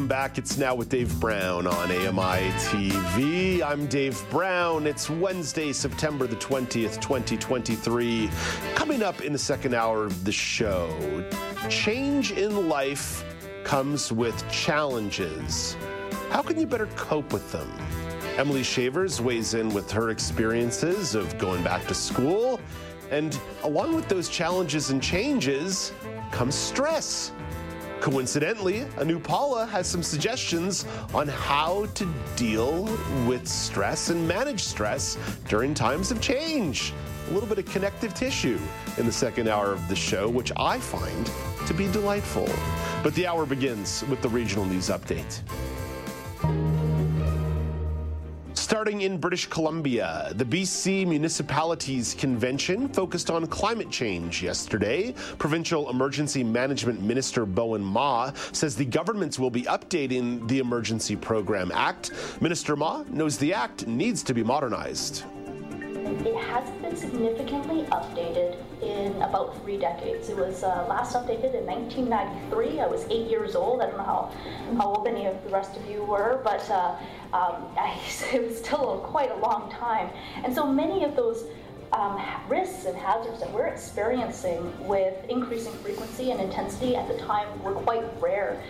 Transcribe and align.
Welcome 0.00 0.08
back. 0.08 0.38
It's 0.38 0.56
now 0.56 0.74
with 0.74 0.88
Dave 0.88 1.20
Brown 1.20 1.66
on 1.66 1.92
AMI 1.92 2.48
TV. 2.52 3.60
I'm 3.60 3.86
Dave 3.86 4.18
Brown. 4.30 4.86
It's 4.86 5.10
Wednesday, 5.10 5.74
September 5.74 6.26
the 6.26 6.36
20th, 6.36 7.02
2023. 7.02 8.30
Coming 8.74 9.02
up 9.02 9.20
in 9.20 9.34
the 9.34 9.38
second 9.38 9.74
hour 9.74 10.06
of 10.06 10.24
the 10.24 10.32
show, 10.32 10.88
change 11.68 12.32
in 12.32 12.66
life 12.66 13.26
comes 13.62 14.10
with 14.10 14.42
challenges. 14.50 15.76
How 16.30 16.40
can 16.40 16.58
you 16.58 16.66
better 16.66 16.86
cope 16.96 17.30
with 17.30 17.52
them? 17.52 17.70
Emilee 18.38 18.62
Schevers 18.62 19.20
weighs 19.20 19.52
in 19.52 19.68
with 19.68 19.90
her 19.90 20.08
experiences 20.08 21.14
of 21.14 21.36
going 21.36 21.62
back 21.62 21.86
to 21.88 21.94
school. 21.94 22.58
And 23.10 23.38
along 23.64 23.94
with 23.94 24.08
those 24.08 24.30
challenges 24.30 24.88
and 24.88 25.02
changes 25.02 25.92
comes 26.30 26.54
stress. 26.54 27.32
Coincidentally, 28.00 28.86
Anu 28.98 29.18
Pala 29.18 29.66
has 29.66 29.86
some 29.86 30.02
suggestions 30.02 30.86
on 31.12 31.28
how 31.28 31.84
to 31.94 32.08
deal 32.34 32.84
with 33.26 33.46
stress 33.46 34.08
and 34.08 34.26
manage 34.26 34.62
stress 34.62 35.18
during 35.48 35.74
times 35.74 36.10
of 36.10 36.18
change. 36.18 36.94
A 37.28 37.32
little 37.34 37.48
bit 37.48 37.58
of 37.58 37.66
connective 37.66 38.14
tissue 38.14 38.58
in 38.96 39.04
the 39.04 39.12
second 39.12 39.48
hour 39.48 39.72
of 39.72 39.86
the 39.88 39.94
show, 39.94 40.30
which 40.30 40.50
I 40.56 40.78
find 40.78 41.30
to 41.66 41.74
be 41.74 41.92
delightful. 41.92 42.48
But 43.02 43.14
the 43.14 43.26
hour 43.26 43.44
begins 43.44 44.02
with 44.08 44.22
the 44.22 44.30
regional 44.30 44.64
news 44.64 44.88
update. 44.88 45.42
Starting 48.70 49.00
in 49.00 49.18
British 49.18 49.46
Columbia, 49.46 50.30
the 50.36 50.44
BC 50.44 51.04
Municipalities 51.04 52.14
Convention 52.14 52.88
focused 52.88 53.28
on 53.28 53.44
climate 53.48 53.90
change 53.90 54.44
yesterday. 54.44 55.12
Provincial 55.38 55.90
Emergency 55.90 56.44
Management 56.44 57.02
Minister 57.02 57.44
Bowen 57.44 57.82
Ma 57.82 58.30
says 58.52 58.76
the 58.76 58.84
government 58.84 59.40
will 59.40 59.50
be 59.50 59.62
updating 59.62 60.46
the 60.46 60.60
Emergency 60.60 61.16
Program 61.16 61.72
Act. 61.74 62.12
Minister 62.40 62.76
Ma 62.76 63.02
knows 63.08 63.36
the 63.38 63.52
act 63.52 63.88
needs 63.88 64.22
to 64.22 64.32
be 64.32 64.44
modernized. 64.44 65.24
It 66.10 66.36
hasn't 66.36 66.82
been 66.82 66.96
significantly 66.96 67.84
updated 67.84 68.56
in 68.82 69.14
about 69.22 69.62
three 69.62 69.78
decades. 69.78 70.28
It 70.28 70.36
was 70.36 70.64
uh, 70.64 70.84
last 70.88 71.14
updated 71.14 71.54
in 71.54 71.64
1993. 71.64 72.80
I 72.80 72.86
was 72.88 73.06
eight 73.10 73.30
years 73.30 73.54
old. 73.54 73.80
I 73.80 73.86
don't 73.86 73.96
know 73.96 74.02
how, 74.02 74.32
how 74.76 74.94
old 74.94 75.06
any 75.06 75.26
of 75.26 75.42
the 75.44 75.50
rest 75.50 75.76
of 75.76 75.88
you 75.88 76.02
were, 76.02 76.40
but 76.42 76.68
uh, 76.68 76.96
um, 77.32 77.64
I, 77.78 77.96
it 78.32 78.42
was 78.42 78.58
still 78.58 78.98
quite 79.06 79.30
a 79.30 79.36
long 79.36 79.70
time. 79.70 80.10
And 80.42 80.52
so 80.52 80.66
many 80.66 81.04
of 81.04 81.14
those 81.14 81.44
um, 81.92 82.20
risks 82.48 82.86
and 82.86 82.96
hazards 82.96 83.40
that 83.40 83.52
we're 83.52 83.66
experiencing 83.66 84.72
with 84.86 85.14
increasing 85.28 85.72
frequency 85.74 86.32
and 86.32 86.40
intensity 86.40 86.96
at 86.96 87.06
the 87.08 87.18
time 87.18 87.62
were 87.62 87.72
quite 87.72 88.04
rare. 88.20 88.60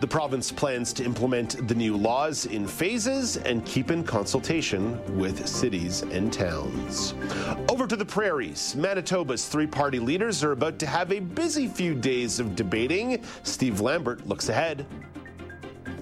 The 0.00 0.06
province 0.06 0.52
plans 0.52 0.92
to 0.94 1.04
implement 1.04 1.66
the 1.68 1.74
new 1.74 1.96
laws 1.96 2.46
in 2.46 2.66
phases 2.66 3.36
and 3.38 3.64
keep 3.64 3.90
in 3.90 4.04
consultation 4.04 5.00
with 5.18 5.46
cities 5.46 6.02
and 6.02 6.32
towns. 6.32 7.14
Over 7.68 7.86
to 7.86 7.96
the 7.96 8.04
prairies. 8.04 8.74
Manitoba's 8.76 9.46
three 9.46 9.66
party 9.66 9.98
leaders 9.98 10.44
are 10.44 10.52
about 10.52 10.78
to 10.80 10.86
have 10.86 11.12
a 11.12 11.20
busy 11.20 11.66
few 11.66 11.94
days 11.94 12.40
of 12.40 12.54
debating. 12.56 13.22
Steve 13.42 13.80
Lambert 13.80 14.26
looks 14.26 14.48
ahead. 14.48 14.86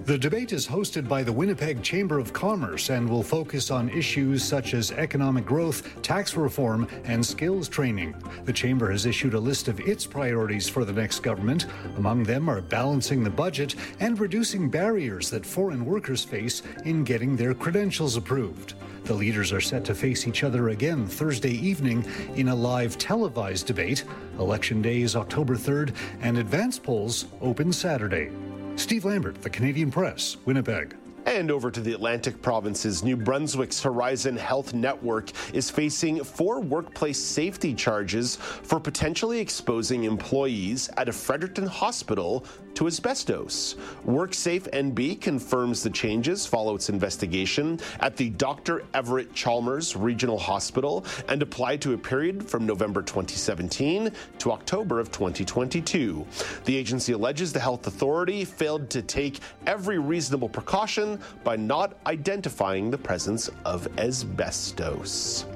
The 0.05 0.19
debate 0.19 0.53
is 0.53 0.67
hosted 0.67 1.09
by 1.09 1.23
the 1.23 1.33
Winnipeg 1.33 1.83
Chamber 1.83 2.19
of 2.19 2.35
Commerce 2.35 2.91
and 2.91 3.09
will 3.09 3.23
focus 3.23 3.71
on 3.71 3.89
issues 3.89 4.45
such 4.45 4.75
as 4.75 4.93
economic 4.93 5.47
growth, 5.47 6.03
tax 6.03 6.37
reform, 6.37 6.87
and 7.05 7.25
skills 7.25 7.71
training. 7.71 8.15
The 8.45 8.53
Chamber 8.53 8.91
has 8.91 9.07
issued 9.07 9.33
a 9.33 9.41
list 9.41 9.67
of 9.67 9.81
its 9.81 10.05
priorities 10.05 10.69
for 10.69 10.85
the 10.85 10.93
next 10.93 11.21
government. 11.21 11.65
Among 11.97 12.23
them 12.23 12.51
are 12.51 12.61
balancing 12.61 13.25
the 13.25 13.31
budget 13.31 13.77
and 13.99 14.21
reducing 14.21 14.69
barriers 14.69 15.31
that 15.31 15.47
foreign 15.47 15.87
workers 15.87 16.23
face 16.23 16.61
in 16.85 17.03
getting 17.03 17.35
their 17.35 17.55
credentials 17.55 18.19
approved. 18.19 18.75
The 19.05 19.15
leaders 19.15 19.55
are 19.55 19.61
set 19.63 19.87
to 19.87 19.95
face 19.95 20.29
each 20.29 20.45
other 20.45 20.69
again 20.69 21.07
Thursday 21.07 21.53
evening 21.53 22.05
in 22.35 22.49
a 22.49 22.55
live 22.55 22.99
televised 22.99 23.67
debate. 23.69 24.05
Election 24.39 24.83
Day 24.83 25.01
is 25.01 25.17
October 25.17 25.57
3rd, 25.57 25.95
and 26.21 26.37
advance 26.37 26.79
polls 26.79 27.25
open 27.41 27.73
Saturday. 27.73 28.31
Steve 28.77 29.05
Lambert, 29.05 29.41
The 29.43 29.51
Canadian 29.51 29.91
Press, 29.91 30.37
Winnipeg. 30.45 30.97
And 31.27 31.51
over 31.51 31.71
to 31.71 31.81
the 31.81 31.95
Atlantic 31.95 32.43
provinces, 32.43 33.03
New 33.03 33.17
Brunswick's 33.17 33.83
Horizon 33.83 34.37
Health 34.37 34.75
Network 34.75 35.31
is 35.55 35.71
facing 35.71 36.23
four 36.23 36.61
workplace 36.61 37.19
safety 37.19 37.75
charges 37.75 38.37
for 38.37 38.79
potentially 38.79 39.41
exposing 39.41 40.05
employees 40.05 40.91
at 40.97 41.09
a 41.09 41.13
Fredericton 41.13 41.67
hospital 41.67 42.45
to 42.75 42.87
asbestos. 42.87 43.77
WorkSafe 44.07 44.69
NB 44.71 45.21
confirms 45.21 45.83
the 45.83 45.91
changes 45.91 46.45
follow 46.45 46.75
its 46.75 46.89
investigation 46.89 47.79
at 48.01 48.17
the 48.17 48.31
Dr. 48.31 48.85
Everett 48.95 49.33
Chalmers 49.33 49.97
Regional 49.97 50.39
Hospital 50.39 51.05
and 51.29 51.41
apply 51.41 51.77
to 51.79 51.95
a 51.95 51.99
period 51.99 52.49
from 52.49 52.67
November 52.67 53.01
2017 53.01 54.11
to 54.39 54.53
October 54.53 54.99
of 55.01 55.11
2022. 55.13 56.27
The 56.65 56.77
agency 56.77 57.13
alleges 57.13 57.53
the 57.53 57.61
health 57.61 57.87
authority 57.87 58.45
failed 58.45 58.91
to 58.91 59.03
take 59.03 59.39
every 59.67 59.99
reasonable 59.99 60.49
precaution 60.49 61.14
by 61.43 61.57
not 61.57 61.97
identifying 62.07 62.91
the 62.91 62.99
presence 62.99 63.51
of 63.65 63.89
asbestos. 63.99 65.47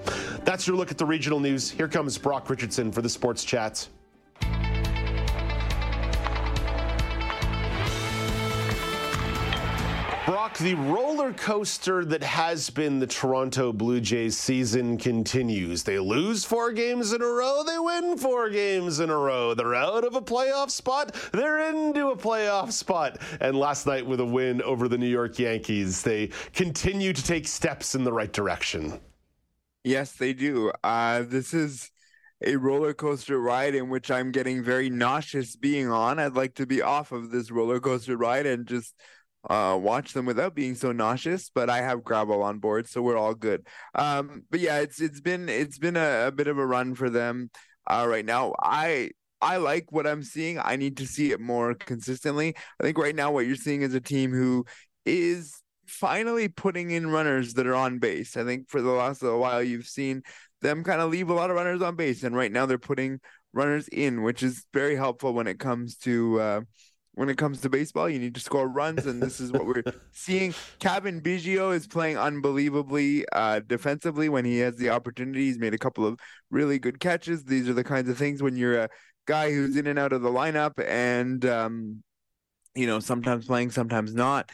That's 0.45 0.67
your 0.67 0.77
look 0.77 0.91
at 0.91 0.99
the 0.99 1.07
regional 1.07 1.41
news. 1.41 1.71
Here 1.71 1.89
comes 1.89 2.19
Brock 2.19 2.49
Richardson 2.51 2.93
for 2.93 3.03
the 3.03 3.09
Sports 3.09 3.45
Chat. 3.45 3.89
The 10.59 10.75
roller 10.75 11.33
coaster 11.33 12.05
that 12.05 12.23
has 12.23 12.69
been 12.69 12.99
the 12.99 13.07
Toronto 13.07 13.73
Blue 13.73 14.01
Jays 14.01 14.37
season 14.37 14.99
continues. 14.99 15.85
They 15.85 15.99
lose 15.99 16.45
four 16.45 16.73
games 16.73 17.13
in 17.13 17.23
a 17.23 17.27
row, 17.27 17.63
they 17.65 17.79
win 17.79 18.19
four 18.19 18.51
games 18.51 18.99
in 18.99 19.09
a 19.11 19.17
row. 19.17 19.55
They're 19.55 19.75
out 19.75 20.05
of 20.05 20.17
a 20.17 20.21
playoff 20.21 20.71
spot, 20.71 21.15
they're 21.33 21.71
into 21.71 22.09
a 22.09 22.17
playoff 22.17 22.73
spot. 22.73 23.19
And 23.41 23.57
last 23.57 23.87
night, 23.87 24.05
with 24.05 24.19
a 24.21 24.25
win 24.25 24.61
over 24.63 24.89
the 24.89 24.99
New 24.99 25.09
York 25.09 25.39
Yankees, 25.39 26.03
they 26.03 26.31
continue 26.53 27.13
to 27.13 27.23
take 27.23 27.47
steps 27.47 27.95
in 27.95 28.03
the 28.03 28.13
right 28.13 28.33
direction. 28.33 29.01
Yes, 29.85 30.13
they 30.13 30.33
do. 30.33 30.73
Uh, 30.83 31.23
this 31.27 31.55
is 31.55 31.91
a 32.45 32.57
roller 32.57 32.95
coaster 32.95 33.41
ride 33.41 33.75
in 33.75 33.89
which 33.91 34.11
I'm 34.11 34.33
getting 34.33 34.63
very 34.63 34.91
nauseous 34.91 35.57
being 35.57 35.91
on. 35.91 36.19
I'd 36.19 36.35
like 36.35 36.55
to 36.57 36.67
be 36.67 36.83
off 36.83 37.13
of 37.13 37.31
this 37.31 37.51
roller 37.51 37.81
coaster 37.81 38.17
ride 38.17 38.47
and 38.47 38.67
just 38.67 38.95
uh, 39.49 39.79
watch 39.81 40.13
them 40.13 40.27
without 40.27 40.55
being 40.55 40.75
so 40.75 40.93
nauseous. 40.93 41.51
But 41.55 41.71
I 41.71 41.83
have 41.83 42.01
Gravol 42.01 42.43
on 42.43 42.59
board, 42.59 42.89
so 42.89 43.03
we're 43.03 43.17
all 43.17 43.35
good. 43.35 43.67
Um, 43.95 44.45
but 44.51 44.61
yeah, 44.61 44.79
it's 44.79 45.01
it's 45.01 45.21
been 45.21 45.49
it's 45.49 45.79
been 45.79 45.97
a, 45.97 46.27
a 46.27 46.33
bit 46.33 46.49
of 46.49 46.59
a 46.59 46.67
run 46.67 46.95
for 46.95 47.11
them 47.11 47.51
uh, 47.87 48.07
right 48.09 48.25
now. 48.25 48.55
I 48.63 49.11
I 49.41 49.59
like 49.59 49.93
what 49.93 50.07
I'm 50.07 50.23
seeing. 50.23 50.59
I 50.59 50.77
need 50.77 50.97
to 50.99 51.07
see 51.07 51.33
it 51.33 51.41
more 51.41 51.75
consistently. 51.75 52.55
I 52.81 52.83
think 52.83 52.99
right 52.99 53.15
now 53.15 53.31
what 53.31 53.47
you're 53.47 53.57
seeing 53.57 53.83
is 53.83 53.95
a 53.95 54.01
team 54.01 54.33
who 54.33 54.65
is 55.07 55.63
finally 55.87 56.49
putting 56.49 56.91
in 56.91 57.11
runners 57.11 57.55
that 57.55 57.67
are 57.67 57.75
on 57.75 57.99
base. 57.99 58.37
I 58.37 58.45
think 58.45 58.69
for 58.69 58.83
the 58.83 58.91
last 58.91 59.23
little 59.23 59.41
while 59.41 59.63
you've 59.63 59.87
seen 59.87 60.23
them 60.61 60.85
kind 60.85 61.01
of 61.01 61.11
leave 61.11 61.31
a 61.31 61.35
lot 61.35 61.51
of 61.51 61.57
runners 61.57 61.83
on 61.83 61.97
base, 61.97 62.25
and 62.25 62.37
right 62.37 62.53
now 62.53 62.67
they're 62.67 62.79
putting 62.79 63.21
runners 63.53 63.89
in, 63.89 64.23
which 64.23 64.43
is 64.43 64.67
very 64.75 64.97
helpful 64.97 65.33
when 65.33 65.47
it 65.47 65.59
comes 65.59 65.97
to 65.99 66.41
uh, 66.41 66.61
when 67.19 67.29
it 67.29 67.37
comes 67.37 67.61
to 67.61 67.69
baseball. 67.69 68.09
You 68.09 68.21
need 68.21 68.37
to 68.37 68.41
score 68.41 68.69
runs, 68.69 69.05
and 69.07 69.21
this 69.21 69.41
is 69.41 69.51
what 69.51 69.67
we're 69.67 69.83
seeing. 70.13 70.55
Cavan 70.79 71.21
Biggio 71.21 71.75
is 71.75 71.85
playing 71.85 72.17
unbelievably 72.17 73.27
uh, 73.33 73.59
defensively 73.67 74.29
when 74.29 74.45
he 74.45 74.61
has 74.61 74.77
the 74.77 74.91
opportunity. 74.91 75.47
He's 75.47 75.59
made 75.59 75.75
a 75.75 75.79
couple 75.79 76.07
of 76.07 76.21
really 76.53 76.79
good 76.79 77.01
catches. 77.01 77.43
These 77.43 77.69
are 77.69 77.73
the 77.73 77.83
kinds 77.83 78.09
of 78.09 78.17
things 78.17 78.41
when 78.41 78.57
you're 78.57 78.83
a 78.83 78.89
guy 79.27 79.51
who's 79.51 79.77
in 79.77 79.89
and 79.89 79.99
out 79.99 80.13
of 80.13 80.23
the 80.23 80.29
lineup, 80.29 80.75
and 80.87 81.45
um, 81.45 82.05
you 82.77 82.87
know 82.87 83.01
sometimes 83.01 83.47
playing, 83.47 83.73
sometimes 83.73 84.15
not. 84.15 84.49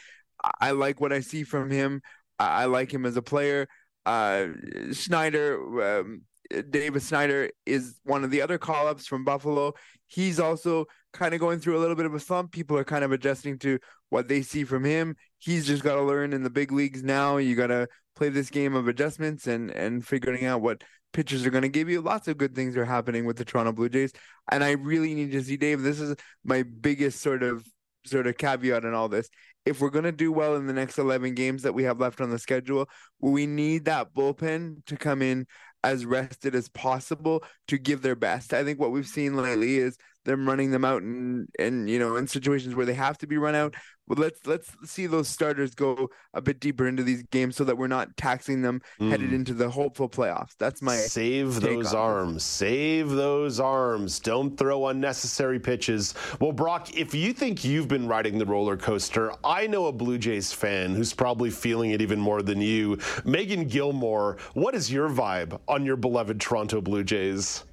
I 0.59 0.71
like 0.71 1.03
what 1.03 1.13
I 1.13 1.21
see 1.21 1.43
from 1.43 1.71
him. 1.71 2.01
I 2.39 2.65
like 2.65 2.93
him 2.93 3.05
as 3.05 3.19
a 3.19 3.23
player. 3.23 3.69
Uh, 4.07 4.47
Schneider, 4.93 6.01
um, 6.01 6.23
Davis 6.71 7.09
Schneider 7.09 7.51
is 7.67 8.01
one 8.05 8.25
of 8.25 8.31
the 8.31 8.41
other 8.41 8.57
call 8.57 8.89
ups 8.89 9.07
from 9.07 9.23
Buffalo. 9.23 9.75
He's 10.07 10.41
also 10.41 10.87
kind 11.15 11.33
of 11.33 11.41
going 11.41 11.61
through 11.61 11.79
a 11.79 11.81
little 11.81 11.97
bit 11.97 12.07
of 12.07 12.15
a 12.15 12.21
slump. 12.21 12.53
People 12.53 12.77
are 12.77 12.85
kind 12.85 13.05
of 13.05 13.13
adjusting 13.13 13.59
to 13.61 13.79
what 14.11 14.29
they 14.29 14.43
see 14.43 14.65
from 14.65 14.85
him. 14.85 15.17
he's 15.39 15.67
just 15.67 15.83
got 15.83 15.95
to 15.95 16.03
learn 16.03 16.33
in 16.33 16.43
the 16.43 16.51
big 16.51 16.73
leagues 16.73 17.03
now. 17.03 17.39
You 17.39 17.57
got 17.57 17.69
to 17.69 17.89
play 18.17 18.29
this 18.29 18.51
game 18.51 18.75
of 18.75 18.89
adjustments 18.89 19.47
and 19.47 19.71
and 19.71 20.07
figuring 20.07 20.45
out 20.45 20.61
what 20.61 20.85
pitchers 21.13 21.47
are 21.47 21.51
going 21.51 21.63
to 21.63 21.69
give 21.69 21.89
you. 21.89 22.03
Lots 22.03 22.29
of 22.29 22.37
good 22.37 22.55
things 22.55 22.77
are 22.77 22.85
happening 22.85 23.25
with 23.25 23.37
the 23.37 23.45
Toronto 23.45 23.73
Blue 23.73 23.89
Jays, 23.89 24.13
and 24.51 24.63
I 24.63 24.73
really 24.73 25.15
need 25.15 25.33
to 25.33 25.43
see 25.43 25.57
Dave. 25.57 25.83
This 25.83 26.01
is 26.01 26.15
my 26.45 26.63
biggest 26.63 27.23
sort 27.23 27.43
of 27.43 27.67
sort 28.07 28.27
of 28.27 28.37
caveat 28.37 28.85
in 28.85 28.93
all 28.93 29.09
this. 29.09 29.31
If 29.65 29.81
we're 29.81 29.91
going 29.91 30.05
to 30.05 30.13
do 30.13 30.31
well 30.31 30.57
in 30.57 30.67
the 30.67 30.75
next 30.75 30.99
11 30.99 31.35
games 31.35 31.63
that 31.63 31.73
we 31.73 31.85
have 31.85 31.99
left 31.99 32.21
on 32.21 32.29
the 32.29 32.39
schedule, 32.39 32.87
we 33.19 33.47
need 33.47 33.87
that 33.87 34.13
bullpen 34.13 34.85
to 34.87 34.97
come 34.97 35.23
in 35.23 35.47
as 35.83 36.05
rested 36.05 36.55
as 36.55 36.69
possible 36.69 37.43
to 37.69 37.79
give 37.79 38.03
their 38.03 38.17
best. 38.17 38.53
I 38.53 38.63
think 38.63 38.79
what 38.79 38.91
we've 38.91 39.07
seen 39.07 39.37
lately 39.37 39.77
is 39.77 39.97
them 40.25 40.47
running 40.47 40.71
them 40.71 40.85
out 40.85 41.03
and 41.03 41.49
and 41.59 41.89
you 41.89 41.99
know 41.99 42.17
in 42.17 42.27
situations 42.27 42.75
where 42.75 42.87
they 42.87 42.95
have 42.95 43.19
to 43.19 43.27
be 43.27 43.37
run 43.37 43.55
out 43.55 43.75
but 44.07 44.19
let's 44.19 44.47
let's 44.47 44.71
see 44.85 45.07
those 45.07 45.29
starters 45.29 45.75
go 45.75 46.11
a 46.35 46.43
bit 46.43 46.61
deeper 46.61 46.87
into 46.87 47.03
these 47.03 47.23
games 47.25 47.57
so 47.57 47.65
that 47.65 47.79
we're 47.79 47.87
not 47.87 48.17
taxing 48.17 48.63
them 48.63 48.83
mm. 49.01 49.11
headed 49.11 49.33
into 49.33 49.55
the 49.55 49.71
hopeful 49.71 50.09
playoffs. 50.09 50.55
That's 50.59 50.83
my 50.83 50.97
save 50.97 51.61
those 51.61 51.95
arms. 51.95 52.43
Save 52.43 53.11
those 53.11 53.61
arms. 53.61 54.21
Don't 54.21 54.57
throw 54.57 54.89
unnecessary 54.89 55.59
pitches. 55.59 56.15
Well, 56.41 56.53
Brock, 56.53 56.95
if 56.95 57.15
you 57.15 57.33
think 57.33 57.65
you've 57.65 57.89
been 57.89 58.07
riding 58.07 58.39
the 58.39 58.47
roller 58.47 58.77
coaster, 58.77 59.33
I 59.43 59.67
know 59.67 59.87
a 59.87 59.93
Blue 59.93 60.19
Jays 60.19 60.53
fan 60.53 60.95
who's 60.95 61.15
probably 61.15 61.51
feeling 61.51 61.93
it 61.93 62.03
even 62.03 62.21
more 62.21 62.43
than 62.43 62.61
you. 62.61 62.99
Megan 63.25 63.67
Gilmore, 63.67 64.37
what 64.53 64.75
is 64.75 64.93
your 64.93 65.09
vibe 65.09 65.59
on 65.69 65.87
your 65.87 65.97
beloved 65.97 66.41
Toronto 66.41 66.81
Blue 66.81 67.05
Jays? 67.05 67.65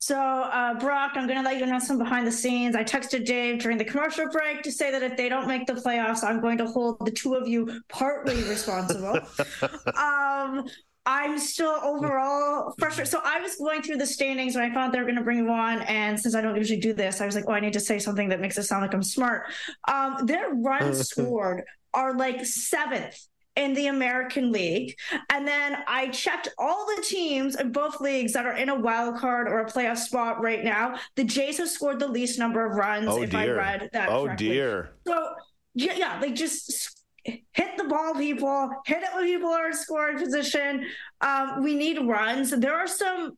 So, 0.00 0.16
uh, 0.16 0.78
Brock, 0.78 1.12
I'm 1.16 1.26
going 1.26 1.38
to 1.38 1.44
let 1.44 1.58
you 1.58 1.66
know 1.66 1.80
some 1.80 1.98
behind 1.98 2.26
the 2.26 2.32
scenes. 2.32 2.76
I 2.76 2.84
texted 2.84 3.26
Dave 3.26 3.60
during 3.60 3.78
the 3.78 3.84
commercial 3.84 4.28
break 4.28 4.62
to 4.62 4.70
say 4.70 4.92
that 4.92 5.02
if 5.02 5.16
they 5.16 5.28
don't 5.28 5.48
make 5.48 5.66
the 5.66 5.72
playoffs, 5.72 6.22
I'm 6.22 6.40
going 6.40 6.58
to 6.58 6.66
hold 6.66 7.04
the 7.04 7.10
two 7.10 7.34
of 7.34 7.48
you 7.48 7.80
partly 7.88 8.44
responsible. 8.44 9.18
um, 9.96 10.68
I'm 11.04 11.38
still 11.38 11.80
overall 11.82 12.74
frustrated. 12.78 13.10
So 13.10 13.20
I 13.24 13.40
was 13.40 13.56
going 13.56 13.82
through 13.82 13.96
the 13.96 14.06
standings 14.06 14.54
when 14.54 14.70
I 14.70 14.72
found 14.72 14.92
they 14.92 14.98
were 14.98 15.04
going 15.04 15.16
to 15.16 15.22
bring 15.22 15.38
you 15.38 15.50
on, 15.50 15.80
and 15.82 16.20
since 16.20 16.34
I 16.34 16.42
don't 16.42 16.54
usually 16.54 16.80
do 16.80 16.92
this, 16.92 17.22
I 17.22 17.26
was 17.26 17.34
like, 17.34 17.46
"Oh, 17.48 17.52
I 17.52 17.60
need 17.60 17.72
to 17.72 17.80
say 17.80 17.98
something 17.98 18.28
that 18.28 18.40
makes 18.40 18.58
it 18.58 18.64
sound 18.64 18.82
like 18.82 18.92
I'm 18.92 19.02
smart." 19.02 19.46
Um, 19.88 20.26
their 20.26 20.50
runs 20.52 21.08
scored 21.08 21.64
are 21.94 22.14
like 22.14 22.44
seventh 22.44 23.18
in 23.58 23.74
the 23.74 23.88
American 23.88 24.52
League. 24.52 24.96
And 25.30 25.46
then 25.46 25.78
I 25.88 26.08
checked 26.08 26.48
all 26.56 26.86
the 26.86 27.02
teams 27.02 27.56
in 27.56 27.72
both 27.72 28.00
leagues 28.00 28.32
that 28.32 28.46
are 28.46 28.56
in 28.56 28.68
a 28.68 28.74
wild 28.74 29.16
card 29.16 29.48
or 29.48 29.58
a 29.58 29.66
playoff 29.66 29.98
spot 29.98 30.40
right 30.40 30.62
now. 30.62 30.98
The 31.16 31.24
Jays 31.24 31.58
have 31.58 31.68
scored 31.68 31.98
the 31.98 32.06
least 32.06 32.38
number 32.38 32.64
of 32.64 32.76
runs, 32.76 33.08
oh, 33.08 33.22
if 33.22 33.30
dear. 33.30 33.60
I 33.60 33.74
read 33.74 33.90
that. 33.92 34.08
Oh, 34.08 34.26
correctly. 34.26 34.48
dear. 34.48 34.94
So, 35.06 35.34
yeah, 35.74 35.94
yeah, 35.94 36.20
they 36.20 36.32
just 36.32 37.02
hit 37.24 37.76
the 37.76 37.84
ball, 37.84 38.14
people, 38.14 38.70
hit 38.86 39.02
it 39.02 39.08
when 39.14 39.24
people 39.24 39.50
are 39.50 39.68
in 39.68 39.74
scoring 39.74 40.18
position. 40.18 40.86
Um, 41.20 41.62
we 41.64 41.74
need 41.74 41.98
runs. 42.06 42.50
There 42.50 42.76
are 42.76 42.86
some 42.86 43.37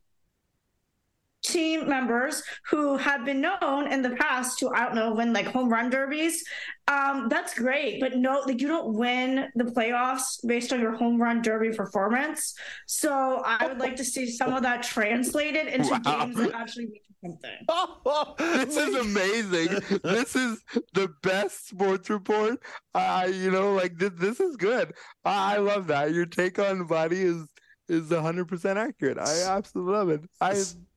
team 1.43 1.87
members 1.87 2.43
who 2.69 2.97
have 2.97 3.25
been 3.25 3.41
known 3.41 3.91
in 3.91 4.01
the 4.01 4.11
past 4.11 4.59
to 4.59 4.69
I 4.69 4.85
don't 4.85 4.95
know 4.95 5.13
win 5.13 5.33
like 5.33 5.47
home 5.47 5.69
run 5.69 5.89
derbies. 5.89 6.43
Um, 6.87 7.29
that's 7.29 7.53
great, 7.53 7.99
but 7.99 8.17
no, 8.17 8.41
like 8.45 8.61
you 8.61 8.67
don't 8.67 8.93
win 8.93 9.47
the 9.55 9.65
playoffs 9.65 10.45
based 10.45 10.73
on 10.73 10.79
your 10.79 10.95
home 10.95 11.21
run 11.21 11.41
derby 11.41 11.75
performance. 11.75 12.53
So 12.87 13.41
I 13.45 13.67
would 13.67 13.79
like 13.79 13.95
to 13.97 14.03
see 14.03 14.29
some 14.29 14.53
of 14.53 14.63
that 14.63 14.83
translated 14.83 15.67
into 15.67 15.91
wow. 16.05 16.25
games 16.25 16.35
that 16.37 16.53
actually 16.53 16.87
mean 16.87 17.01
something. 17.23 18.35
this 18.65 18.77
is 18.77 18.95
amazing. 18.95 19.99
this 20.03 20.35
is 20.35 20.63
the 20.93 21.13
best 21.23 21.69
sports 21.69 22.09
report. 22.09 22.61
I, 22.93 23.23
uh, 23.23 23.27
you 23.27 23.51
know, 23.51 23.73
like 23.73 23.97
this, 23.97 24.11
this 24.17 24.39
is 24.39 24.57
good. 24.57 24.93
I, 25.23 25.55
I 25.55 25.57
love 25.57 25.87
that. 25.87 26.13
Your 26.13 26.25
take 26.25 26.59
on 26.59 26.85
body 26.85 27.21
is 27.21 27.47
is 27.87 28.09
100% 28.09 28.75
accurate. 28.77 29.17
I 29.17 29.57
absolutely 29.57 29.93
love 29.93 30.09
it. 30.09 30.21
I 30.39 30.55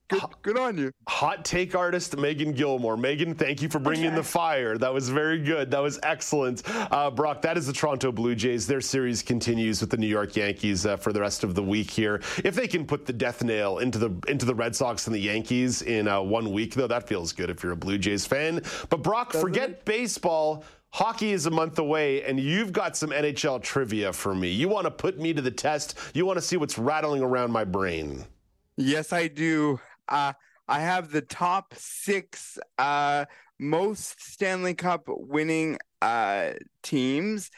Good, 0.09 0.23
good 0.43 0.59
on 0.59 0.77
you. 0.77 0.93
Hot 1.09 1.47
take 1.47 1.75
artist 1.75 2.17
Megan 2.17 2.53
Gilmore. 2.53 2.97
Megan, 2.97 3.35
thank 3.35 3.63
you 3.63 3.71
for 3.71 3.79
bringing 3.79 4.09
okay. 4.09 4.17
the 4.17 4.23
fire. 4.23 4.77
That 4.77 4.93
was 4.93 5.09
very 5.09 5.41
good. 5.41 5.71
That 5.71 5.83
was 5.83 5.99
excellent. 6.03 6.63
Uh, 6.67 7.11
Brock, 7.11 7.41
that 7.43 7.57
is 7.57 7.67
the 7.67 7.73
Toronto 7.73 8.13
Blue 8.13 8.35
Jays. 8.35 8.67
Their 8.67 8.83
series 8.83 9.23
continues 9.23 9.81
with 9.81 9.89
the 9.89 9.97
New 9.97 10.07
York 10.07 10.37
Yankees 10.37 10.85
uh, 10.85 10.99
for 10.99 11.13
the 11.13 11.21
rest 11.21 11.43
of 11.43 11.55
the 11.55 11.63
week 11.63 11.91
here. 11.91 12.21
If 12.45 12.55
they 12.55 12.69
can 12.69 12.87
put 12.87 13.07
the 13.07 13.15
death 13.15 13.43
nail 13.43 13.79
into 13.79 13.99
the 13.99 14.15
into 14.29 14.45
the 14.45 14.55
Red 14.55 14.77
Sox 14.77 15.07
and 15.07 15.15
the 15.15 15.21
Yankees 15.21 15.81
in 15.81 16.07
uh, 16.07 16.21
one 16.21 16.53
week, 16.53 16.75
though, 16.75 16.87
that 16.87 17.09
feels 17.09 17.33
good 17.33 17.49
if 17.49 17.63
you're 17.63 17.73
a 17.73 17.77
Blue 17.77 17.97
Jays 17.97 18.27
fan. 18.27 18.63
But 18.91 19.03
Brock, 19.03 19.33
Doesn't 19.33 19.49
forget 19.49 19.71
it? 19.71 19.85
baseball. 19.87 20.65
Hockey 20.93 21.33
is 21.33 21.47
a 21.47 21.51
month 21.51 21.79
away, 21.81 22.23
and 22.23 22.39
you've 22.39 22.73
got 22.73 22.97
some 22.97 23.11
NHL 23.11 23.61
trivia 23.63 24.13
for 24.13 24.33
me. 24.33 24.51
You 24.51 24.69
want 24.69 24.85
to 24.85 24.93
put 24.93 25.19
me 25.19 25.33
to 25.33 25.43
the 25.43 25.51
test. 25.51 25.99
You 26.13 26.25
want 26.25 26.37
to 26.37 26.43
see 26.43 26.57
what's 26.57 26.79
rattling 26.79 27.21
around 27.21 27.51
my 27.51 27.65
brain. 27.65 28.25
Yes, 28.77 29.13
I 29.13 29.29
do. 29.29 29.81
Uh, 30.09 30.33
I 30.67 30.81
have 30.81 31.11
the 31.11 31.21
top 31.21 31.75
six 31.77 32.59
uh, 32.79 33.27
most 33.59 34.23
Stanley 34.23 34.75
Cup 34.75 35.05
winning 35.07 35.79
uh, 36.03 36.53
teams. 36.83 37.51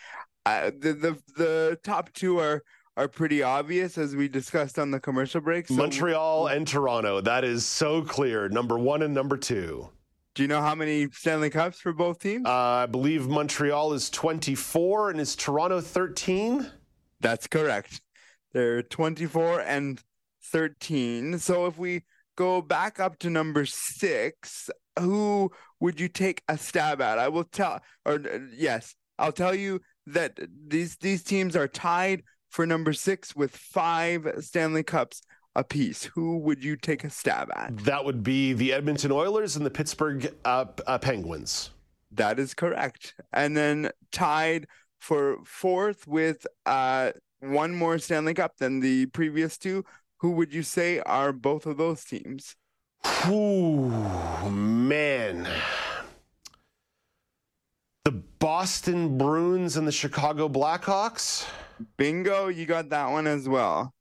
Uh, 0.45 0.71
the 0.79 0.93
the 0.93 1.19
the 1.37 1.79
top 1.83 2.13
two 2.13 2.39
are 2.39 2.63
are 2.97 3.09
pretty 3.09 3.43
obvious 3.43 3.99
as 3.99 4.17
we 4.17 4.29
discussed 4.29 4.79
on 4.79 4.91
the 4.91 5.01
commercial 5.01 5.41
break. 5.41 5.69
So 5.69 5.75
Montreal 5.75 6.49
and 6.49 6.67
Toronto. 6.67 7.21
That 7.21 7.45
is 7.45 7.67
so 7.67 8.03
clear. 8.03 8.49
Number 8.49 8.79
one 8.79 9.03
and 9.03 9.13
number 9.13 9.37
two. 9.37 9.91
Do 10.35 10.43
you 10.43 10.49
know 10.49 10.61
how 10.61 10.75
many 10.75 11.09
Stanley 11.13 11.49
Cups 11.49 11.81
for 11.81 11.93
both 11.95 12.19
teams? 12.19 12.45
Uh, 12.47 12.53
I 12.53 12.87
believe 12.87 13.27
Montreal 13.27 13.95
is 13.95 14.11
24 14.11 15.11
and 15.11 15.21
is 15.21 15.35
Toronto 15.35 15.81
13? 15.81 16.71
That's 17.21 17.47
correct. 17.47 18.03
They're 18.53 18.83
24 18.83 19.63
and 19.63 19.99
13. 20.43 21.39
So 21.39 21.65
if 21.67 21.79
we 21.79 22.03
go 22.37 22.63
back 22.63 23.01
up 23.01 23.19
to 23.21 23.31
number 23.31 23.67
six, 23.67 24.71
who 24.99 25.51
would 25.81 25.99
you 25.99 26.09
take 26.09 26.43
a 26.49 26.57
stab 26.57 27.01
at? 27.01 27.19
I 27.19 27.29
will 27.29 27.45
tell, 27.45 27.81
or 28.05 28.21
yes, 28.55 28.95
I'll 29.19 29.33
tell 29.33 29.55
you 29.55 29.81
that 30.07 30.39
these 30.69 30.97
these 30.97 31.23
teams 31.23 31.57
are 31.57 31.69
tied 31.69 32.23
for 32.51 32.67
number 32.67 32.93
six 32.93 33.35
with 33.35 33.57
five 33.57 34.27
Stanley 34.41 34.83
Cups 34.83 35.23
apiece. 35.55 36.05
Who 36.05 36.39
would 36.39 36.63
you 36.63 36.77
take 36.77 37.05
a 37.05 37.11
stab 37.11 37.51
at? 37.57 37.77
That 37.85 38.05
would 38.05 38.23
be 38.23 38.53
the 38.53 38.73
Edmonton 38.73 39.11
Oilers 39.11 39.57
and 39.57 39.67
the 39.67 39.71
Pittsburgh 39.71 40.33
uh, 40.45 40.67
uh, 40.87 40.99
Penguins. 40.99 41.71
That 42.13 42.39
is 42.39 42.55
correct. 42.55 43.15
And 43.33 43.57
then 43.57 43.91
tied 44.13 44.69
for 45.01 45.39
fourth 45.45 46.07
with 46.07 46.47
uh, 46.65 47.13
one 47.41 47.75
more 47.75 47.99
Stanley 47.99 48.35
Cup 48.35 48.57
than 48.59 48.81
the 48.81 49.07
previous 49.07 49.59
two 49.59 49.85
who 50.19 50.33
would 50.33 50.53
you 50.53 50.63
say 50.63 51.01
are 51.01 51.33
both 51.33 51.67
of 51.67 51.77
those 51.77 52.05
teams? 52.05 52.57
Ooh, 53.29 53.91
man. 54.51 55.49
The 58.05 58.13
Boston 58.13 59.19
Bruins 59.19 59.77
and 59.77 59.87
the 59.87 59.93
Chicago 59.93 60.49
Blackhawks? 60.49 61.47
Bingo, 61.97 62.49
you 62.49 62.67
got 62.67 62.89
that 62.91 63.11
one 63.11 63.27
as 63.27 63.49
well. 63.49 63.93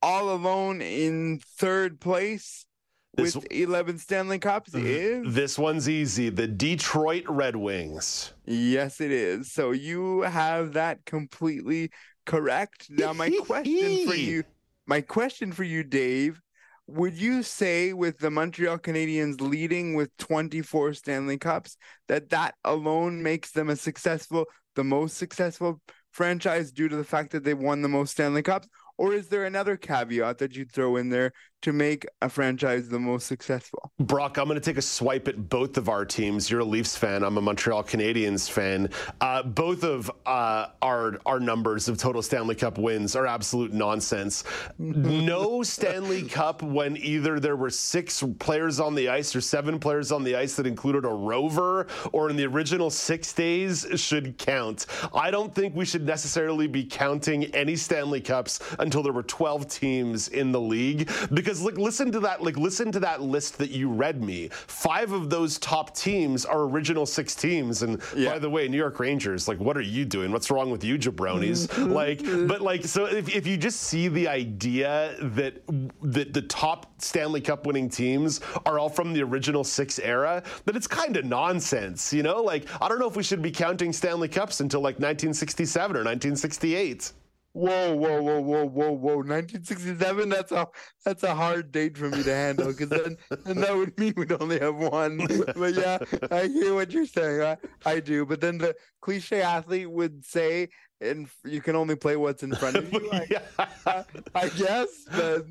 All 0.00 0.30
alone 0.30 0.80
in 0.80 1.40
third 1.58 2.00
place 2.00 2.66
this, 3.14 3.34
with 3.34 3.46
11 3.50 3.98
Stanley 3.98 4.38
Cups 4.38 4.74
is. 4.74 5.34
This 5.34 5.58
one's 5.58 5.88
easy. 5.88 6.30
The 6.30 6.46
Detroit 6.46 7.24
Red 7.28 7.56
Wings. 7.56 8.32
Yes, 8.46 9.00
it 9.00 9.10
is. 9.10 9.52
So 9.52 9.72
you 9.72 10.22
have 10.22 10.72
that 10.72 11.04
completely 11.04 11.90
correct. 12.24 12.86
Now, 12.90 13.12
my 13.12 13.30
question 13.44 14.08
for 14.08 14.14
you 14.14 14.44
my 14.92 15.00
question 15.00 15.52
for 15.52 15.64
you, 15.64 15.82
Dave, 15.82 16.38
would 16.86 17.14
you 17.14 17.42
say 17.42 17.94
with 17.94 18.18
the 18.18 18.30
Montreal 18.30 18.76
Canadiens 18.76 19.40
leading 19.40 19.94
with 19.94 20.14
24 20.18 20.92
Stanley 20.92 21.38
Cups 21.38 21.78
that 22.08 22.28
that 22.28 22.56
alone 22.62 23.22
makes 23.22 23.52
them 23.52 23.70
a 23.70 23.76
successful, 23.76 24.44
the 24.74 24.84
most 24.84 25.16
successful 25.16 25.80
franchise 26.10 26.72
due 26.72 26.90
to 26.90 26.96
the 26.96 27.04
fact 27.04 27.30
that 27.30 27.42
they 27.42 27.54
won 27.54 27.80
the 27.80 27.88
most 27.88 28.10
Stanley 28.10 28.42
Cups? 28.42 28.68
Or 28.98 29.14
is 29.14 29.28
there 29.28 29.46
another 29.46 29.78
caveat 29.78 30.36
that 30.36 30.54
you'd 30.54 30.70
throw 30.70 30.96
in 30.96 31.08
there 31.08 31.32
to 31.62 31.72
make 31.72 32.06
a 32.20 32.28
franchise 32.28 32.88
the 32.88 32.98
most 32.98 33.26
successful? 33.26 33.92
Brock, 33.98 34.36
I'm 34.36 34.46
going 34.46 34.60
to 34.60 34.64
take 34.64 34.78
a 34.78 34.82
swipe 34.82 35.28
at 35.28 35.48
both 35.48 35.76
of 35.76 35.88
our 35.88 36.04
teams. 36.04 36.50
You're 36.50 36.60
a 36.60 36.64
Leafs 36.64 36.96
fan. 36.96 37.22
I'm 37.22 37.38
a 37.38 37.40
Montreal 37.40 37.84
Canadiens 37.84 38.50
fan. 38.50 38.90
Uh, 39.20 39.42
both 39.42 39.84
of 39.84 40.10
uh, 40.26 40.66
our 40.82 41.18
our 41.26 41.40
numbers 41.40 41.88
of 41.88 41.98
total 41.98 42.22
Stanley 42.22 42.54
Cup 42.54 42.78
wins 42.78 43.16
are 43.16 43.26
absolute 43.26 43.72
nonsense. 43.72 44.44
no 44.78 45.62
Stanley 45.62 46.22
Cup 46.22 46.62
when 46.62 46.96
either 46.96 47.40
there 47.40 47.56
were 47.56 47.70
six 47.70 48.22
players 48.38 48.80
on 48.80 48.94
the 48.94 49.08
ice 49.08 49.34
or 49.34 49.40
seven 49.40 49.78
players 49.78 50.12
on 50.12 50.24
the 50.24 50.36
ice 50.36 50.54
that 50.56 50.66
included 50.66 51.04
a 51.04 51.08
rover, 51.08 51.86
or 52.12 52.30
in 52.30 52.36
the 52.36 52.44
original 52.46 52.90
six 52.90 53.32
days 53.32 53.86
should 53.96 54.36
count. 54.38 54.86
I 55.14 55.30
don't 55.30 55.54
think 55.54 55.74
we 55.74 55.84
should 55.84 56.04
necessarily 56.04 56.66
be 56.66 56.84
counting 56.84 57.44
any 57.54 57.76
Stanley 57.76 58.20
Cups 58.20 58.60
until 58.78 59.02
there 59.02 59.12
were 59.12 59.22
12 59.22 59.68
teams 59.68 60.28
in 60.28 60.52
the 60.52 60.60
league 60.60 61.10
because 61.32 61.51
because 61.52 61.64
like 61.64 61.76
listen 61.78 62.10
to 62.12 62.20
that 62.20 62.42
like 62.42 62.56
listen 62.56 62.90
to 62.92 63.00
that 63.00 63.20
list 63.20 63.58
that 63.58 63.70
you 63.70 63.88
read 63.90 64.22
me. 64.22 64.48
Five 64.52 65.12
of 65.12 65.28
those 65.28 65.58
top 65.58 65.94
teams 65.94 66.44
are 66.46 66.62
original 66.62 67.04
six 67.06 67.34
teams, 67.34 67.82
and 67.82 68.00
Yeah. 68.16 68.32
by 68.32 68.38
the 68.38 68.48
way, 68.48 68.68
New 68.68 68.76
York 68.78 68.98
Rangers. 68.98 69.48
Like, 69.48 69.60
what 69.60 69.76
are 69.76 69.82
you 69.82 70.04
doing? 70.04 70.32
What's 70.32 70.50
wrong 70.50 70.70
with 70.70 70.82
you, 70.84 70.98
jabronis? 70.98 71.68
Like, 71.92 72.22
but 72.48 72.62
like, 72.62 72.84
so 72.86 73.04
if, 73.04 73.28
if 73.34 73.46
you 73.46 73.56
just 73.58 73.80
see 73.82 74.08
the 74.08 74.26
idea 74.28 75.14
that 75.20 75.60
that 76.02 76.32
the 76.32 76.42
top 76.42 77.02
Stanley 77.02 77.40
Cup 77.40 77.66
winning 77.66 77.88
teams 77.90 78.40
are 78.64 78.78
all 78.78 78.88
from 78.88 79.12
the 79.12 79.22
original 79.22 79.62
six 79.64 79.98
era, 79.98 80.42
then 80.64 80.74
it's 80.76 80.86
kind 80.86 81.16
of 81.16 81.24
nonsense, 81.26 82.12
you 82.12 82.22
know? 82.22 82.40
Like, 82.42 82.66
I 82.80 82.88
don't 82.88 82.98
know 82.98 83.08
if 83.08 83.16
we 83.16 83.22
should 83.22 83.42
be 83.42 83.50
counting 83.50 83.92
Stanley 83.92 84.28
Cups 84.28 84.60
until 84.60 84.80
like 84.80 84.94
1967 84.94 85.96
or 85.96 86.00
1968. 86.04 87.12
Whoa, 87.54 87.94
whoa, 87.94 88.22
whoa, 88.22 88.40
whoa, 88.40 88.64
whoa, 88.64 88.92
whoa! 88.92 89.16
1967. 89.16 90.28
That's 90.30 90.52
a 90.52 90.66
that's 91.04 91.22
a 91.22 91.34
hard 91.34 91.70
date 91.70 91.98
for 91.98 92.08
me 92.08 92.22
to 92.22 92.34
handle 92.34 92.68
because 92.68 92.88
then, 92.88 93.16
then 93.44 93.60
that 93.60 93.76
would 93.76 93.98
mean 93.98 94.14
we'd 94.16 94.32
only 94.32 94.58
have 94.58 94.76
one. 94.76 95.18
But 95.54 95.74
yeah, 95.74 95.98
I 96.30 96.46
hear 96.46 96.74
what 96.74 96.92
you're 96.92 97.04
saying. 97.04 97.42
I, 97.42 97.56
I 97.84 98.00
do. 98.00 98.24
But 98.24 98.40
then 98.40 98.56
the 98.56 98.74
cliche 99.02 99.42
athlete 99.42 99.90
would 99.90 100.24
say, 100.24 100.70
"And 101.02 101.28
you 101.44 101.60
can 101.60 101.76
only 101.76 101.94
play 101.94 102.16
what's 102.16 102.42
in 102.42 102.54
front 102.54 102.76
of 102.76 102.90
you." 102.90 103.10
I. 103.12 104.04
I 104.34 104.48
guess. 104.48 104.88
But 105.10 105.44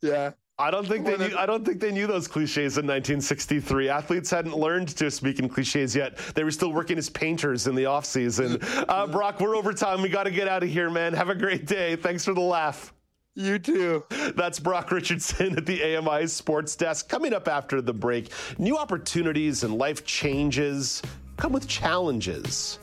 yeah, 0.00 0.32
I 0.60 0.72
don't 0.72 0.88
think 0.88 1.06
they 1.06 1.16
knew, 1.16 1.36
I 1.36 1.46
don't 1.46 1.64
think 1.64 1.78
they 1.78 1.92
knew 1.92 2.08
those 2.08 2.26
cliches 2.26 2.78
in 2.78 2.86
1963. 2.86 3.88
Athletes 3.88 4.28
hadn't 4.28 4.56
learned 4.56 4.88
to 4.88 5.08
speak 5.08 5.38
in 5.38 5.48
cliches 5.48 5.94
yet. 5.94 6.16
They 6.34 6.42
were 6.42 6.50
still 6.50 6.72
working 6.72 6.98
as 6.98 7.08
painters 7.08 7.68
in 7.68 7.76
the 7.76 7.86
off 7.86 8.04
season. 8.04 8.58
Uh, 8.88 9.06
Brock, 9.12 9.38
we're 9.38 9.54
over 9.54 9.72
time. 9.72 10.02
We 10.02 10.08
got 10.08 10.24
to 10.24 10.32
get 10.32 10.48
out 10.48 10.64
of 10.64 10.68
here, 10.68 10.90
man. 10.90 11.12
Have 11.12 11.28
a 11.28 11.34
great 11.36 11.66
day. 11.66 11.94
Thanks 11.94 12.24
for 12.24 12.34
the 12.34 12.40
laugh. 12.40 12.92
you 13.36 13.60
too. 13.60 14.04
That's 14.34 14.58
Brock 14.58 14.90
Richardson 14.90 15.56
at 15.56 15.64
the 15.64 15.96
AMI 15.96 16.26
Sports 16.26 16.74
Desk. 16.74 17.08
Coming 17.08 17.34
up 17.34 17.46
after 17.46 17.80
the 17.80 17.94
break, 17.94 18.32
new 18.58 18.76
opportunities 18.76 19.62
and 19.62 19.78
life 19.78 20.04
changes 20.04 21.02
come 21.36 21.52
with 21.52 21.68
challenges. 21.68 22.80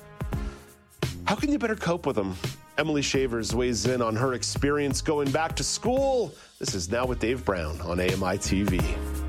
How 1.26 1.36
can 1.36 1.52
you 1.52 1.60
better 1.60 1.76
cope 1.76 2.06
with 2.06 2.16
them? 2.16 2.38
Emilee 2.78 3.02
Schevers 3.02 3.54
weighs 3.54 3.86
in 3.86 4.02
on 4.02 4.16
her 4.16 4.34
experience 4.34 5.02
going 5.02 5.32
back 5.32 5.56
to 5.56 5.64
school. 5.64 6.34
This 6.60 6.76
is 6.76 6.90
Now 6.90 7.06
with 7.06 7.20
Dave 7.20 7.46
Brown 7.46 7.80
on 7.82 8.00
AMI 8.00 8.38
TV. 8.38 9.25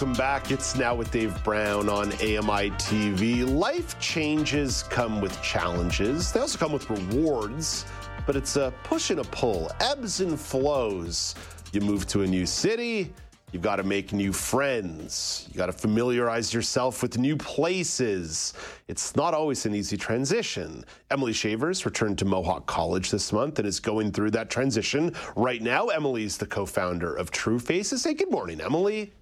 Welcome 0.00 0.16
back. 0.16 0.50
It's 0.50 0.74
now 0.76 0.94
with 0.94 1.10
Dave 1.10 1.44
Brown 1.44 1.90
on 1.90 2.10
AMI 2.12 2.70
TV. 2.78 3.46
Life 3.46 4.00
changes 4.00 4.82
come 4.84 5.20
with 5.20 5.42
challenges. 5.42 6.32
They 6.32 6.40
also 6.40 6.56
come 6.56 6.72
with 6.72 6.88
rewards, 6.88 7.84
but 8.24 8.34
it's 8.34 8.56
a 8.56 8.72
push 8.82 9.10
and 9.10 9.20
a 9.20 9.24
pull, 9.24 9.70
ebbs 9.80 10.22
and 10.22 10.40
flows. 10.40 11.34
You 11.74 11.82
move 11.82 12.06
to 12.06 12.22
a 12.22 12.26
new 12.26 12.46
city, 12.46 13.12
you've 13.52 13.60
got 13.60 13.76
to 13.76 13.82
make 13.82 14.14
new 14.14 14.32
friends. 14.32 15.46
You 15.52 15.58
got 15.58 15.66
to 15.66 15.72
familiarize 15.72 16.54
yourself 16.54 17.02
with 17.02 17.18
new 17.18 17.36
places. 17.36 18.54
It's 18.88 19.14
not 19.16 19.34
always 19.34 19.66
an 19.66 19.74
easy 19.74 19.98
transition. 19.98 20.82
Emilee 21.10 21.34
Schevers 21.34 21.84
returned 21.84 22.16
to 22.20 22.24
Mohawk 22.24 22.64
College 22.64 23.10
this 23.10 23.34
month 23.34 23.58
and 23.58 23.68
is 23.68 23.80
going 23.80 24.12
through 24.12 24.30
that 24.30 24.48
transition 24.48 25.14
right 25.36 25.60
now. 25.60 25.88
Emilee's 25.88 26.38
the 26.38 26.46
co-founder 26.46 27.14
of 27.14 27.30
True 27.30 27.58
Faces. 27.58 28.00
Say 28.00 28.14
good 28.14 28.30
morning, 28.30 28.62
Emilee. 28.62 29.12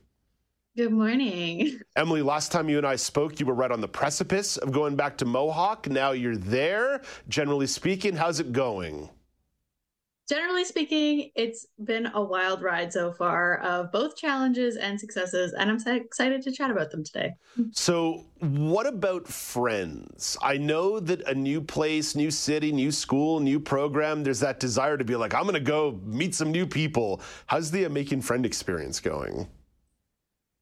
Good 0.79 0.93
morning. 0.93 1.81
Emilee, 1.97 2.23
last 2.23 2.53
time 2.53 2.69
you 2.69 2.79
and 2.79 2.87
I 2.87 2.95
spoke, 2.95 3.41
you 3.41 3.47
were 3.47 3.55
right 3.55 3.73
on 3.73 3.81
the 3.81 3.89
precipice 3.89 4.59
of 4.59 4.71
going 4.71 4.95
back 4.95 5.19
to 5.19 5.25
Mohawk. 5.25 5.89
Now 5.89 6.13
you're 6.13 6.37
there. 6.37 7.03
Generally 7.29 7.67
speaking, 7.67 8.15
how's 8.15 8.39
it 8.39 8.53
going? 8.53 9.11
Generally 10.29 10.67
speaking, 10.67 11.33
it's 11.35 11.67
been 11.83 12.09
a 12.15 12.23
wild 12.23 12.63
ride 12.63 12.93
so 12.93 13.13
far 13.13 13.59
of 13.59 13.91
both 13.91 14.17
challenges 14.17 14.77
and 14.77 15.01
successes, 15.01 15.53
and 15.53 15.69
I'm 15.69 15.81
so 15.81 15.97
excited 15.97 16.43
to 16.43 16.53
chat 16.53 16.71
about 16.71 16.93
them 16.93 17.03
today. 17.03 17.35
So, 17.73 18.27
what 18.39 18.87
about 18.87 19.27
friends? 19.27 20.37
I 20.41 20.59
know 20.59 21.01
that 21.01 21.23
a 21.23 21.35
new 21.35 21.61
place, 21.61 22.15
new 22.15 22.31
city, 22.31 22.71
new 22.71 22.93
school, 22.93 23.41
new 23.41 23.59
program, 23.59 24.23
there's 24.23 24.39
that 24.41 24.61
desire 24.61 24.97
to 24.97 25.05
be 25.05 25.17
like, 25.17 25.35
I'm 25.35 25.43
going 25.43 25.55
to 25.55 25.61
go 25.61 26.01
meet 26.05 26.37
some 26.37 26.53
new 26.53 26.69
people. 26.69 27.21
How's 27.49 27.73
the 27.73 27.87
uh, 27.87 27.89
making 27.89 28.21
friend 28.21 28.47
experience 28.47 29.01
going? 29.01 29.49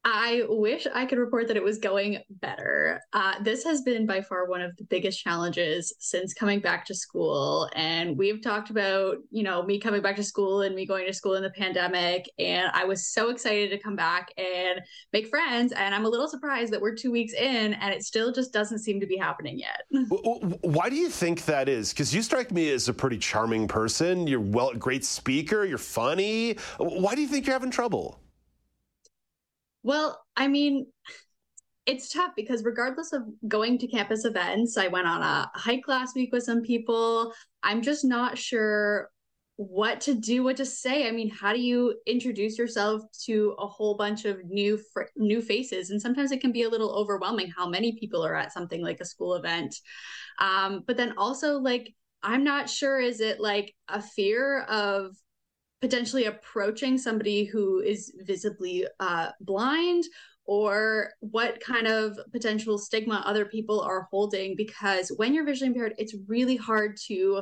I 0.08 0.44
wish 0.48 0.86
I 0.94 1.04
could 1.04 1.18
report 1.18 1.48
that 1.48 1.56
it 1.56 1.64
was 1.64 1.78
going 1.78 2.18
better. 2.30 3.00
Uh, 3.12 3.42
this 3.42 3.64
has 3.64 3.82
been 3.82 4.06
by 4.06 4.20
far 4.20 4.46
one 4.46 4.62
of 4.62 4.76
the 4.76 4.84
biggest 4.84 5.20
challenges 5.20 5.92
since 5.98 6.32
coming 6.32 6.60
back 6.60 6.84
to 6.84 6.94
school. 6.94 7.68
And 7.74 8.16
we've 8.16 8.40
talked 8.40 8.70
about, 8.70 9.16
you 9.32 9.42
know, 9.42 9.64
me 9.64 9.80
coming 9.80 10.02
back 10.02 10.14
to 10.16 10.22
school 10.22 10.62
and 10.62 10.76
me 10.76 10.86
going 10.86 11.06
to 11.06 11.12
school 11.12 11.34
in 11.34 11.42
the 11.42 11.50
pandemic. 11.50 12.30
And 12.38 12.70
I 12.72 12.84
was 12.84 13.08
so 13.08 13.30
excited 13.30 13.68
to 13.70 13.78
come 13.78 13.96
back 13.96 14.28
and 14.38 14.80
make 15.12 15.26
friends. 15.26 15.72
And 15.72 15.92
I'm 15.92 16.04
a 16.04 16.08
little 16.08 16.28
surprised 16.28 16.72
that 16.72 16.80
we're 16.80 16.94
two 16.94 17.10
weeks 17.10 17.32
in 17.32 17.74
and 17.74 17.92
it 17.92 18.04
still 18.04 18.30
just 18.30 18.52
doesn't 18.52 18.78
seem 18.78 19.00
to 19.00 19.06
be 19.08 19.16
happening 19.16 19.58
yet. 19.58 19.82
Why 20.62 20.88
do 20.88 20.94
you 20.94 21.08
think 21.08 21.46
that 21.46 21.68
is? 21.68 21.92
Because 21.92 22.14
you 22.14 22.22
strike 22.22 22.52
me 22.52 22.70
as 22.70 22.88
a 22.88 22.94
pretty 22.94 23.18
charming 23.18 23.66
person. 23.66 24.28
You're 24.28 24.38
well, 24.38 24.72
great 24.74 25.04
speaker. 25.04 25.64
You're 25.64 25.78
funny. 25.78 26.58
Why 26.78 27.16
do 27.16 27.22
you 27.22 27.26
think 27.26 27.44
you're 27.44 27.54
having 27.54 27.72
trouble? 27.72 28.20
Well, 29.86 30.20
I 30.36 30.48
mean, 30.48 30.88
it's 31.86 32.12
tough 32.12 32.32
because 32.34 32.64
regardless 32.64 33.12
of 33.12 33.22
going 33.46 33.78
to 33.78 33.86
campus 33.86 34.24
events, 34.24 34.76
I 34.76 34.88
went 34.88 35.06
on 35.06 35.22
a 35.22 35.48
hike 35.54 35.86
last 35.86 36.16
week 36.16 36.32
with 36.32 36.42
some 36.42 36.62
people. 36.62 37.32
I'm 37.62 37.82
just 37.82 38.04
not 38.04 38.36
sure 38.36 39.08
what 39.54 40.00
to 40.00 40.14
do, 40.14 40.42
what 40.42 40.56
to 40.56 40.66
say. 40.66 41.06
I 41.06 41.12
mean, 41.12 41.30
how 41.30 41.52
do 41.52 41.60
you 41.60 41.94
introduce 42.04 42.58
yourself 42.58 43.02
to 43.26 43.54
a 43.60 43.66
whole 43.68 43.96
bunch 43.96 44.24
of 44.24 44.44
new 44.44 44.76
fr- 44.92 45.02
new 45.16 45.40
faces? 45.40 45.90
And 45.90 46.02
sometimes 46.02 46.32
it 46.32 46.40
can 46.40 46.50
be 46.50 46.64
a 46.64 46.68
little 46.68 46.90
overwhelming 46.90 47.52
how 47.56 47.68
many 47.68 47.96
people 47.96 48.26
are 48.26 48.34
at 48.34 48.52
something 48.52 48.82
like 48.82 48.98
a 48.98 49.04
school 49.04 49.34
event. 49.34 49.72
Um, 50.40 50.82
but 50.84 50.96
then 50.96 51.14
also, 51.16 51.58
like, 51.58 51.94
I'm 52.24 52.42
not 52.42 52.68
sure 52.68 52.98
is 52.98 53.20
it 53.20 53.38
like 53.38 53.72
a 53.86 54.02
fear 54.02 54.62
of 54.62 55.14
potentially 55.86 56.24
approaching 56.24 56.98
somebody 56.98 57.44
who 57.44 57.78
is 57.78 58.12
visibly 58.24 58.84
uh, 58.98 59.28
blind 59.40 60.02
or 60.44 61.10
what 61.20 61.60
kind 61.60 61.86
of 61.86 62.18
potential 62.32 62.76
stigma 62.76 63.22
other 63.24 63.44
people 63.44 63.80
are 63.80 64.08
holding 64.10 64.56
because 64.56 65.12
when 65.16 65.32
you're 65.32 65.44
visually 65.44 65.68
impaired 65.68 65.94
it's 65.96 66.16
really 66.26 66.56
hard 66.56 66.96
to 66.96 67.40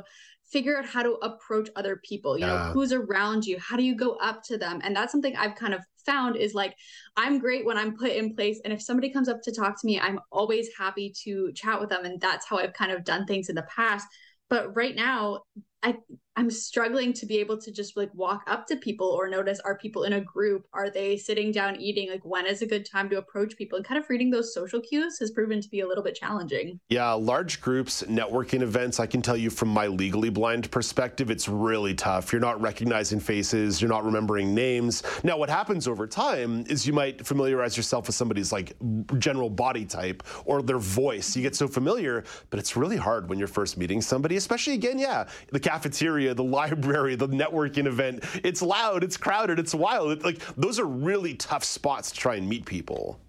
figure 0.53 0.77
out 0.77 0.85
how 0.85 1.03
to 1.03 1.13
approach 1.23 1.71
other 1.75 2.03
people. 2.05 2.37
You 2.39 2.45
know 2.47 2.55
Yeah. 2.55 2.73
who's 2.75 2.93
around 2.93 3.47
you? 3.47 3.59
How 3.59 3.79
do 3.79 3.83
you 3.83 3.97
go 3.97 4.17
up 4.17 4.43
to 4.49 4.59
them? 4.59 4.79
And 4.85 4.95
that's 4.95 5.11
something 5.11 5.35
i've 5.37 5.55
kind 5.55 5.73
of 5.73 5.81
found 6.05 6.37
is 6.37 6.53
like 6.53 6.75
i'm 7.17 7.39
great 7.39 7.65
when 7.65 7.79
i'm 7.79 7.97
put 7.97 8.11
in 8.11 8.35
place 8.37 8.61
and 8.63 8.75
if 8.75 8.83
somebody 8.83 9.11
comes 9.11 9.27
up 9.27 9.41
to 9.41 9.51
talk 9.51 9.81
to 9.81 9.87
me 9.87 9.99
i'm 9.99 10.21
always 10.31 10.69
happy 10.77 11.11
to 11.25 11.51
chat 11.55 11.81
with 11.81 11.89
them 11.89 12.05
and 12.05 12.21
that's 12.21 12.47
how 12.47 12.59
i've 12.59 12.75
kind 12.75 12.93
of 12.93 13.05
done 13.05 13.25
things 13.25 13.49
in 13.49 13.55
the 13.55 13.67
past. 13.75 14.07
But 14.51 14.77
right 14.77 14.95
now 14.95 15.45
i 15.83 15.97
i'm 16.37 16.51
struggling 16.51 17.13
to 17.13 17.27
be 17.27 17.39
able 17.39 17.57
to 17.57 17.71
just 17.71 17.97
like 17.97 18.11
walk 18.15 18.43
up 18.47 18.67
to 18.67 18.77
people 18.77 19.09
or 19.09 19.29
notice 19.29 19.61
are 19.61 19.77
people 19.79 20.05
in 20.05 20.15
a 20.15 20.21
group 20.21 20.67
are 20.73 20.91
they 20.91 21.17
sitting 21.17 21.53
down 21.53 21.77
eating 21.81 22.11
like 22.11 22.25
when 22.25 22.47
is 22.47 22.63
a 22.63 22.67
good 22.67 22.85
time 22.85 23.09
to 23.09 23.19
approach 23.19 23.57
people 23.57 23.77
and 23.77 23.85
kind 23.87 24.03
of 24.03 24.09
reading 24.09 24.31
those 24.31 24.55
social 24.55 24.81
cues 24.81 25.19
has 25.19 25.31
proven 25.31 25.61
to 25.61 25.69
be 25.69 25.81
a 25.81 25.87
little 25.87 26.03
bit 26.05 26.15
challenging 26.15 26.79
Yeah, 26.89 27.13
large 27.13 27.61
groups, 27.61 28.03
networking 28.05 28.63
events, 28.63 29.01
I 29.01 29.07
can 29.07 29.21
tell 29.23 29.37
you 29.37 29.51
from 29.51 29.69
my 29.69 29.87
legally 29.87 30.31
blind 30.31 30.71
perspective, 30.71 31.31
it's 31.31 31.49
really 31.49 31.95
tough. 31.95 32.33
You're 32.33 32.41
not 32.41 32.61
recognizing 32.61 33.21
faces, 33.21 33.81
you're 33.81 33.91
not 33.91 34.05
remembering 34.05 34.55
names. 34.55 35.03
Now, 35.23 35.37
what 35.37 35.51
happens 35.51 35.89
over 35.89 36.07
time 36.07 36.65
is 36.69 36.87
you 36.87 36.93
might 36.93 37.27
familiarize 37.27 37.77
yourself 37.77 38.07
with 38.07 38.17
somebody's 38.17 38.53
like 38.53 38.77
general 39.19 39.51
body 39.51 39.85
type 39.85 40.23
or 40.45 40.63
their 40.63 40.79
voice. 40.79 41.37
You 41.37 41.43
get 41.43 41.57
so 41.57 41.69
familiar, 41.69 42.25
but 42.51 42.59
it's 42.61 42.77
really 42.77 42.97
hard 42.97 43.29
when 43.29 43.39
you're 43.39 43.49
first 43.49 43.77
meeting 43.77 44.01
somebody, 44.01 44.37
especially 44.37 44.75
again, 44.75 44.99
yeah, 44.99 45.27
the 45.51 45.61
cafeteria, 45.61 46.24
the 46.33 46.45
library, 46.45 47.17
the 47.17 47.29
networking 47.29 47.87
event. 47.87 48.25
It's 48.43 48.63
loud, 48.63 49.05
it's 49.05 49.17
crowded, 49.17 49.59
it's 49.59 49.75
wild. 49.75 50.25
Like 50.25 50.39
those 50.57 50.79
are 50.79 50.87
really 50.87 51.35
tough 51.35 51.65
spots 51.65 52.13
to 52.13 52.17
try 52.19 52.37
and 52.37 52.49
meet 52.49 52.65
people. 52.65 53.21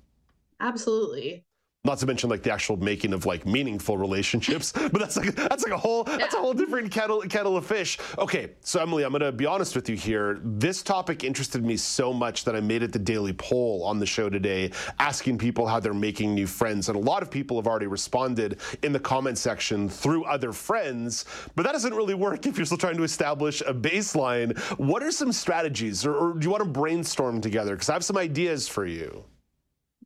absolutely 0.61 1.43
not 1.85 1.99
to 1.99 2.05
mention 2.05 2.29
like 2.29 2.43
the 2.43 2.51
actual 2.51 2.77
making 2.77 3.13
of 3.13 3.25
like 3.25 3.45
meaningful 3.45 3.97
relationships. 3.97 4.73
But 4.95 5.01
that's 5.01 5.17
like 5.17 5.35
that's 5.35 5.63
like 5.63 5.73
a 5.73 5.77
whole 5.77 6.03
that's 6.03 6.35
a 6.35 6.37
whole 6.37 6.53
different 6.53 6.91
kettle 6.91 7.21
kettle 7.21 7.57
of 7.57 7.65
fish. 7.65 7.97
Okay 8.17 8.51
so 8.61 8.81
emilee 8.81 9.03
i'm 9.03 9.13
to 9.13 9.31
be 9.31 9.45
honest 9.45 9.75
with 9.75 9.89
you 9.89 9.95
here. 9.95 10.39
This 10.43 10.81
topic 10.83 11.23
interested 11.23 11.65
me 11.65 11.75
so 11.75 12.13
much 12.13 12.45
that 12.45 12.55
i 12.55 12.61
made 12.61 12.83
it 12.83 12.93
the 12.93 12.99
daily 12.99 13.33
poll 13.33 13.83
on 13.83 13.99
the 13.99 14.05
show 14.05 14.29
today 14.29 14.71
asking 14.99 15.37
people 15.37 15.67
how 15.67 15.79
they're 15.79 15.93
making 15.93 16.33
new 16.33 16.47
friends. 16.47 16.87
And 16.89 16.95
a 16.95 17.01
lot 17.01 17.21
of 17.21 17.29
people 17.29 17.57
have 17.57 17.67
already 17.67 17.87
responded 17.87 18.59
in 18.83 18.93
the 18.93 18.99
comment 18.99 19.37
section 19.37 19.89
through 19.89 20.23
other 20.25 20.51
friends. 20.51 21.25
But 21.55 21.63
that 21.63 21.73
doesn't 21.73 21.93
really 21.93 22.15
work 22.15 22.45
if 22.45 22.57
you're 22.57 22.65
still 22.65 22.77
trying 22.77 22.97
to 22.97 23.03
establish 23.03 23.61
a 23.61 23.73
baseline. 23.73 24.57
What 24.77 25.03
are 25.03 25.11
some 25.11 25.31
strategies 25.31 26.05
or, 26.05 26.15
or 26.15 26.33
do 26.33 26.45
you 26.45 26.51
want 26.51 26.63
to 26.63 26.69
brainstorm 26.69 27.41
together? 27.41 27.75
Because 27.75 27.89
i 27.89 27.93
have 27.93 28.05
some 28.05 28.17
ideas 28.17 28.67
for 28.67 28.85
you 28.85 29.25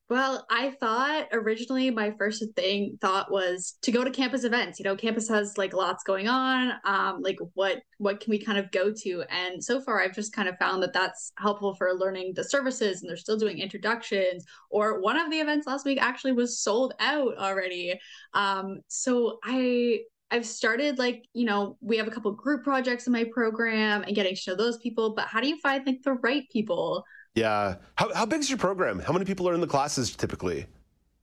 well, 0.09 0.45
I 0.49 0.71
thought 0.79 1.27
originally 1.31 1.91
my 1.91 2.11
first 2.17 2.43
thing 2.55 2.97
thought 2.99 3.31
was 3.31 3.77
to 3.83 3.91
go 3.91 4.03
to 4.03 4.09
campus 4.09 4.43
events. 4.43 4.79
You 4.79 4.85
know, 4.85 4.95
campus 4.95 5.29
has 5.29 5.55
like 5.55 5.71
lots 5.71 6.03
going 6.03 6.27
on. 6.27 6.73
Um, 6.83 7.21
like 7.21 7.37
what 7.53 7.83
what 7.99 8.19
can 8.19 8.31
we 8.31 8.39
kind 8.39 8.57
of 8.57 8.71
go 8.71 8.91
to? 8.91 9.23
And 9.29 9.63
so 9.63 9.79
far, 9.79 10.01
I've 10.01 10.15
just 10.15 10.33
kind 10.33 10.49
of 10.49 10.57
found 10.57 10.81
that 10.81 10.93
that's 10.93 11.31
helpful 11.37 11.75
for 11.75 11.93
learning 11.93 12.33
the 12.35 12.43
services, 12.43 13.01
and 13.01 13.09
they're 13.09 13.17
still 13.17 13.37
doing 13.37 13.59
introductions. 13.59 14.45
Or 14.71 14.99
one 14.99 15.15
of 15.15 15.29
the 15.29 15.37
events 15.37 15.67
last 15.67 15.85
week 15.85 16.01
actually 16.01 16.31
was 16.31 16.59
sold 16.59 16.93
out 16.99 17.37
already. 17.37 17.99
Um, 18.33 18.79
so 18.87 19.37
I 19.43 19.99
I've 20.31 20.45
started 20.45 20.99
like, 20.99 21.25
you 21.33 21.45
know, 21.45 21.77
we 21.81 21.97
have 21.97 22.07
a 22.07 22.11
couple 22.11 22.31
group 22.31 22.63
projects 22.63 23.07
in 23.07 23.13
my 23.13 23.25
program 23.31 24.03
and 24.03 24.15
getting 24.15 24.35
to 24.35 24.51
know 24.51 24.55
those 24.55 24.77
people, 24.77 25.13
but 25.15 25.27
how 25.27 25.41
do 25.41 25.47
you 25.47 25.59
find 25.59 25.85
like 25.85 26.01
the 26.03 26.13
right 26.13 26.43
people? 26.51 27.03
Yeah. 27.39 27.75
How, 27.96 28.13
how 28.13 28.25
big 28.25 28.41
is 28.41 28.50
your 28.50 28.58
program? 28.58 29.00
How 29.00 29.13
many 29.13 29.24
people 29.24 29.48
are 29.48 29.53
in 29.53 29.62
the 29.62 29.67
classes 29.67 30.15
typically? 30.15 30.65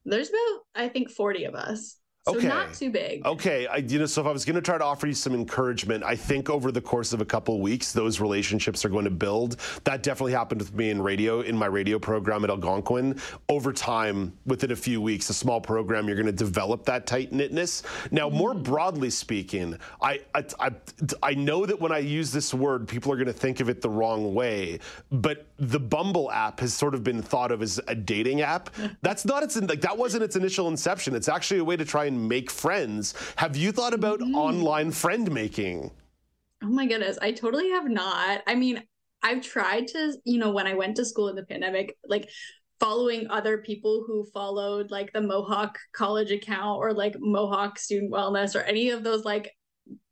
There's 0.06 0.30
about, 0.30 0.60
I 0.74 0.88
think, 0.88 1.10
40 1.10 1.44
of 1.44 1.54
us. 1.54 1.98
So 2.28 2.36
okay. 2.36 2.48
not 2.48 2.74
too 2.74 2.90
big. 2.90 3.24
Okay. 3.24 3.68
I, 3.68 3.76
you 3.76 4.00
know, 4.00 4.06
so 4.06 4.20
if 4.20 4.26
I 4.26 4.32
was 4.32 4.44
going 4.44 4.56
to 4.56 4.60
try 4.60 4.76
to 4.76 4.82
offer 4.82 5.06
you 5.06 5.14
some 5.14 5.32
encouragement, 5.32 6.02
I 6.02 6.16
think 6.16 6.50
over 6.50 6.72
the 6.72 6.80
course 6.80 7.12
of 7.12 7.20
a 7.20 7.24
couple 7.24 7.54
of 7.54 7.60
weeks, 7.60 7.92
those 7.92 8.18
relationships 8.18 8.84
are 8.84 8.88
going 8.88 9.04
to 9.04 9.12
build. 9.12 9.58
That 9.84 10.02
definitely 10.02 10.32
happened 10.32 10.60
with 10.60 10.74
me 10.74 10.90
in 10.90 11.00
radio, 11.00 11.42
in 11.42 11.56
my 11.56 11.66
radio 11.66 12.00
program 12.00 12.42
at 12.42 12.50
Algonquin. 12.50 13.20
Over 13.48 13.72
time, 13.72 14.36
within 14.44 14.72
a 14.72 14.76
few 14.76 15.00
weeks, 15.00 15.30
a 15.30 15.34
small 15.34 15.60
program, 15.60 16.08
you're 16.08 16.16
going 16.16 16.26
to 16.26 16.32
develop 16.32 16.84
that 16.86 17.06
tight 17.06 17.30
knitness. 17.30 17.84
Now, 18.10 18.28
more 18.28 18.54
mm-hmm. 18.54 18.64
broadly 18.64 19.10
speaking, 19.10 19.78
I, 20.02 20.22
I, 20.34 20.44
I, 20.58 20.70
I 21.22 21.34
know 21.34 21.64
that 21.64 21.80
when 21.80 21.92
I 21.92 21.98
use 21.98 22.32
this 22.32 22.52
word, 22.52 22.88
people 22.88 23.12
are 23.12 23.16
going 23.16 23.26
to 23.28 23.32
think 23.32 23.60
of 23.60 23.68
it 23.68 23.80
the 23.80 23.90
wrong 23.90 24.34
way, 24.34 24.80
but 25.12 25.46
the 25.58 25.78
Bumble 25.78 26.32
app 26.32 26.58
has 26.58 26.74
sort 26.74 26.96
of 26.96 27.04
been 27.04 27.22
thought 27.22 27.52
of 27.52 27.62
as 27.62 27.78
a 27.86 27.94
dating 27.94 28.40
app. 28.40 28.68
That's 29.02 29.24
not 29.24 29.44
its, 29.44 29.56
like, 29.56 29.80
that 29.82 29.96
wasn't 29.96 30.24
its 30.24 30.34
initial 30.34 30.66
inception. 30.66 31.14
It's 31.14 31.28
actually 31.28 31.60
a 31.60 31.64
way 31.64 31.76
to 31.76 31.84
try 31.84 32.06
and 32.06 32.15
make 32.16 32.50
friends. 32.50 33.14
Have 33.36 33.56
you 33.56 33.72
thought 33.72 33.94
about 33.94 34.20
mm. 34.20 34.34
online 34.34 34.90
friend 34.90 35.30
making? 35.32 35.90
Oh 36.62 36.68
my 36.68 36.86
goodness, 36.86 37.18
I 37.20 37.32
totally 37.32 37.70
have 37.70 37.88
not. 37.88 38.42
I 38.46 38.54
mean, 38.54 38.82
I've 39.22 39.42
tried 39.42 39.88
to, 39.88 40.14
you 40.24 40.38
know, 40.38 40.52
when 40.52 40.66
I 40.66 40.74
went 40.74 40.96
to 40.96 41.04
school 41.04 41.28
in 41.28 41.36
the 41.36 41.44
pandemic, 41.44 41.96
like 42.06 42.28
following 42.80 43.28
other 43.30 43.58
people 43.58 44.04
who 44.06 44.26
followed 44.32 44.90
like 44.90 45.12
the 45.12 45.20
Mohawk 45.20 45.78
college 45.92 46.30
account 46.30 46.78
or 46.78 46.92
like 46.92 47.16
Mohawk 47.18 47.78
student 47.78 48.12
wellness 48.12 48.54
or 48.54 48.60
any 48.60 48.90
of 48.90 49.02
those 49.02 49.24
like 49.24 49.52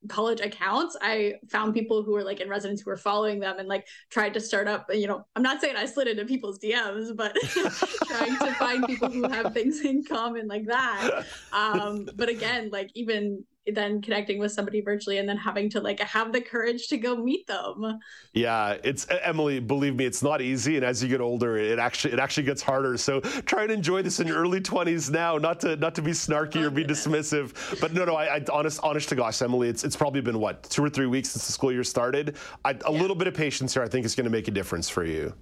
college 0.08 0.40
accounts 0.40 0.96
i 1.00 1.32
found 1.48 1.72
people 1.72 2.02
who 2.02 2.12
were 2.12 2.22
like 2.22 2.40
in 2.40 2.48
residence 2.48 2.82
who 2.82 2.90
were 2.90 2.96
following 2.96 3.40
them 3.40 3.58
and 3.58 3.68
like 3.68 3.86
tried 4.10 4.34
to 4.34 4.40
start 4.40 4.68
up 4.68 4.86
you 4.92 5.06
know 5.06 5.24
i'm 5.34 5.42
not 5.42 5.60
saying 5.60 5.76
i 5.76 5.86
slid 5.86 6.06
into 6.06 6.24
people's 6.26 6.58
dms 6.58 7.16
but 7.16 7.34
trying 8.06 8.36
to 8.38 8.54
find 8.58 8.86
people 8.86 9.10
who 9.10 9.26
have 9.28 9.54
things 9.54 9.80
in 9.80 10.04
common 10.04 10.46
like 10.46 10.66
that. 10.66 11.24
Um 11.52 12.08
but 12.16 12.28
again 12.28 12.70
like 12.70 12.90
even 12.94 13.44
then 13.72 14.02
connecting 14.02 14.38
with 14.38 14.52
somebody 14.52 14.80
virtually 14.80 15.18
and 15.18 15.28
then 15.28 15.36
having 15.36 15.70
to 15.70 15.80
like 15.80 16.00
have 16.00 16.32
the 16.32 16.40
courage 16.40 16.88
to 16.88 16.96
go 16.96 17.16
meet 17.16 17.46
them. 17.46 17.98
Yeah, 18.32 18.76
it's 18.84 19.06
Emilee, 19.22 19.60
believe 19.60 19.96
me, 19.96 20.04
it's 20.04 20.22
not 20.22 20.40
easy 20.40 20.76
and 20.76 20.84
as 20.84 21.02
you 21.02 21.08
get 21.08 21.20
older 21.20 21.56
it 21.56 21.78
actually 21.78 22.12
it 22.12 22.18
actually 22.18 22.44
gets 22.44 22.62
harder. 22.62 22.96
So 22.96 23.20
try 23.20 23.62
and 23.62 23.72
enjoy 23.72 24.02
this 24.02 24.20
in 24.20 24.26
your 24.26 24.36
early 24.36 24.60
20s 24.60 25.10
now, 25.10 25.38
not 25.38 25.60
to 25.60 25.76
not 25.76 25.94
to 25.94 26.02
be 26.02 26.12
snarky 26.12 26.62
oh, 26.62 26.66
or 26.66 26.70
be 26.70 26.84
oh, 26.84 26.86
goodness. 26.86 27.06
dismissive. 27.06 27.80
But 27.80 27.92
no 27.92 28.04
no, 28.04 28.16
I, 28.16 28.36
I, 28.36 28.44
honest 28.52 28.80
honest 28.82 29.08
to 29.10 29.14
gosh, 29.14 29.40
Emilee, 29.40 29.68
it's 29.68 29.84
it's 29.84 29.96
probably 29.96 30.20
been 30.20 30.38
what, 30.38 30.62
2 30.64 30.84
or 30.84 30.90
3 30.90 31.06
weeks 31.06 31.30
since 31.30 31.46
the 31.46 31.52
school 31.52 31.72
year 31.72 31.84
started. 31.84 32.36
I, 32.64 32.72
a 32.72 32.76
yeah. 32.82 32.88
little 32.90 33.16
bit 33.16 33.28
of 33.28 33.34
patience 33.34 33.74
here 33.74 33.82
I 33.82 33.88
think 33.88 34.04
is 34.04 34.14
going 34.14 34.24
to 34.24 34.30
make 34.30 34.48
a 34.48 34.52
difference 34.52 34.88
for 34.88 35.04
you. 35.04 35.34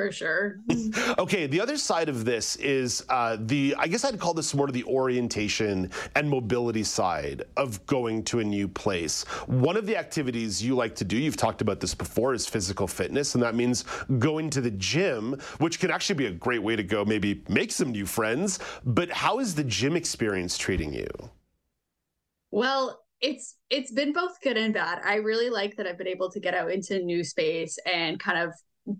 For 0.00 0.10
sure. 0.10 0.60
okay, 1.18 1.46
the 1.46 1.60
other 1.60 1.76
side 1.76 2.08
of 2.08 2.24
this 2.24 2.56
is 2.56 3.04
uh, 3.10 3.36
the, 3.38 3.74
I 3.78 3.86
guess 3.86 4.02
I'd 4.02 4.18
call 4.18 4.32
this 4.32 4.54
more 4.54 4.64
of 4.64 4.72
the 4.72 4.84
orientation 4.84 5.90
and 6.16 6.30
mobility 6.30 6.84
side 6.84 7.42
of 7.58 7.84
going 7.84 8.24
to 8.24 8.38
a 8.38 8.44
new 8.44 8.66
place. 8.66 9.24
One 9.46 9.76
of 9.76 9.84
the 9.84 9.98
activities 9.98 10.62
you 10.62 10.74
like 10.74 10.94
to 10.94 11.04
do, 11.04 11.18
you've 11.18 11.36
talked 11.36 11.60
about 11.60 11.80
this 11.80 11.94
before, 11.94 12.32
is 12.32 12.46
physical 12.46 12.86
fitness, 12.86 13.34
and 13.34 13.42
that 13.42 13.54
means 13.54 13.84
going 14.18 14.48
to 14.50 14.62
the 14.62 14.70
gym, 14.70 15.38
which 15.58 15.78
can 15.78 15.90
actually 15.90 16.14
be 16.14 16.26
a 16.26 16.32
great 16.32 16.62
way 16.62 16.76
to 16.76 16.82
go, 16.82 17.04
maybe 17.04 17.44
make 17.50 17.70
some 17.70 17.92
new 17.92 18.06
friends. 18.06 18.58
But 18.86 19.10
how 19.10 19.38
is 19.38 19.54
the 19.54 19.64
gym 19.64 19.96
experience 19.96 20.56
treating 20.56 20.94
you? 20.94 21.08
Well, 22.50 23.02
it's 23.20 23.56
it's 23.68 23.92
been 23.92 24.14
both 24.14 24.40
good 24.40 24.56
and 24.56 24.72
bad. 24.72 25.00
I 25.04 25.16
really 25.16 25.50
like 25.50 25.76
that 25.76 25.86
I've 25.86 25.98
been 25.98 26.08
able 26.08 26.30
to 26.30 26.40
get 26.40 26.54
out 26.54 26.70
into 26.70 26.96
a 26.96 27.00
new 27.00 27.22
space 27.22 27.78
and 27.84 28.18
kind 28.18 28.38
of 28.38 28.54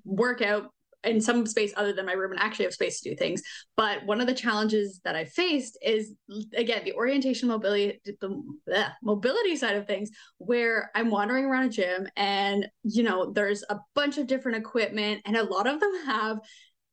work 0.04 0.42
out 0.42 0.72
in 1.04 1.20
some 1.20 1.46
space 1.46 1.72
other 1.76 1.92
than 1.92 2.06
my 2.06 2.12
room 2.12 2.32
and 2.32 2.40
actually 2.40 2.64
have 2.64 2.74
space 2.74 3.00
to 3.00 3.10
do 3.10 3.16
things. 3.16 3.42
But 3.76 4.04
one 4.04 4.20
of 4.20 4.26
the 4.26 4.34
challenges 4.34 5.00
that 5.04 5.16
I 5.16 5.24
faced 5.24 5.78
is 5.82 6.14
again 6.56 6.82
the 6.84 6.94
orientation 6.94 7.48
mobility 7.48 8.00
the 8.04 8.42
bleh, 8.68 8.92
mobility 9.02 9.56
side 9.56 9.76
of 9.76 9.86
things 9.86 10.10
where 10.38 10.90
I'm 10.94 11.10
wandering 11.10 11.46
around 11.46 11.64
a 11.64 11.68
gym 11.70 12.06
and 12.16 12.66
you 12.82 13.02
know 13.02 13.32
there's 13.32 13.64
a 13.68 13.78
bunch 13.94 14.18
of 14.18 14.26
different 14.26 14.58
equipment 14.58 15.22
and 15.24 15.36
a 15.36 15.44
lot 15.44 15.66
of 15.66 15.80
them 15.80 15.92
have 16.06 16.40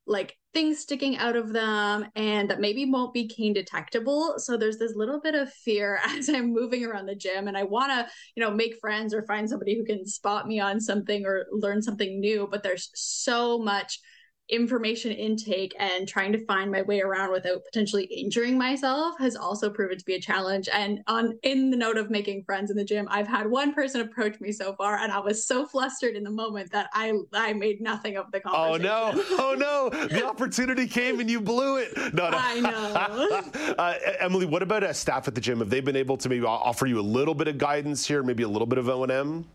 like 0.06 0.38
things 0.58 0.80
sticking 0.80 1.18
out 1.18 1.36
of 1.36 1.54
them 1.54 2.08
and 2.16 2.50
that 2.50 2.60
maybe 2.60 2.84
won't 2.90 3.14
be 3.14 3.28
cane 3.28 3.54
detectable. 3.54 4.34
So 4.40 4.58
there's 4.58 4.80
this 4.80 4.96
little 4.96 5.22
bit 5.22 5.36
of 5.36 5.54
fear 5.54 6.00
as 6.08 6.30
i'm 6.30 6.52
moving 6.52 6.84
around 6.84 7.06
the 7.06 7.16
gym 7.16 7.48
and 7.48 7.56
i 7.56 7.64
want 7.64 7.92
to 7.92 8.08
you 8.36 8.44
know 8.44 8.50
make 8.50 8.80
friends 8.80 9.14
or 9.14 9.22
find 9.24 9.48
somebody 9.48 9.78
who 9.78 9.86
can 9.86 10.06
spot 10.06 10.48
me 10.48 10.60
on 10.60 10.80
something 10.80 11.26
or 11.26 11.46
learn 11.52 11.82
something 11.82 12.20
new 12.20 12.48
but 12.50 12.64
there's 12.64 12.90
so 12.96 13.60
much 13.60 14.00
information 14.50 15.12
intake 15.12 15.76
and 15.80 16.08
trying 16.08 16.32
to 16.32 16.46
find 16.46 16.72
my 16.72 16.82
way 16.82 17.02
around 17.02 17.32
without 17.32 17.64
potentially 17.66 18.06
injuring 18.06 18.58
myself 18.58 19.16
has 19.20 19.36
also 19.36 19.70
proven 19.70 19.98
to 19.98 20.06
be 20.06 20.16
a 20.16 20.22
challenge. 20.22 20.70
And 20.72 21.02
on 21.08 21.38
in 21.44 21.70
the 21.70 21.78
note 21.78 21.98
of 21.98 22.10
making 22.10 22.44
friends 22.44 22.72
in 22.72 22.78
the 22.78 22.84
gym 22.84 23.08
i've 23.10 23.28
had 23.28 23.50
one 23.50 23.74
person 23.74 24.02
approach 24.02 24.40
me 24.40 24.52
so 24.52 24.74
far 24.74 24.98
and 24.98 25.12
i 25.12 25.20
was 25.20 25.46
so 25.46 25.66
flustered 25.66 26.16
in 26.16 26.24
the 26.24 26.30
moment 26.30 26.72
that 26.72 26.90
i 26.94 27.14
i 27.34 27.54
made 27.54 27.82
nothing 27.82 28.18
of 28.18 28.32
the 28.32 28.40
conversation 28.40 28.86
oh 28.86 29.14
no. 29.14 29.24
oh 29.32 29.56
no. 29.58 30.08
The 30.08 30.26
opportunity 30.26 30.88
came 30.88 31.20
and 31.20 31.30
you 31.30 31.42
blew 31.42 31.78
it. 31.78 31.96
No 32.14 32.30
no. 32.30 32.38
I 32.38 32.60
know. 32.60 33.44
Uh, 33.78 33.94
emilee 34.20 34.46
what 34.46 34.64
about 34.64 34.84
a 34.84 34.94
staff 34.94 35.28
at 35.28 35.36
the 35.36 35.42
gym? 35.42 35.60
Have 35.60 35.70
they 35.70 35.82
been 35.82 35.96
able 35.96 36.18
to 36.18 36.30
maybe 36.30 36.46
offer 36.46 36.86
you 36.86 37.00
a 37.00 37.02
little 37.02 37.36
bit 37.36 37.48
of 37.48 37.58
guidance 37.58 38.06
here 38.06 38.24
maybe 38.24 38.44
a 38.44 38.48
little 38.48 38.66
bit 38.66 38.78
of 38.78 38.90
o&m 38.90 39.46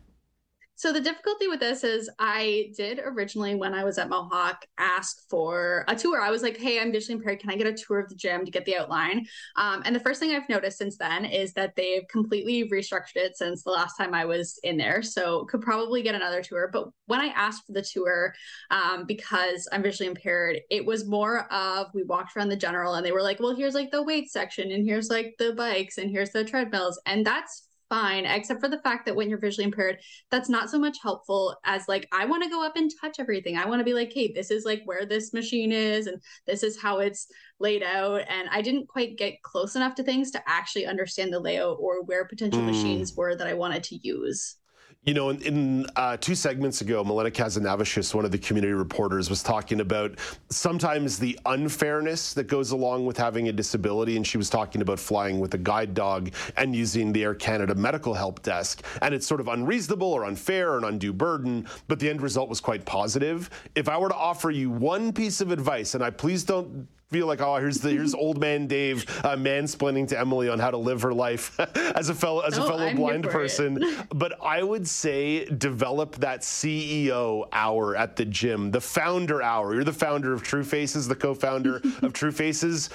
so 0.83 0.93
the 0.93 1.01
difficulty 1.01 1.47
with 1.47 1.61
this 1.61 1.85
is 1.85 2.11
I 2.19 2.73
did 2.77 2.99
originally 3.05 3.55
when 3.55 3.73
I 3.73 3.85
was 3.85 3.99
at 3.99 4.09
Mohawk 4.09 4.67
ask 4.79 5.29
for 5.31 5.85
a 5.87 5.95
tour. 5.95 6.21
I 6.21 6.33
was 6.33 6.43
like, 6.43 6.57
"Hey, 6.57 6.81
I'm 6.81 6.91
visually 6.91 7.21
impaired. 7.21 7.39
Can 7.39 7.51
I 7.51 7.57
get 7.57 7.69
a 7.69 7.73
tour 7.73 8.01
of 8.01 8.09
the 8.09 8.17
gym 8.17 8.45
to 8.45 8.51
get 8.51 8.65
the 8.65 8.77
outline?" 8.77 9.25
Um, 9.55 9.83
and 9.85 9.95
the 9.95 10.01
first 10.01 10.19
thing 10.19 10.33
I've 10.33 10.49
noticed 10.49 10.79
since 10.79 10.97
then 10.97 11.25
is 11.25 11.53
that 11.53 11.77
they've 11.77 12.03
completely 12.09 12.69
restructured 12.69 13.15
it 13.15 13.37
since 13.37 13.63
the 13.63 13.71
last 13.71 13.97
time 13.97 14.13
I 14.13 14.25
was 14.25 14.59
in 14.65 14.77
there. 14.77 15.03
So 15.03 15.45
could 15.45 15.61
probably 15.61 16.03
get 16.03 16.17
another 16.17 16.43
tour. 16.43 16.69
But 16.73 16.89
when 17.07 17.21
I 17.21 17.29
asked 17.29 17.65
for 17.65 17.75
the 17.75 17.83
tour, 17.83 18.35
um, 18.73 19.05
because 19.07 19.69
I'm 19.71 19.85
visually 19.85 20.09
impaired, 20.09 20.63
it 20.69 20.85
was 20.85 21.07
more 21.07 21.45
of 21.53 21.95
we 21.95 22.03
walked 22.03 22.37
around 22.37 22.49
the 22.49 22.57
general 22.57 22.95
and 22.95 23.07
they 23.07 23.13
were 23.13 23.23
like, 23.23 23.39
"Well, 23.39 23.55
here's 23.55 23.75
like 23.75 23.93
the 23.93 24.03
weight 24.03 24.33
section 24.33 24.73
and 24.73 24.85
here's 24.85 25.11
like 25.11 25.37
the 25.39 25.53
bikes 25.53 25.99
and 25.99 26.11
here's 26.11 26.31
the 26.31 26.43
treadmills," 26.45 27.01
and 27.07 27.25
that's 27.25 27.69
fine, 27.93 28.25
except 28.25 28.59
for 28.59 28.71
the 28.71 28.79
fact 28.79 29.05
that 29.05 29.15
when 29.15 29.29
you're 29.29 29.39
visually 29.39 29.67
impaired, 29.67 29.99
that's 30.31 30.49
not 30.49 30.71
so 30.71 30.79
much 30.79 30.97
helpful 31.03 31.55
as 31.67 31.87
like, 31.89 32.09
I 32.11 32.25
want 32.25 32.43
to 32.43 32.49
go 32.49 32.65
up 32.65 32.75
and 32.75 32.91
touch 32.99 33.17
everything. 33.19 33.59
I 33.59 33.67
want 33.67 33.81
to 33.81 33.85
be 33.85 33.93
like, 33.93 34.11
hey, 34.15 34.33
this 34.33 34.51
is 34.51 34.65
like 34.65 34.81
where 34.87 35.05
this 35.05 35.35
machine 35.35 35.73
is, 35.73 36.07
and 36.07 36.19
this 36.47 36.63
is 36.63 36.81
how 36.81 37.01
it's 37.01 37.27
laid 37.61 37.83
out. 37.83 38.23
And 38.31 38.49
I 38.51 38.63
didn't 38.63 38.89
quite 38.89 39.19
get 39.19 39.43
close 39.43 39.77
enough 39.77 39.95
to 39.97 40.03
things 40.03 40.31
to 40.31 40.43
actually 40.47 40.87
understand 40.87 41.35
the 41.35 41.39
layout 41.39 41.77
or 41.81 42.03
where 42.03 42.25
potential 42.25 42.63
mm. 42.63 42.67
machines 42.69 43.15
were 43.15 43.37
that 43.37 43.47
I 43.47 43.53
wanted 43.53 43.85
to 43.85 43.97
use. 43.97 44.57
You 45.05 45.15
know, 45.15 45.31
in, 45.31 45.43
in 45.43 45.87
uh, 45.97 46.17
two 46.17 46.37
segments 46.37 46.81
ago, 46.81 47.03
Milena 47.03 47.29
Kazanavicius, 47.29 48.15
one 48.15 48.25
of 48.25 48.31
the 48.31 48.39
community 48.39 48.73
reporters, 48.73 49.29
was 49.29 49.43
talking 49.43 49.81
about 49.81 50.17
sometimes 50.49 51.19
the 51.19 51.37
unfairness 51.45 52.35
that 52.35 52.45
goes 52.45 52.71
along 52.71 53.05
with 53.05 53.17
having 53.17 53.49
a 53.49 53.53
disability. 53.53 54.17
And 54.17 54.25
she 54.25 54.39
was 54.39 54.49
talking 54.49 54.81
about 54.81 55.01
flying 55.01 55.41
with 55.41 55.55
a 55.55 55.59
guide 55.59 55.95
dog 55.95 56.31
and 56.57 56.77
using 56.77 57.13
the 57.13 57.25
Air 57.25 57.35
Canada 57.35 57.75
medical 57.75 58.15
help 58.15 58.43
desk. 58.43 58.85
And 59.03 59.13
it's 59.13 59.27
sort 59.27 59.41
of 59.41 59.49
unreasonable 59.49 60.07
or 60.07 60.25
unfair 60.25 60.75
or 60.75 60.79
an 60.79 60.85
undue 60.85 61.13
burden, 61.13 61.67
but 61.89 61.99
the 61.99 62.09
end 62.09 62.23
result 62.23 62.49
was 62.49 62.61
quite 62.61 62.85
positive. 62.85 63.51
If 63.75 63.89
I 63.89 63.99
were 63.99 64.09
to 64.09 64.15
offer 64.15 64.53
you 64.53 64.71
one 64.71 65.13
piece 65.13 65.41
of 65.41 65.51
advice, 65.51 65.97
and 65.97 66.05
I 66.05 66.11
please 66.11 66.45
don't 66.45 66.87
feel 67.13 67.27
like, 67.27 67.41
oh, 67.41 67.57
here's 67.57 67.79
the 67.79 67.91
here's 67.91 68.15
old 68.15 68.41
man 68.41 68.67
Dave 68.67 69.05
uh, 69.25 69.37
mansplaining 69.37 70.09
to 70.09 70.19
Emilee 70.19 70.49
on 70.49 70.59
how 70.59 70.71
to 70.71 70.79
live 70.79 71.03
her 71.03 71.13
life 71.13 71.59
as 71.95 72.09
a 72.09 72.15
fellow 72.15 72.41
as 72.41 72.57
a 72.57 72.67
fellow 72.67 72.87
I'm 72.87 72.97
blind 72.97 73.25
here 73.25 73.33
for 73.33 73.41
it. 73.41 73.43
person. 73.43 73.85
But 74.15 74.43
I 74.43 74.63
would 74.63 74.89
say 74.89 75.45
develop 75.45 76.17
that 76.17 76.41
CEO 76.41 77.47
hour 77.53 77.95
at 77.95 78.17
the 78.17 78.25
gym, 78.25 78.71
the 78.71 78.81
founder 78.81 79.43
hour. 79.43 79.75
You're 79.75 79.85
the 79.85 79.93
founder 79.93 80.33
of 80.33 80.43
True 80.43 80.65
Faces, 80.65 81.07
the 81.07 81.15
co-founder 81.15 81.83
of 82.03 82.13
True 82.13 82.33
Faces 82.33 82.91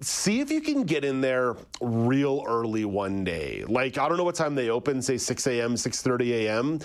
see 0.00 0.40
if 0.40 0.50
you 0.50 0.60
can 0.60 0.84
get 0.84 1.04
in 1.04 1.20
there 1.20 1.56
real 1.80 2.44
early 2.46 2.84
one 2.84 3.24
day. 3.24 3.64
Like 3.66 3.98
I 3.98 4.08
don't 4.08 4.16
know 4.16 4.24
what 4.24 4.34
time 4.34 4.54
they 4.54 4.70
open, 4.70 5.02
say 5.02 5.18
6 5.18 5.46
a.m., 5.46 5.74
6:30 5.74 6.30
a.m. 6.30 6.78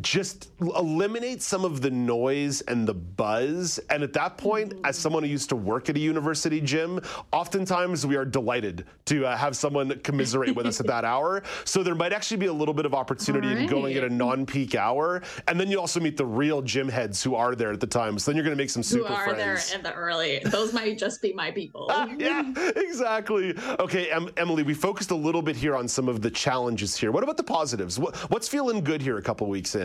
Just 0.00 0.48
eliminate 0.58 1.42
some 1.42 1.66
of 1.66 1.82
the 1.82 1.90
noise 1.90 2.62
and 2.62 2.88
the 2.88 2.94
buzz. 2.94 3.78
And 3.90 4.02
at 4.02 4.14
that 4.14 4.38
point, 4.38 4.72
as 4.84 4.96
someone 4.96 5.22
who 5.22 5.28
used 5.28 5.50
to 5.50 5.56
work 5.56 5.90
at 5.90 5.96
a 5.96 6.00
university 6.00 6.62
gym, 6.62 6.98
oftentimes 7.30 8.06
we 8.06 8.16
are 8.16 8.24
delighted 8.24 8.86
to 9.04 9.26
uh, 9.26 9.36
have 9.36 9.54
someone 9.54 10.00
commiserate 10.00 10.56
with 10.56 10.64
us 10.64 10.80
at 10.80 10.86
that 10.86 11.04
hour. 11.12 11.42
So 11.66 11.82
there 11.82 11.94
might 11.94 12.14
actually 12.14 12.38
be 12.38 12.46
a 12.46 12.52
little 12.54 12.72
bit 12.72 12.86
of 12.86 12.94
opportunity 12.94 13.52
in 13.52 13.66
going 13.66 13.94
at 13.98 14.04
a 14.04 14.08
non-peak 14.08 14.74
hour, 14.76 15.22
and 15.46 15.60
then 15.60 15.70
you 15.70 15.78
also 15.78 16.00
meet 16.00 16.16
the 16.16 16.24
real 16.24 16.62
gym 16.62 16.88
heads 16.88 17.22
who 17.22 17.34
are 17.34 17.54
there 17.54 17.70
at 17.70 17.80
the 17.80 17.86
time. 17.86 18.18
So 18.18 18.30
then 18.30 18.36
you're 18.36 18.44
going 18.44 18.56
to 18.56 18.62
make 18.62 18.70
some 18.70 18.82
super 18.82 19.08
Who 19.08 19.14
are 19.14 19.34
there 19.34 19.56
friends. 19.56 19.74
in 19.74 19.82
the 19.82 19.92
early? 19.92 20.38
Those 20.46 20.72
might 20.72 20.96
just 20.96 21.20
be 21.20 21.34
my 21.34 21.50
people. 21.50 21.86
yeah, 22.18 22.50
exactly. 22.76 23.54
Okay, 23.78 24.10
em- 24.10 24.30
Emilee, 24.38 24.62
we 24.62 24.72
focused 24.72 25.10
a 25.10 25.14
little 25.16 25.42
bit 25.42 25.54
here 25.54 25.76
on 25.76 25.86
some 25.86 26.08
of 26.08 26.22
the 26.22 26.30
challenges 26.30 26.96
here. 26.96 27.12
What 27.12 27.22
about 27.24 27.36
the 27.36 27.44
positives? 27.44 27.98
What, 27.98 28.16
what's 28.30 28.48
feeling 28.48 28.82
good 28.82 29.02
here 29.02 29.18
a 29.18 29.22
couple 29.22 29.46
weeks 29.48 29.74
in? 29.74 29.81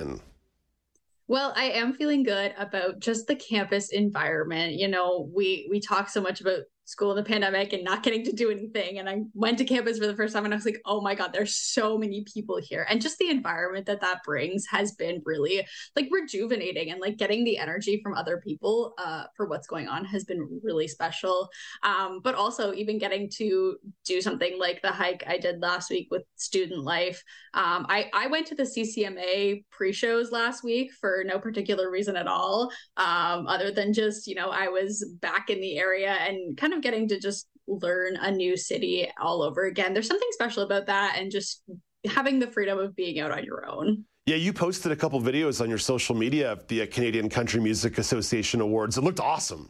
Well, 1.28 1.54
I 1.56 1.66
am 1.72 1.94
feeling 1.94 2.24
good 2.24 2.54
about 2.58 3.00
just 3.00 3.28
the 3.28 3.36
campus 3.36 3.92
environment. 3.92 4.74
You 4.74 4.88
know, 4.88 5.30
we 5.34 5.68
we 5.70 5.80
talk 5.80 6.10
so 6.10 6.22
much 6.22 6.40
about 6.40 6.62
school 6.88 7.12
in 7.12 7.18
the 7.18 7.24
pandemic 7.24 7.74
and 7.74 7.84
not 7.84 8.02
getting 8.02 8.24
to 8.24 8.32
do 8.32 8.50
anything. 8.50 8.98
And 8.98 9.10
I 9.10 9.24
went 9.34 9.58
to 9.58 9.66
campus 9.66 10.00
for 10.00 10.08
the 10.08 10.16
first 10.16 10.34
time 10.34 10.46
and 10.46 10.54
I 10.54 10.58
was 10.58 10.66
like, 10.66 10.80
oh 10.86 11.02
my 11.02 11.16
God, 11.16 11.34
there's 11.34 11.54
so 11.54 11.98
many 11.98 12.24
people 12.34 12.58
here. 12.64 12.88
And 12.90 13.02
just 13.02 13.18
the 13.18 13.30
environment 13.30 13.86
that 13.88 14.00
that 14.00 14.24
brings 14.24 14.66
has 14.68 14.94
been 14.94 15.22
really 15.26 15.68
like 15.98 16.08
rejuvenating 16.10 16.90
and 16.92 17.02
like 17.02 17.18
getting 17.18 17.44
the 17.44 17.58
energy 17.58 18.00
from 18.02 18.14
other 18.14 18.38
people 18.38 18.94
uh, 18.98 19.26
for 19.36 19.48
what's 19.48 19.68
going 19.68 19.90
on 19.90 20.06
has 20.06 20.24
been 20.24 20.62
really 20.64 20.88
special. 20.88 21.50
Um, 21.84 22.22
but 22.24 22.36
also 22.36 22.74
even 22.74 22.98
getting 22.98 23.30
to 23.32 23.76
do 24.06 24.22
something 24.22 24.58
like 24.58 24.82
the 24.82 24.92
hike 24.92 25.26
I 25.28 25.38
did 25.38 25.62
last 25.62 25.90
week 25.90 26.08
with 26.10 26.24
student 26.38 26.86
life. 26.86 27.22
Um, 27.54 27.86
I, 27.90 28.10
I 28.14 28.28
went 28.28 28.48
to 28.48 28.56
the 28.56 28.64
CCMA 28.64 29.66
pre-shows 29.72 30.32
last 30.32 30.64
week 30.64 30.94
for 30.94 31.24
no 31.26 31.38
particular 31.38 31.92
reason 31.92 32.16
at 32.16 32.28
all, 32.28 32.72
um, 32.96 33.46
other 33.48 33.72
than 33.72 33.92
just, 33.92 34.26
you 34.26 34.36
know, 34.36 34.52
I 34.52 34.70
was 34.70 35.04
back 35.22 35.50
in 35.50 35.60
the 35.60 35.78
area 35.78 36.12
and 36.12 36.56
kind 36.56 36.74
of 36.74 36.77
getting 36.82 37.08
to 37.10 37.20
just 37.20 37.48
learn 37.68 38.16
a 38.18 38.32
new 38.32 38.56
city 38.56 39.10
all 39.20 39.42
over 39.42 39.66
again. 39.66 39.94
There's 39.94 40.08
something 40.08 40.30
special 40.32 40.64
about 40.64 40.86
that 40.88 41.16
and 41.18 41.32
just 41.32 41.64
having 42.06 42.40
the 42.40 42.48
freedom 42.48 42.80
of 42.80 42.96
being 42.96 43.20
out 43.20 43.32
on 43.32 43.44
your 43.44 43.66
own. 43.70 44.06
Yeah, 44.26 44.36
you 44.36 44.52
posted 44.52 44.92
a 44.92 44.96
couple 44.96 45.22
videos 45.22 45.62
on 45.62 45.70
your 45.70 45.78
social 45.78 46.14
media 46.14 46.52
of 46.52 46.68
the 46.68 46.82
uh, 46.82 46.88
Canadian 46.92 47.30
Country 47.30 47.62
Music 47.62 47.98
Association 47.98 48.60
Awards. 48.60 48.98
It 48.98 49.04
looked 49.04 49.22
awesome. 49.22 49.70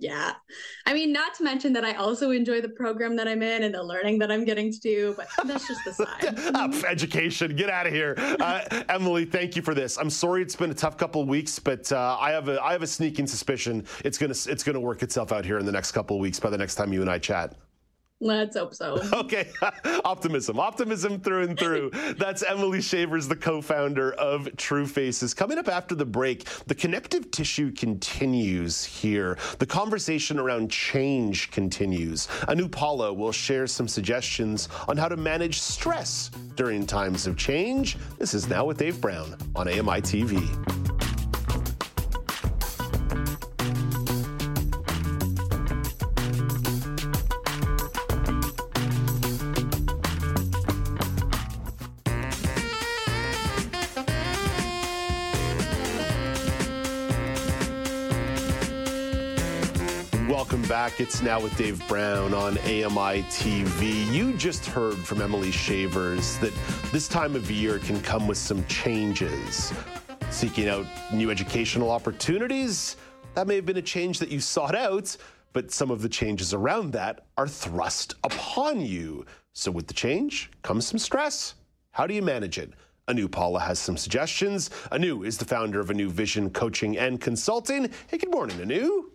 Yeah. 0.00 0.34
I 0.86 0.94
mean, 0.94 1.12
not 1.12 1.34
to 1.34 1.44
mention 1.44 1.72
that 1.72 1.84
I 1.84 1.94
also 1.94 2.30
enjoy 2.30 2.60
the 2.60 2.68
program 2.68 3.16
that 3.16 3.26
I'm 3.26 3.42
in 3.42 3.64
and 3.64 3.74
the 3.74 3.82
learning 3.82 4.20
that 4.20 4.30
I'm 4.30 4.44
getting 4.44 4.72
to 4.72 4.78
do, 4.78 5.14
but 5.16 5.28
that's 5.44 5.66
just 5.66 5.84
the 5.84 5.92
side. 5.92 6.20
Pff, 6.36 6.84
education, 6.84 7.56
get 7.56 7.68
out 7.68 7.86
of 7.86 7.92
here, 7.92 8.14
uh, 8.16 8.62
Emilee. 8.88 9.24
Thank 9.24 9.56
you 9.56 9.62
for 9.62 9.74
this. 9.74 9.98
I'm 9.98 10.10
sorry 10.10 10.42
it's 10.42 10.54
been 10.54 10.70
a 10.70 10.74
tough 10.74 10.96
couple 10.96 11.20
of 11.20 11.28
weeks, 11.28 11.58
but 11.58 11.90
uh, 11.90 12.16
I 12.20 12.30
have 12.30 12.48
a 12.48 12.62
I 12.62 12.72
have 12.72 12.82
a 12.82 12.86
sneaking 12.86 13.26
suspicion 13.26 13.84
it's 14.04 14.18
gonna 14.18 14.34
it's 14.46 14.62
gonna 14.62 14.80
work 14.80 15.02
itself 15.02 15.32
out 15.32 15.44
here 15.44 15.58
in 15.58 15.66
the 15.66 15.72
next 15.72 15.92
couple 15.92 16.16
of 16.16 16.20
weeks. 16.20 16.38
By 16.38 16.50
the 16.50 16.58
next 16.58 16.76
time 16.76 16.92
you 16.92 17.00
and 17.00 17.10
I 17.10 17.18
chat. 17.18 17.54
Let's 18.20 18.56
hope 18.56 18.74
so. 18.74 19.00
Okay, 19.18 19.50
optimism, 20.04 20.58
optimism 20.58 21.20
through 21.20 21.44
and 21.44 21.58
through. 21.58 21.90
That's 22.18 22.42
Emilee 22.42 22.78
Schevers, 22.78 23.28
the 23.28 23.36
co-founder 23.36 24.12
of 24.12 24.48
True 24.56 24.86
Faces. 24.86 25.34
Coming 25.34 25.58
up 25.58 25.68
after 25.68 25.94
the 25.94 26.04
break, 26.04 26.44
the 26.66 26.74
connective 26.74 27.30
tissue 27.30 27.72
continues 27.72 28.84
here. 28.84 29.36
The 29.58 29.66
conversation 29.66 30.38
around 30.38 30.70
change 30.70 31.50
continues. 31.50 32.28
Anu 32.48 32.68
Pala 32.68 33.12
will 33.12 33.32
share 33.32 33.66
some 33.66 33.88
suggestions 33.88 34.68
on 34.88 34.96
how 34.96 35.08
to 35.08 35.16
manage 35.16 35.60
stress 35.60 36.30
during 36.54 36.86
times 36.86 37.26
of 37.26 37.36
change. 37.36 37.96
This 38.18 38.34
is 38.34 38.48
now 38.48 38.64
with 38.64 38.78
Dave 38.78 39.00
Brown 39.00 39.36
on 39.54 39.68
AMI 39.68 40.00
TV. 40.00 40.77
It's 60.98 61.22
now 61.22 61.40
with 61.40 61.56
Dave 61.56 61.86
Brown 61.86 62.34
on 62.34 62.58
AMI 62.58 63.22
TV. 63.30 64.12
You 64.12 64.32
just 64.32 64.66
heard 64.66 64.96
from 64.96 65.22
Emilee 65.22 65.52
Schevers 65.52 66.40
that 66.40 66.52
this 66.90 67.06
time 67.06 67.36
of 67.36 67.48
year 67.52 67.78
can 67.78 68.00
come 68.00 68.26
with 68.26 68.36
some 68.36 68.66
changes. 68.66 69.72
Seeking 70.30 70.68
out 70.68 70.86
new 71.12 71.30
educational 71.30 71.92
opportunities, 71.92 72.96
that 73.34 73.46
may 73.46 73.54
have 73.54 73.64
been 73.64 73.76
a 73.76 73.82
change 73.82 74.18
that 74.18 74.28
you 74.28 74.40
sought 74.40 74.74
out, 74.74 75.16
but 75.52 75.70
some 75.70 75.92
of 75.92 76.02
the 76.02 76.08
changes 76.08 76.52
around 76.52 76.90
that 76.94 77.26
are 77.36 77.46
thrust 77.46 78.16
upon 78.24 78.80
you. 78.80 79.24
So, 79.52 79.70
with 79.70 79.86
the 79.86 79.94
change 79.94 80.50
comes 80.62 80.84
some 80.84 80.98
stress. 80.98 81.54
How 81.92 82.08
do 82.08 82.14
you 82.14 82.22
manage 82.22 82.58
it? 82.58 82.72
Anu 83.06 83.28
Pala 83.28 83.60
has 83.60 83.78
some 83.78 83.96
suggestions. 83.96 84.70
Anu 84.90 85.22
is 85.22 85.38
the 85.38 85.44
founder 85.44 85.78
of 85.78 85.90
Anu 85.90 86.10
Vision 86.10 86.50
Coaching 86.50 86.98
and 86.98 87.20
Consulting. 87.20 87.88
Hey, 88.08 88.18
good 88.18 88.32
morning, 88.32 88.60
Anu. 88.60 89.12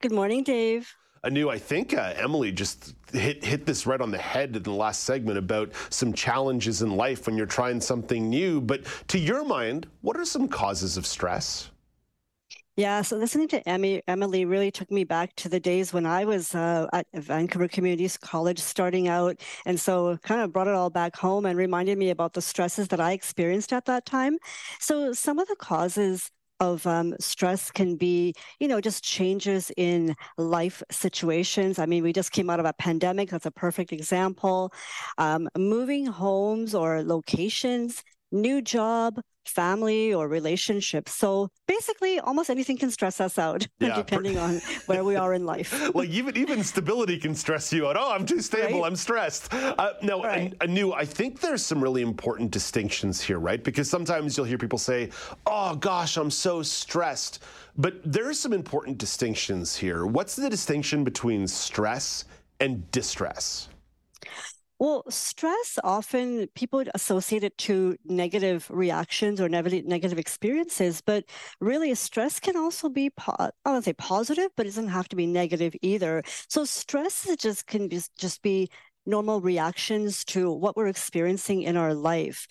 Good 0.00 0.12
morning, 0.12 0.44
Dave. 0.44 0.94
Anu, 1.24 1.50
I 1.50 1.58
think 1.58 1.94
uh, 1.94 2.14
Emilee 2.16 2.52
just 2.52 2.94
hit 3.12 3.44
hit 3.44 3.66
this 3.66 3.86
right 3.86 4.00
on 4.00 4.10
the 4.10 4.18
head 4.18 4.54
in 4.54 4.62
the 4.62 4.70
last 4.72 5.04
segment 5.04 5.38
about 5.38 5.72
some 5.90 6.12
challenges 6.12 6.82
in 6.82 6.90
life 6.90 7.26
when 7.26 7.36
you're 7.36 7.46
trying 7.46 7.80
something 7.80 8.28
new. 8.28 8.60
But 8.60 8.84
to 9.08 9.18
your 9.18 9.44
mind, 9.44 9.88
what 10.02 10.16
are 10.16 10.24
some 10.24 10.48
causes 10.48 10.96
of 10.96 11.06
stress? 11.06 11.70
Yeah, 12.78 13.00
so 13.00 13.16
listening 13.16 13.48
to 13.48 13.66
Emmy, 13.66 14.02
Emilee 14.06 14.44
really 14.44 14.70
took 14.70 14.90
me 14.90 15.04
back 15.04 15.34
to 15.36 15.48
the 15.48 15.58
days 15.58 15.94
when 15.94 16.04
I 16.04 16.26
was 16.26 16.54
uh, 16.54 16.86
at 16.92 17.06
Vancouver 17.14 17.68
Community 17.68 18.06
College 18.20 18.58
starting 18.58 19.08
out. 19.08 19.40
And 19.64 19.80
so 19.80 20.18
kind 20.18 20.42
of 20.42 20.52
brought 20.52 20.68
it 20.68 20.74
all 20.74 20.90
back 20.90 21.16
home 21.16 21.46
and 21.46 21.56
reminded 21.56 21.96
me 21.96 22.10
about 22.10 22.34
the 22.34 22.42
stresses 22.42 22.88
that 22.88 23.00
I 23.00 23.12
experienced 23.12 23.72
at 23.72 23.86
that 23.86 24.04
time. 24.04 24.36
So 24.78 25.14
some 25.14 25.38
of 25.38 25.48
the 25.48 25.56
causes 25.56 26.30
of 26.60 26.86
um, 26.86 27.14
stress 27.20 27.70
can 27.70 27.96
be, 27.96 28.34
you 28.60 28.68
know, 28.68 28.80
just 28.80 29.04
changes 29.04 29.70
in 29.76 30.14
life 30.38 30.82
situations. 30.90 31.78
I 31.78 31.86
mean, 31.86 32.02
we 32.02 32.12
just 32.12 32.32
came 32.32 32.50
out 32.50 32.60
of 32.60 32.66
a 32.66 32.72
pandemic. 32.74 33.30
That's 33.30 33.46
a 33.46 33.50
perfect 33.50 33.92
example. 33.92 34.72
Um, 35.18 35.48
moving 35.56 36.06
homes 36.06 36.74
or 36.74 37.02
locations, 37.02 38.02
new 38.32 38.60
job, 38.62 39.20
family 39.46 40.12
or 40.12 40.26
relationships. 40.28 41.14
So 41.14 41.48
basically, 41.68 42.18
almost 42.18 42.50
anything 42.50 42.76
can 42.76 42.90
stress 42.90 43.20
us 43.20 43.38
out, 43.38 43.66
Yeah, 43.78 43.94
per- 43.94 44.02
depending 44.02 44.38
on 44.38 44.60
where 44.86 45.04
we 45.04 45.16
are 45.16 45.34
in 45.34 45.44
life. 45.46 45.72
Like 45.94 46.08
even 46.10 46.36
even 46.36 46.62
stability 46.64 47.18
can 47.18 47.34
stress 47.34 47.72
you 47.72 47.86
out. 47.88 47.96
Oh, 47.96 48.12
I'm 48.12 48.26
too 48.26 48.40
stable. 48.40 48.80
Right. 48.80 48.86
I'm 48.86 48.96
stressed. 48.96 49.52
Uh, 49.54 49.92
now, 50.02 50.22
Right. 50.22 50.52
An- 50.60 50.70
Anu, 50.70 50.92
I 50.92 51.04
think 51.04 51.40
there's 51.40 51.64
some 51.64 51.82
really 51.82 52.02
important 52.02 52.50
distinctions 52.50 53.20
here, 53.20 53.38
right? 53.38 53.62
Because 53.62 53.88
sometimes 53.88 54.36
you'll 54.36 54.46
hear 54.46 54.58
people 54.58 54.78
say, 54.78 55.10
"Oh 55.46 55.76
gosh, 55.76 56.16
I'm 56.16 56.30
so 56.30 56.62
stressed," 56.62 57.42
but 57.78 57.94
there's 58.04 58.38
some 58.38 58.52
important 58.52 58.98
distinctions 58.98 59.76
here. 59.76 60.06
What's 60.06 60.34
the 60.36 60.50
distinction 60.50 61.04
between 61.04 61.46
stress 61.46 62.24
and 62.60 62.90
distress? 62.90 63.68
Well, 64.78 65.04
stress 65.08 65.78
often 65.84 66.48
people 66.54 66.84
associate 66.94 67.42
it 67.44 67.56
to 67.58 67.96
negative 68.04 68.66
reactions 68.70 69.40
or 69.40 69.48
negative 69.48 69.86
negative 69.86 70.18
experiences, 70.18 71.00
but 71.00 71.24
really 71.60 71.94
stress 71.94 72.38
can 72.40 72.56
also 72.58 72.90
be 72.90 73.10
I 73.26 73.50
don't 73.64 73.84
say 73.84 73.94
positive, 73.94 74.50
but 74.54 74.66
it 74.66 74.70
doesn't 74.70 74.88
have 74.88 75.08
to 75.08 75.16
be 75.16 75.26
negative 75.26 75.74
either. 75.80 76.22
So 76.48 76.64
stress 76.66 77.26
just 77.38 77.66
can 77.66 77.88
just 77.88 78.14
just 78.18 78.42
be 78.42 78.68
normal 79.06 79.40
reactions 79.40 80.24
to 80.26 80.52
what 80.52 80.76
we're 80.76 80.88
experiencing 80.88 81.62
in 81.62 81.76
our 81.78 81.94
life. 81.94 82.46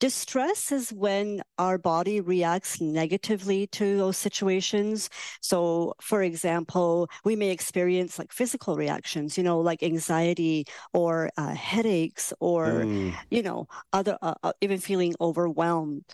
Distress 0.00 0.72
is 0.72 0.90
when 0.94 1.42
our 1.58 1.76
body 1.78 2.20
reacts 2.22 2.80
negatively 2.80 3.66
to 3.68 3.98
those 3.98 4.16
situations. 4.16 5.10
So, 5.42 5.92
for 6.00 6.22
example, 6.22 7.08
we 7.24 7.36
may 7.36 7.50
experience 7.50 8.18
like 8.18 8.32
physical 8.32 8.76
reactions, 8.76 9.36
you 9.36 9.44
know, 9.44 9.60
like 9.60 9.82
anxiety 9.82 10.64
or 10.94 11.30
uh, 11.36 11.54
headaches 11.54 12.32
or, 12.40 12.86
Mm. 12.86 13.14
you 13.30 13.42
know, 13.42 13.68
other, 13.92 14.16
uh, 14.22 14.34
uh, 14.42 14.52
even 14.62 14.78
feeling 14.78 15.14
overwhelmed. 15.20 16.04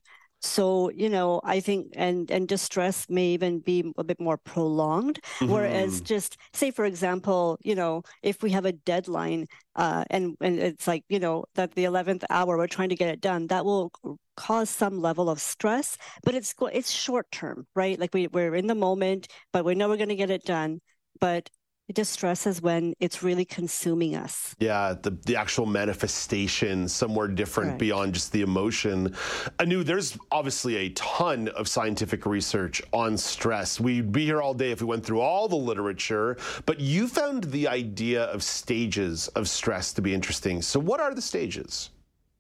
So 0.41 0.91
you 0.91 1.09
know 1.09 1.41
i 1.45 1.61
think 1.61 1.89
and 1.95 2.31
and 2.31 2.49
distress 2.49 3.07
may 3.09 3.29
even 3.29 3.59
be 3.61 3.93
a 3.97 4.05
bit 4.05 4.21
more 4.21 4.37
prolonged 4.37 5.19
mm-hmm. 5.39 5.53
whereas 5.53 6.01
just 6.01 6.37
say 6.53 6.71
for 6.71 6.85
example 6.85 7.59
you 7.63 7.75
know 7.75 8.03
if 8.23 8.43
we 8.43 8.51
have 8.51 8.65
a 8.65 8.73
deadline 8.73 9.47
uh, 9.77 10.05
and 10.11 10.37
and 10.41 10.59
it's 10.59 10.87
like 10.87 11.05
you 11.09 11.19
know 11.19 11.45
that 11.55 11.75
the 11.75 11.85
11th 11.85 12.25
hour 12.31 12.57
we're 12.57 12.67
trying 12.67 12.89
to 12.89 12.97
get 12.97 13.09
it 13.09 13.21
done 13.21 13.47
that 13.47 13.65
will 13.65 13.93
cause 14.37 14.69
some 14.69 15.01
level 15.01 15.31
of 15.31 15.41
stress 15.41 15.97
but 16.23 16.35
it's 16.35 16.55
it's 16.73 16.91
short 16.91 17.31
term 17.31 17.67
right 17.75 17.99
like 17.99 18.13
we, 18.13 18.27
we're 18.29 18.55
in 18.55 18.67
the 18.67 18.75
moment 18.75 19.29
but 19.53 19.65
we 19.65 19.75
know 19.75 19.89
we're 19.89 19.97
going 19.97 20.09
to 20.09 20.17
get 20.17 20.31
it 20.31 20.45
done 20.45 20.81
but 21.21 21.49
distress 21.93 22.47
is 22.47 22.61
when 22.61 22.95
it's 23.01 23.23
really 23.23 23.45
consuming 23.45 24.17
us. 24.17 24.55
Yeah, 24.59 24.95
the, 25.01 25.11
the 25.11 25.37
actual 25.37 25.67
manifestation 25.67 26.89
somewhere 26.89 27.29
different 27.29 27.71
right. 27.71 27.79
beyond 27.79 28.15
just 28.15 28.33
the 28.33 28.43
emotion. 28.43 29.15
Anu, 29.61 29.85
there's 29.85 30.19
obviously 30.33 30.77
a 30.77 30.89
ton 30.91 31.49
of 31.49 31.69
scientific 31.69 32.27
research 32.27 32.83
on 32.93 33.17
stress. 33.17 33.79
We'd 33.79 34.13
be 34.13 34.25
here 34.25 34.43
all 34.43 34.55
day 34.55 34.73
if 34.73 34.81
we 34.81 34.87
went 34.87 35.05
through 35.05 35.21
all 35.21 35.49
the 35.49 35.57
literature, 35.57 36.37
but 36.65 36.81
you 36.81 37.07
found 37.07 37.45
the 37.45 37.69
idea 37.69 38.25
of 38.25 38.43
stages 38.43 39.29
of 39.29 39.49
stress 39.49 39.93
to 39.95 40.03
be 40.03 40.13
interesting. 40.15 40.63
So, 40.63 40.81
what 40.81 41.01
are 41.01 41.15
the 41.15 41.23
stages? 41.23 41.91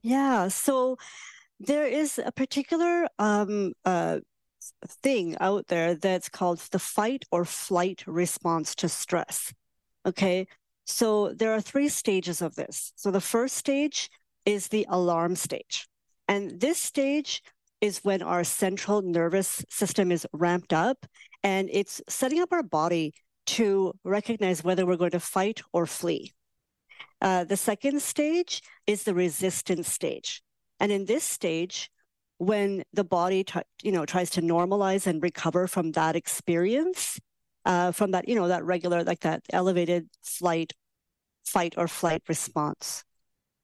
Yeah, 0.02 0.48
so 0.48 0.98
there 1.58 1.86
is 1.86 2.20
a 2.24 2.30
particular 2.30 3.08
um, 3.18 3.72
uh, 3.84 4.20
thing 4.86 5.36
out 5.40 5.66
there 5.68 5.94
that's 5.94 6.28
called 6.28 6.58
the 6.70 6.78
fight 6.78 7.24
or 7.30 7.44
flight 7.44 8.04
response 8.06 8.74
to 8.76 8.88
stress. 8.88 9.52
Okay. 10.04 10.46
So 10.84 11.32
there 11.32 11.52
are 11.52 11.60
three 11.60 11.88
stages 11.88 12.40
of 12.40 12.54
this. 12.54 12.92
So 12.94 13.10
the 13.10 13.20
first 13.20 13.56
stage 13.56 14.08
is 14.44 14.68
the 14.68 14.86
alarm 14.88 15.34
stage. 15.34 15.88
And 16.28 16.60
this 16.60 16.80
stage 16.80 17.42
is 17.80 18.04
when 18.04 18.22
our 18.22 18.44
central 18.44 19.02
nervous 19.02 19.64
system 19.68 20.10
is 20.10 20.26
ramped 20.32 20.72
up 20.72 21.04
and 21.42 21.68
it's 21.72 22.00
setting 22.08 22.40
up 22.40 22.52
our 22.52 22.62
body 22.62 23.12
to 23.46 23.92
recognize 24.04 24.64
whether 24.64 24.86
we're 24.86 24.96
going 24.96 25.10
to 25.10 25.20
fight 25.20 25.60
or 25.72 25.86
flee. 25.86 26.32
Uh, 27.20 27.44
the 27.44 27.56
second 27.56 28.00
stage 28.00 28.62
is 28.86 29.04
the 29.04 29.14
resistance 29.14 29.90
stage. 29.90 30.42
And 30.80 30.92
in 30.92 31.04
this 31.04 31.24
stage, 31.24 31.90
when 32.38 32.82
the 32.92 33.04
body 33.04 33.44
you 33.82 33.92
know 33.92 34.04
tries 34.04 34.30
to 34.30 34.42
normalize 34.42 35.06
and 35.06 35.22
recover 35.22 35.66
from 35.66 35.92
that 35.92 36.16
experience 36.16 37.18
uh, 37.66 37.92
from 37.92 38.12
that 38.12 38.28
you 38.28 38.34
know 38.34 38.48
that 38.48 38.64
regular 38.64 39.02
like 39.04 39.20
that 39.20 39.42
elevated 39.52 40.08
flight 40.22 40.72
fight 41.44 41.74
or 41.76 41.88
flight 41.88 42.22
response. 42.28 43.04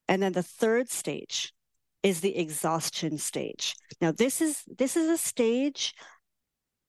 And 0.09 0.23
then 0.23 0.33
the 0.33 0.43
third 0.43 0.91
stage 0.91 1.53
is 2.03 2.21
the 2.21 2.37
exhaustion 2.37 3.19
stage. 3.19 3.75
Now 4.01 4.13
this 4.13 4.41
is 4.41 4.63
this 4.79 4.97
is 4.97 5.09
a 5.09 5.19
stage 5.19 5.95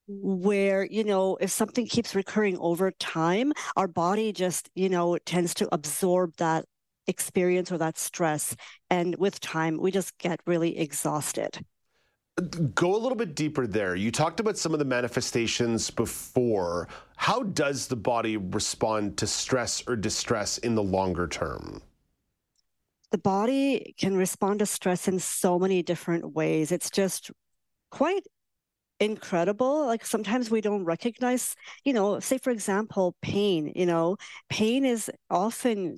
where 0.07 0.85
you 0.85 1.03
know 1.03 1.37
if 1.39 1.51
something 1.51 1.87
keeps 1.87 2.13
recurring 2.15 2.57
over 2.57 2.91
time 2.91 3.53
our 3.77 3.87
body 3.87 4.33
just 4.33 4.69
you 4.75 4.89
know 4.89 5.17
tends 5.19 5.53
to 5.55 5.73
absorb 5.73 6.35
that 6.37 6.65
experience 7.07 7.71
or 7.71 7.77
that 7.77 7.97
stress. 7.97 8.55
And 8.89 9.15
with 9.17 9.39
time 9.39 9.77
we 9.79 9.91
just 9.91 10.17
get 10.17 10.39
really 10.47 10.77
exhausted 10.77 11.63
Go 12.73 12.95
a 12.95 12.97
little 12.97 13.15
bit 13.15 13.35
deeper 13.35 13.67
there. 13.67 13.95
You 13.95 14.11
talked 14.11 14.39
about 14.39 14.57
some 14.57 14.73
of 14.73 14.79
the 14.79 14.85
manifestations 14.85 15.91
before. 15.91 16.87
How 17.15 17.43
does 17.43 17.85
the 17.85 17.95
body 17.95 18.37
respond 18.37 19.17
to 19.17 19.27
stress 19.27 19.83
or 19.87 19.95
distress 19.95 20.57
in 20.57 20.73
the 20.73 20.81
longer 20.81 21.27
term? 21.27 21.81
The 23.11 23.19
body 23.19 23.93
can 23.99 24.17
respond 24.17 24.59
to 24.59 24.65
stress 24.65 25.07
in 25.07 25.19
so 25.19 25.59
many 25.59 25.83
different 25.83 26.33
ways. 26.33 26.71
It's 26.71 26.89
just 26.89 27.29
quite 27.91 28.23
incredible. 28.99 29.85
Like 29.85 30.03
sometimes 30.03 30.49
we 30.49 30.61
don't 30.61 30.85
recognize, 30.85 31.55
you 31.85 31.93
know, 31.93 32.19
say 32.19 32.39
for 32.39 32.49
example, 32.49 33.15
pain, 33.21 33.71
you 33.75 33.85
know, 33.85 34.17
pain 34.49 34.85
is 34.85 35.11
often 35.29 35.95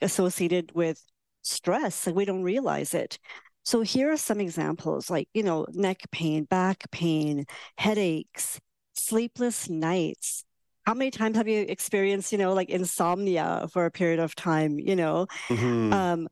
associated 0.00 0.72
with 0.74 1.02
stress. 1.42 2.06
Like 2.06 2.16
we 2.16 2.24
don't 2.24 2.42
realize 2.42 2.94
it. 2.94 3.18
So 3.64 3.80
here 3.80 4.12
are 4.12 4.16
some 4.16 4.40
examples 4.40 5.10
like, 5.10 5.28
you 5.34 5.42
know, 5.42 5.66
neck 5.72 6.02
pain, 6.12 6.44
back 6.44 6.90
pain, 6.90 7.46
headaches, 7.78 8.60
sleepless 8.94 9.68
nights. 9.68 10.44
How 10.86 10.92
many 10.92 11.10
times 11.10 11.36
have 11.36 11.48
you 11.48 11.64
experienced, 11.66 12.30
you 12.30 12.38
know, 12.38 12.52
like 12.52 12.68
insomnia 12.68 13.66
for 13.72 13.86
a 13.86 13.90
period 13.90 14.20
of 14.20 14.34
time, 14.34 14.78
you 14.78 14.94
know? 14.94 15.26
Mm-hmm. 15.48 15.92
Um, 15.92 16.28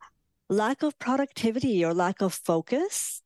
lack 0.51 0.83
of 0.83 0.99
productivity 0.99 1.85
or 1.85 1.95
lack 1.95 2.21
of 2.21 2.35
focus, 2.35 3.23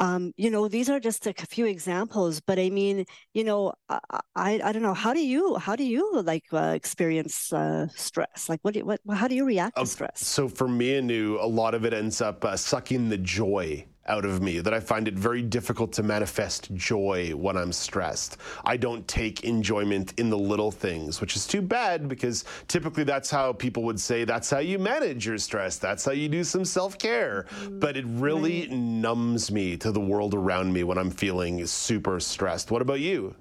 um, 0.00 0.32
you 0.36 0.50
know, 0.50 0.68
these 0.68 0.90
are 0.90 1.00
just 1.00 1.26
a 1.26 1.32
few 1.32 1.66
examples, 1.66 2.40
but 2.40 2.58
I 2.58 2.70
mean, 2.70 3.04
you 3.32 3.44
know, 3.44 3.72
I, 3.88 3.98
I, 4.34 4.60
I 4.64 4.72
don't 4.72 4.82
know. 4.82 4.94
How 4.94 5.12
do 5.12 5.24
you, 5.24 5.56
how 5.56 5.76
do 5.76 5.84
you 5.84 6.22
like 6.22 6.44
uh, 6.52 6.72
experience 6.74 7.52
uh, 7.52 7.86
stress? 7.94 8.48
Like, 8.48 8.60
what, 8.62 8.74
do 8.74 8.80
you, 8.80 8.86
what, 8.86 9.00
how 9.12 9.28
do 9.28 9.34
you 9.34 9.44
react 9.44 9.76
to 9.78 9.86
stress? 9.86 10.26
So 10.26 10.48
for 10.48 10.68
me, 10.68 10.98
Anu, 10.98 11.38
a 11.40 11.46
lot 11.46 11.74
of 11.74 11.84
it 11.84 11.92
ends 11.94 12.20
up 12.20 12.44
uh, 12.44 12.56
sucking 12.56 13.08
the 13.08 13.18
joy 13.18 13.86
out 14.06 14.24
of 14.24 14.42
me 14.42 14.60
that 14.60 14.74
I 14.74 14.80
find 14.80 15.08
it 15.08 15.14
very 15.14 15.42
difficult 15.42 15.92
to 15.94 16.02
manifest 16.02 16.74
joy 16.74 17.30
when 17.30 17.56
I'm 17.56 17.72
stressed. 17.72 18.36
I 18.64 18.76
don't 18.76 19.06
take 19.08 19.44
enjoyment 19.44 20.14
in 20.18 20.30
the 20.30 20.38
little 20.38 20.70
things, 20.70 21.20
which 21.20 21.36
is 21.36 21.46
too 21.46 21.62
bad 21.62 22.08
because 22.08 22.44
typically 22.68 23.04
that's 23.04 23.30
how 23.30 23.52
people 23.52 23.82
would 23.84 24.00
say 24.00 24.24
that's 24.24 24.50
how 24.50 24.58
you 24.58 24.78
manage 24.78 25.26
your 25.26 25.38
stress. 25.38 25.78
That's 25.78 26.04
how 26.04 26.12
you 26.12 26.28
do 26.28 26.44
some 26.44 26.64
self 26.64 26.98
care. 26.98 27.46
But 27.70 27.96
it 27.96 28.04
really 28.06 28.62
right. 28.62 28.70
numbs 28.70 29.50
me 29.50 29.76
to 29.78 29.92
the 29.92 30.00
world 30.00 30.34
around 30.34 30.72
me 30.72 30.84
when 30.84 30.98
I'm 30.98 31.10
feeling 31.10 31.64
super 31.66 32.20
stressed. 32.20 32.70
What 32.70 32.82
about 32.82 33.00
you? 33.00 33.34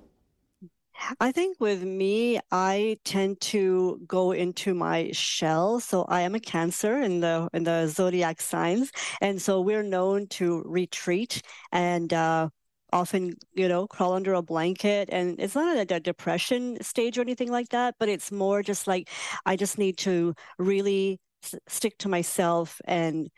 I 1.20 1.32
think 1.32 1.60
with 1.60 1.84
me, 1.84 2.40
I 2.52 2.98
tend 3.04 3.42
to 3.42 4.00
go 4.08 4.32
into 4.32 4.74
my 4.74 5.12
shell. 5.12 5.80
So 5.80 6.04
I 6.04 6.22
am 6.22 6.36
a 6.36 6.40
Cancer 6.40 7.02
in 7.02 7.20
the 7.20 7.50
in 7.54 7.64
the 7.64 7.88
zodiac 7.88 8.42
signs, 8.42 8.92
and 9.22 9.42
so 9.42 9.62
we're 9.62 9.84
known 9.84 10.28
to 10.40 10.62
retreat 10.66 11.42
and 11.72 12.14
uh, 12.14 12.50
often, 12.92 13.34
you 13.54 13.68
know, 13.68 13.88
crawl 13.88 14.14
under 14.14 14.34
a 14.34 14.42
blanket. 14.42 15.10
And 15.12 15.40
it's 15.40 15.56
not 15.56 15.78
a, 15.92 16.00
depression 16.00 16.78
stage 16.82 17.18
or 17.18 17.22
anything 17.22 17.52
like 17.52 17.70
that, 17.70 17.96
but 18.00 18.10
it's 18.10 18.32
more 18.32 18.62
just 18.64 18.88
like 18.88 19.10
I 19.46 19.56
just 19.56 19.78
need 19.78 19.98
to 20.00 20.34
really 20.58 21.20
s- 21.44 21.56
stick 21.68 21.98
to 22.00 22.10
myself 22.10 22.82
and 22.86 23.30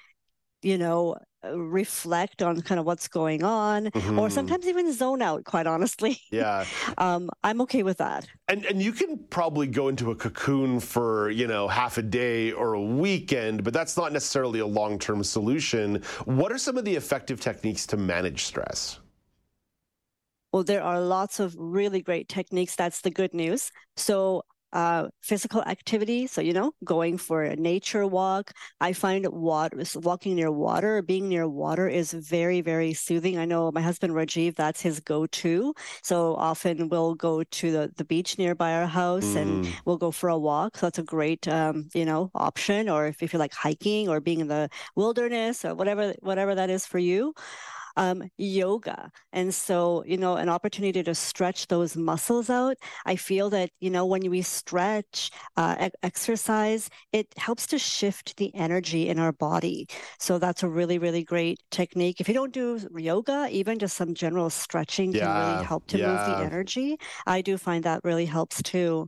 you 0.61 0.77
know 0.77 1.15
reflect 1.53 2.41
on 2.41 2.61
kind 2.61 2.79
of 2.79 2.85
what's 2.85 3.07
going 3.07 3.43
on 3.43 3.85
mm-hmm. 3.85 4.19
or 4.19 4.29
sometimes 4.29 4.65
even 4.67 4.91
zone 4.91 5.21
out 5.21 5.43
quite 5.45 5.67
honestly 5.67 6.19
yeah 6.31 6.65
um, 6.97 7.29
i'm 7.43 7.61
okay 7.61 7.83
with 7.83 7.97
that 7.97 8.27
and 8.47 8.65
and 8.65 8.81
you 8.81 8.91
can 8.91 9.17
probably 9.29 9.67
go 9.67 9.87
into 9.87 10.11
a 10.11 10.15
cocoon 10.15 10.79
for 10.79 11.29
you 11.29 11.47
know 11.47 11.67
half 11.67 11.97
a 11.97 12.01
day 12.01 12.51
or 12.51 12.73
a 12.73 12.81
weekend 12.81 13.63
but 13.63 13.73
that's 13.73 13.97
not 13.97 14.11
necessarily 14.13 14.59
a 14.59 14.67
long-term 14.67 15.23
solution 15.23 16.01
what 16.25 16.51
are 16.51 16.57
some 16.57 16.77
of 16.77 16.85
the 16.85 16.95
effective 16.95 17.39
techniques 17.39 17.85
to 17.85 17.97
manage 17.97 18.43
stress 18.43 18.99
well, 20.55 20.63
there 20.63 20.83
are 20.83 21.01
lots 21.01 21.41
of 21.41 21.53
really 21.57 22.01
great 22.01 22.29
techniques. 22.29 22.77
That's 22.77 23.01
the 23.01 23.09
good 23.09 23.33
news. 23.33 23.73
So, 23.97 24.43
uh, 24.75 25.07
physical 25.21 25.61
activity. 25.63 26.27
So, 26.27 26.41
you 26.41 26.51
know, 26.51 26.73
going 26.83 27.17
for 27.17 27.43
a 27.43 27.55
nature 27.55 28.05
walk. 28.05 28.51
I 28.81 28.91
find 28.91 29.25
water, 29.27 29.81
walking 29.95 30.35
near 30.35 30.51
water, 30.51 31.01
being 31.01 31.29
near 31.29 31.47
water 31.47 31.87
is 31.87 32.11
very, 32.11 32.59
very 32.59 32.93
soothing. 32.93 33.37
I 33.37 33.45
know 33.45 33.71
my 33.71 33.79
husband 33.79 34.13
Rajiv, 34.13 34.55
that's 34.55 34.81
his 34.81 34.99
go 34.99 35.27
to. 35.27 35.73
So 36.03 36.35
often 36.35 36.89
we'll 36.89 37.15
go 37.15 37.41
to 37.41 37.71
the, 37.71 37.91
the 37.95 38.03
beach 38.03 38.37
nearby 38.37 38.73
our 38.73 38.85
house 38.85 39.23
mm. 39.23 39.37
and 39.37 39.73
we'll 39.85 39.97
go 39.97 40.11
for 40.11 40.27
a 40.27 40.37
walk. 40.37 40.77
So 40.77 40.87
that's 40.87 40.99
a 40.99 41.03
great, 41.03 41.47
um, 41.47 41.87
you 41.93 42.03
know, 42.03 42.29
option. 42.35 42.89
Or 42.89 43.07
if, 43.07 43.23
if 43.23 43.31
you 43.31 43.39
like 43.39 43.53
hiking 43.53 44.09
or 44.09 44.19
being 44.19 44.41
in 44.41 44.49
the 44.49 44.69
wilderness 44.95 45.63
or 45.63 45.73
whatever, 45.73 46.13
whatever 46.19 46.53
that 46.53 46.69
is 46.69 46.85
for 46.85 46.99
you 46.99 47.33
um, 47.97 48.23
yoga. 48.37 49.11
And 49.31 49.53
so, 49.53 50.03
you 50.05 50.17
know, 50.17 50.35
an 50.35 50.49
opportunity 50.49 51.03
to 51.03 51.15
stretch 51.15 51.67
those 51.67 51.95
muscles 51.95 52.49
out. 52.49 52.77
I 53.05 53.15
feel 53.15 53.49
that, 53.51 53.69
you 53.79 53.89
know, 53.89 54.05
when 54.05 54.29
we 54.29 54.41
stretch, 54.41 55.31
uh, 55.57 55.89
exercise, 56.03 56.89
it 57.11 57.27
helps 57.37 57.67
to 57.67 57.79
shift 57.79 58.37
the 58.37 58.53
energy 58.55 59.09
in 59.09 59.19
our 59.19 59.31
body. 59.31 59.87
So 60.19 60.39
that's 60.39 60.63
a 60.63 60.69
really, 60.69 60.97
really 60.97 61.23
great 61.23 61.59
technique. 61.71 62.19
If 62.19 62.27
you 62.27 62.33
don't 62.33 62.53
do 62.53 62.79
yoga, 62.95 63.47
even 63.51 63.79
just 63.79 63.97
some 63.97 64.13
general 64.13 64.49
stretching 64.49 65.13
yeah, 65.13 65.25
can 65.25 65.51
really 65.53 65.65
help 65.65 65.87
to 65.87 65.97
yeah. 65.97 66.07
move 66.07 66.25
the 66.25 66.45
energy. 66.45 66.97
I 67.25 67.41
do 67.41 67.57
find 67.57 67.83
that 67.83 68.01
really 68.03 68.25
helps 68.25 68.61
too. 68.61 69.07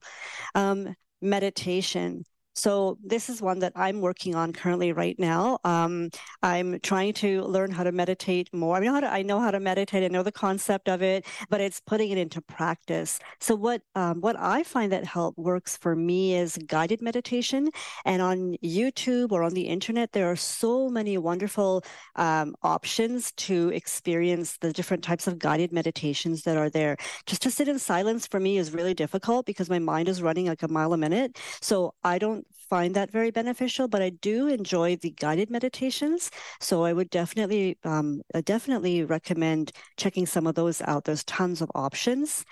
Um, 0.55 0.95
meditation. 1.21 2.23
So 2.57 2.97
this 3.03 3.29
is 3.29 3.39
one 3.39 3.59
that 3.59 3.71
I'm 3.75 4.01
working 4.01 4.33
on 4.33 4.51
currently 4.51 4.91
right 4.91 5.17
now. 5.19 5.59
Um, 5.63 6.09
I'm 6.41 6.79
trying 6.79 7.13
to 7.13 7.43
learn 7.43 7.69
how 7.69 7.83
to 7.83 7.91
meditate 7.91 8.49
more. 8.51 8.77
I 8.77 8.79
know 8.79 8.93
how 8.93 8.99
to, 9.01 9.13
I 9.13 9.21
know 9.21 9.39
how 9.39 9.51
to 9.51 9.59
meditate. 9.59 10.03
I 10.03 10.07
know 10.07 10.23
the 10.23 10.31
concept 10.31 10.89
of 10.89 11.03
it, 11.03 11.27
but 11.49 11.61
it's 11.61 11.79
putting 11.79 12.09
it 12.09 12.17
into 12.17 12.41
practice. 12.41 13.19
So 13.39 13.53
what 13.53 13.83
um, 13.93 14.21
what 14.21 14.35
I 14.39 14.63
find 14.63 14.91
that 14.91 15.05
help 15.05 15.37
works 15.37 15.77
for 15.77 15.95
me 15.95 16.35
is 16.35 16.57
guided 16.65 16.99
meditation. 16.99 17.69
And 18.05 18.23
on 18.23 18.55
YouTube 18.63 19.31
or 19.31 19.43
on 19.43 19.53
the 19.53 19.67
internet, 19.67 20.13
there 20.13 20.31
are 20.31 20.35
so 20.35 20.89
many 20.89 21.17
wonderful 21.19 21.83
um, 22.15 22.55
options 22.63 23.31
to 23.33 23.69
experience 23.69 24.57
the 24.57 24.73
different 24.73 25.03
types 25.03 25.27
of 25.27 25.37
guided 25.37 25.71
meditations 25.71 26.41
that 26.43 26.57
are 26.57 26.71
there. 26.71 26.97
Just 27.27 27.43
to 27.43 27.51
sit 27.51 27.67
in 27.67 27.77
silence 27.77 28.25
for 28.25 28.39
me 28.39 28.57
is 28.57 28.73
really 28.73 28.95
difficult 28.95 29.45
because 29.45 29.69
my 29.69 29.79
mind 29.79 30.09
is 30.09 30.23
running 30.23 30.47
like 30.47 30.63
a 30.63 30.67
mile 30.67 30.93
a 30.93 30.97
minute. 30.97 31.37
So 31.61 31.93
I 32.03 32.17
don't 32.17 32.46
find 32.69 32.95
that 32.95 33.11
very 33.11 33.31
beneficial, 33.31 33.87
but 33.87 34.01
I 34.01 34.09
do 34.09 34.47
enjoy 34.47 34.95
the 34.97 35.11
guided 35.11 35.49
meditations. 35.49 36.31
So 36.59 36.83
I 36.83 36.93
would 36.93 37.09
definitely, 37.09 37.77
um, 37.83 38.21
definitely 38.43 39.03
recommend 39.03 39.71
checking 39.97 40.25
some 40.25 40.47
of 40.47 40.55
those 40.55 40.81
out. 40.81 41.05
There's 41.05 41.23
tons 41.23 41.61
of 41.61 41.71
options. 41.75 42.45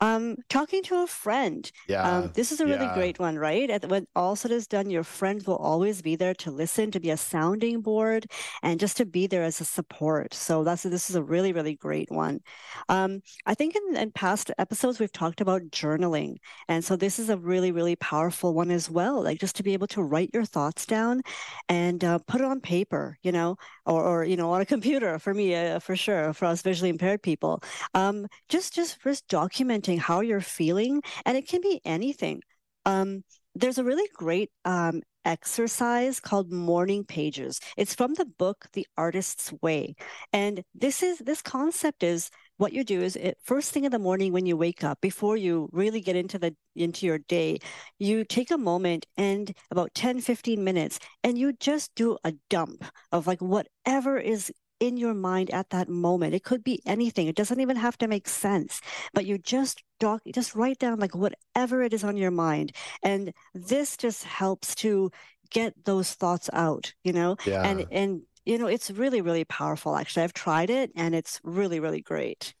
Um, 0.00 0.36
talking 0.48 0.82
to 0.84 1.02
a 1.02 1.06
friend. 1.06 1.70
Yeah. 1.86 2.02
Um, 2.08 2.30
this 2.34 2.52
is 2.52 2.60
a 2.60 2.66
really 2.66 2.86
yeah. 2.86 2.94
great 2.94 3.18
one, 3.18 3.38
right? 3.38 3.68
At- 3.68 3.88
When 3.88 4.06
all 4.16 4.34
said 4.36 4.50
is 4.50 4.66
done, 4.66 4.88
your 4.90 5.04
friend 5.04 5.42
will 5.46 5.56
always 5.56 6.00
be 6.02 6.16
there 6.16 6.34
to 6.34 6.50
listen, 6.50 6.90
to 6.92 7.00
be 7.00 7.10
a 7.10 7.16
sounding 7.16 7.80
board, 7.82 8.26
and 8.62 8.80
just 8.80 8.96
to 8.98 9.04
be 9.06 9.26
there 9.26 9.42
as 9.42 9.60
a 9.60 9.64
support. 9.64 10.32
So 10.34 10.64
that's 10.64 10.82
this 10.84 11.10
is 11.10 11.16
a 11.16 11.22
really, 11.22 11.52
really 11.52 11.74
great 11.74 12.10
one. 12.10 12.40
Um, 12.88 13.20
I 13.46 13.54
think 13.54 13.76
in, 13.76 13.96
in 13.96 14.10
past 14.12 14.50
episodes 14.58 14.98
we've 14.98 15.12
talked 15.12 15.40
about 15.40 15.62
journaling, 15.70 16.36
and 16.68 16.84
so 16.84 16.96
this 16.96 17.18
is 17.18 17.28
a 17.28 17.36
really, 17.36 17.72
really 17.72 17.96
powerful 17.96 18.54
one 18.54 18.70
as 18.70 18.88
well. 18.90 19.22
Like 19.22 19.38
just 19.40 19.56
to 19.56 19.62
be 19.62 19.74
able 19.74 19.88
to 19.88 20.02
write 20.02 20.30
your 20.32 20.44
thoughts 20.44 20.86
down 20.86 21.22
and 21.68 22.02
uh, 22.04 22.18
put 22.26 22.40
it 22.40 22.46
on 22.46 22.60
paper, 22.60 23.18
you 23.22 23.32
know, 23.32 23.56
or, 23.86 24.02
or 24.02 24.24
you 24.24 24.36
know 24.36 24.50
on 24.52 24.60
a 24.60 24.66
computer. 24.74 25.18
For 25.18 25.34
me, 25.34 25.54
uh, 25.54 25.78
for 25.80 25.96
sure, 25.96 26.32
for 26.32 26.46
us 26.46 26.62
visually 26.62 26.90
impaired 26.90 27.22
people, 27.22 27.62
um, 27.94 28.26
just 28.48 28.74
just 28.74 29.00
first 29.00 29.28
documenting 29.28 29.89
how 29.98 30.20
you're 30.20 30.40
feeling, 30.40 31.02
and 31.24 31.36
it 31.36 31.48
can 31.48 31.60
be 31.60 31.80
anything. 31.84 32.42
Um, 32.86 33.24
there's 33.54 33.78
a 33.78 33.84
really 33.84 34.08
great 34.14 34.50
um, 34.64 35.02
exercise 35.24 36.20
called 36.20 36.52
morning 36.52 37.04
pages. 37.04 37.60
It's 37.76 37.94
from 37.94 38.14
the 38.14 38.24
book 38.24 38.66
The 38.72 38.86
Artist's 38.96 39.52
Way, 39.62 39.94
and 40.32 40.62
this 40.74 41.02
is 41.02 41.18
this 41.18 41.42
concept 41.42 42.02
is 42.02 42.30
what 42.60 42.74
you 42.74 42.84
do 42.84 43.00
is 43.00 43.16
it, 43.16 43.38
first 43.42 43.72
thing 43.72 43.84
in 43.84 43.90
the 43.90 43.98
morning 43.98 44.34
when 44.34 44.44
you 44.44 44.54
wake 44.54 44.84
up 44.84 45.00
before 45.00 45.34
you 45.34 45.70
really 45.72 46.02
get 46.02 46.14
into 46.14 46.38
the 46.38 46.54
into 46.76 47.06
your 47.06 47.18
day 47.18 47.58
you 47.98 48.22
take 48.22 48.50
a 48.50 48.58
moment 48.58 49.06
and 49.16 49.54
about 49.70 49.94
10 49.94 50.20
15 50.20 50.62
minutes 50.62 50.98
and 51.24 51.38
you 51.38 51.54
just 51.54 51.94
do 51.94 52.18
a 52.22 52.34
dump 52.50 52.84
of 53.12 53.26
like 53.26 53.40
whatever 53.40 54.18
is 54.18 54.52
in 54.80 54.96
your 54.96 55.14
mind 55.14 55.50
at 55.50 55.70
that 55.70 55.88
moment. 55.88 56.34
It 56.34 56.42
could 56.42 56.64
be 56.64 56.80
anything. 56.86 57.28
It 57.28 57.36
doesn't 57.36 57.60
even 57.60 57.76
have 57.76 57.96
to 57.98 58.08
make 58.08 58.28
sense, 58.28 58.80
but 59.14 59.26
you 59.26 59.38
just 59.38 59.82
doc, 60.00 60.22
just 60.34 60.54
write 60.54 60.78
down 60.78 60.98
like 60.98 61.14
whatever 61.14 61.82
it 61.82 61.92
is 61.92 62.02
on 62.02 62.16
your 62.16 62.30
mind. 62.30 62.72
And 63.02 63.32
this 63.54 63.96
just 63.96 64.24
helps 64.24 64.74
to 64.76 65.10
get 65.50 65.74
those 65.84 66.14
thoughts 66.14 66.48
out, 66.52 66.92
you 67.04 67.12
know? 67.12 67.36
Yeah. 67.44 67.62
And, 67.62 67.86
and, 67.90 68.22
you 68.46 68.58
know, 68.58 68.66
it's 68.66 68.90
really, 68.90 69.20
really 69.20 69.44
powerful. 69.44 69.96
Actually, 69.96 70.24
I've 70.24 70.32
tried 70.32 70.70
it 70.70 70.90
and 70.96 71.14
it's 71.14 71.40
really, 71.44 71.78
really 71.78 72.00
great. 72.00 72.54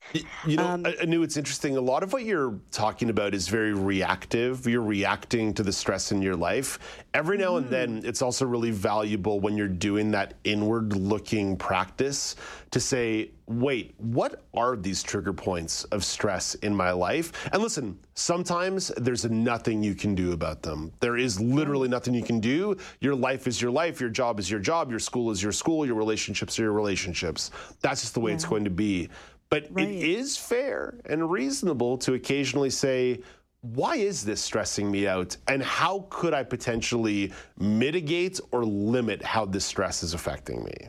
You 0.46 0.56
know, 0.56 0.66
Um, 0.66 0.86
I, 0.86 0.94
I 1.00 1.04
knew 1.04 1.22
it's 1.22 1.36
interesting. 1.36 1.76
A 1.76 1.80
lot 1.80 2.02
of 2.02 2.12
what 2.12 2.24
you're 2.24 2.58
talking 2.70 3.10
about 3.10 3.34
is 3.34 3.48
very 3.48 3.72
reactive. 3.72 4.66
You're 4.66 4.82
reacting 4.82 5.54
to 5.54 5.62
the 5.62 5.72
stress 5.72 6.12
in 6.12 6.20
your 6.22 6.36
life. 6.36 6.78
Every 7.14 7.38
now 7.38 7.56
and 7.56 7.68
then, 7.70 8.02
it's 8.04 8.22
also 8.22 8.44
really 8.44 8.70
valuable 8.70 9.40
when 9.40 9.56
you're 9.56 9.68
doing 9.68 10.10
that 10.12 10.34
inward 10.44 10.94
looking 10.94 11.56
practice 11.56 12.36
to 12.70 12.80
say, 12.80 13.30
wait, 13.50 13.94
what 13.98 14.44
are 14.54 14.76
these 14.76 15.02
trigger 15.02 15.32
points 15.32 15.82
of 15.84 16.04
stress 16.04 16.54
in 16.56 16.74
my 16.74 16.92
life? 16.92 17.32
And 17.52 17.60
listen, 17.60 17.98
sometimes 18.14 18.88
there's 18.96 19.28
nothing 19.28 19.82
you 19.82 19.96
can 19.96 20.14
do 20.14 20.32
about 20.32 20.62
them. 20.62 20.92
There 21.00 21.16
is 21.16 21.40
literally 21.40 21.88
nothing 21.88 22.14
you 22.14 22.22
can 22.22 22.38
do. 22.38 22.76
Your 23.00 23.16
life 23.16 23.48
is 23.48 23.60
your 23.60 23.72
life, 23.72 24.00
your 24.00 24.08
job 24.08 24.38
is 24.38 24.48
your 24.48 24.60
job, 24.60 24.88
your 24.88 25.00
school 25.00 25.32
is 25.32 25.42
your 25.42 25.50
school, 25.50 25.84
your 25.84 25.96
relationships 25.96 26.60
are 26.60 26.62
your 26.62 26.72
relationships. 26.72 27.50
That's 27.80 28.02
just 28.02 28.14
the 28.14 28.20
way 28.20 28.32
it's 28.32 28.44
going 28.44 28.64
to 28.64 28.70
be. 28.70 29.08
But 29.48 29.66
Right. 29.72 29.88
it 29.88 30.04
is 30.04 30.36
fair 30.36 30.94
and 31.06 31.28
reasonable 31.28 31.98
to 31.98 32.14
occasionally 32.14 32.70
say, 32.70 33.20
why 33.62 33.96
is 33.96 34.24
this 34.24 34.40
stressing 34.40 34.88
me 34.88 35.08
out? 35.08 35.36
And 35.48 35.60
how 35.60 36.06
could 36.08 36.32
I 36.34 36.44
potentially 36.44 37.32
mitigate 37.58 38.38
or 38.52 38.64
limit 38.64 39.22
how 39.22 39.44
this 39.44 39.64
stress 39.64 40.04
is 40.04 40.14
affecting 40.14 40.62
me? 40.62 40.88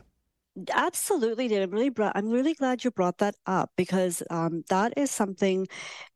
Absolutely, 0.70 1.48
did. 1.48 1.62
I'm 1.62 1.70
really 1.70 1.90
I'm 2.14 2.28
really 2.28 2.52
glad 2.52 2.84
you 2.84 2.90
brought 2.90 3.16
that 3.18 3.34
up 3.46 3.70
because 3.76 4.22
um, 4.28 4.62
that 4.68 4.92
is 4.98 5.10
something 5.10 5.66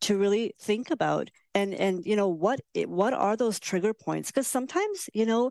to 0.02 0.18
really 0.18 0.54
think 0.60 0.90
about. 0.90 1.30
And 1.54 1.72
and 1.74 2.04
you 2.04 2.16
know 2.16 2.28
what 2.28 2.60
what 2.84 3.14
are 3.14 3.34
those 3.36 3.58
trigger 3.58 3.94
points? 3.94 4.30
Because 4.30 4.46
sometimes 4.46 5.08
you 5.14 5.24
know 5.24 5.50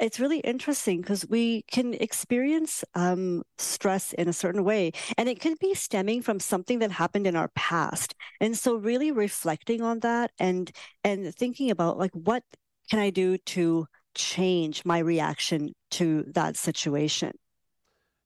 it's 0.00 0.20
really 0.20 0.40
interesting 0.40 1.02
because 1.02 1.26
we 1.28 1.62
can 1.70 1.94
experience 1.94 2.84
um, 2.94 3.42
stress 3.58 4.12
in 4.14 4.28
a 4.28 4.32
certain 4.32 4.64
way, 4.64 4.92
and 5.18 5.28
it 5.28 5.40
can 5.40 5.56
be 5.60 5.74
stemming 5.74 6.22
from 6.22 6.40
something 6.40 6.80
that 6.80 6.92
happened 6.92 7.26
in 7.28 7.36
our 7.36 7.50
past. 7.56 8.14
And 8.40 8.58
so, 8.58 8.76
really 8.76 9.12
reflecting 9.12 9.82
on 9.82 10.00
that 10.00 10.32
and 10.40 10.72
and 11.04 11.34
thinking 11.34 11.70
about 11.70 11.98
like 11.98 12.12
what 12.14 12.44
can 12.90 13.00
I 13.00 13.10
do 13.10 13.38
to 13.38 13.86
change 14.16 14.84
my 14.84 14.98
reaction 15.00 15.74
to 15.92 16.24
that 16.34 16.56
situation. 16.56 17.32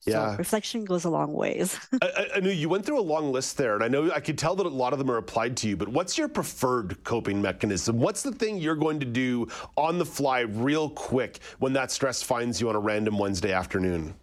So 0.01 0.13
Yeah. 0.13 0.37
reflection 0.37 0.85
goes 0.85 1.05
a 1.05 1.11
long 1.11 1.33
ways. 1.35 1.79
I, 2.03 2.27
I- 2.37 2.41
knew 2.41 2.51
you 2.51 2.69
went 2.71 2.87
through 2.87 2.99
a 3.01 3.03
long 3.03 3.33
list 3.33 3.57
there, 3.59 3.75
and 3.75 3.85
I 3.85 3.89
know 3.89 4.11
I 4.11 4.21
could 4.21 4.39
tell 4.39 4.57
that 4.57 4.67
a 4.67 4.69
lot 4.69 4.93
of 4.95 4.99
them 4.99 5.11
are 5.11 5.19
applied 5.19 5.57
to 5.59 5.69
you. 5.69 5.77
But 5.77 5.89
what's 5.89 6.17
your 6.17 6.29
preferred 6.29 7.05
coping 7.05 7.43
mechanism? 7.43 7.99
What's 7.99 8.23
the 8.23 8.33
thing 8.33 8.57
you're 8.59 8.77
going 8.77 9.01
to 9.01 9.07
do 9.07 9.47
on 9.77 9.99
the 9.99 10.07
fly, 10.07 10.41
real 10.41 10.89
quick, 10.91 11.41
when 11.59 11.75
that 11.75 11.91
stress 11.91 12.23
finds 12.23 12.61
you 12.61 12.69
on 12.71 12.77
a 12.77 12.81
random 12.81 13.19
Wednesday 13.19 13.53
afternoon? 13.53 14.15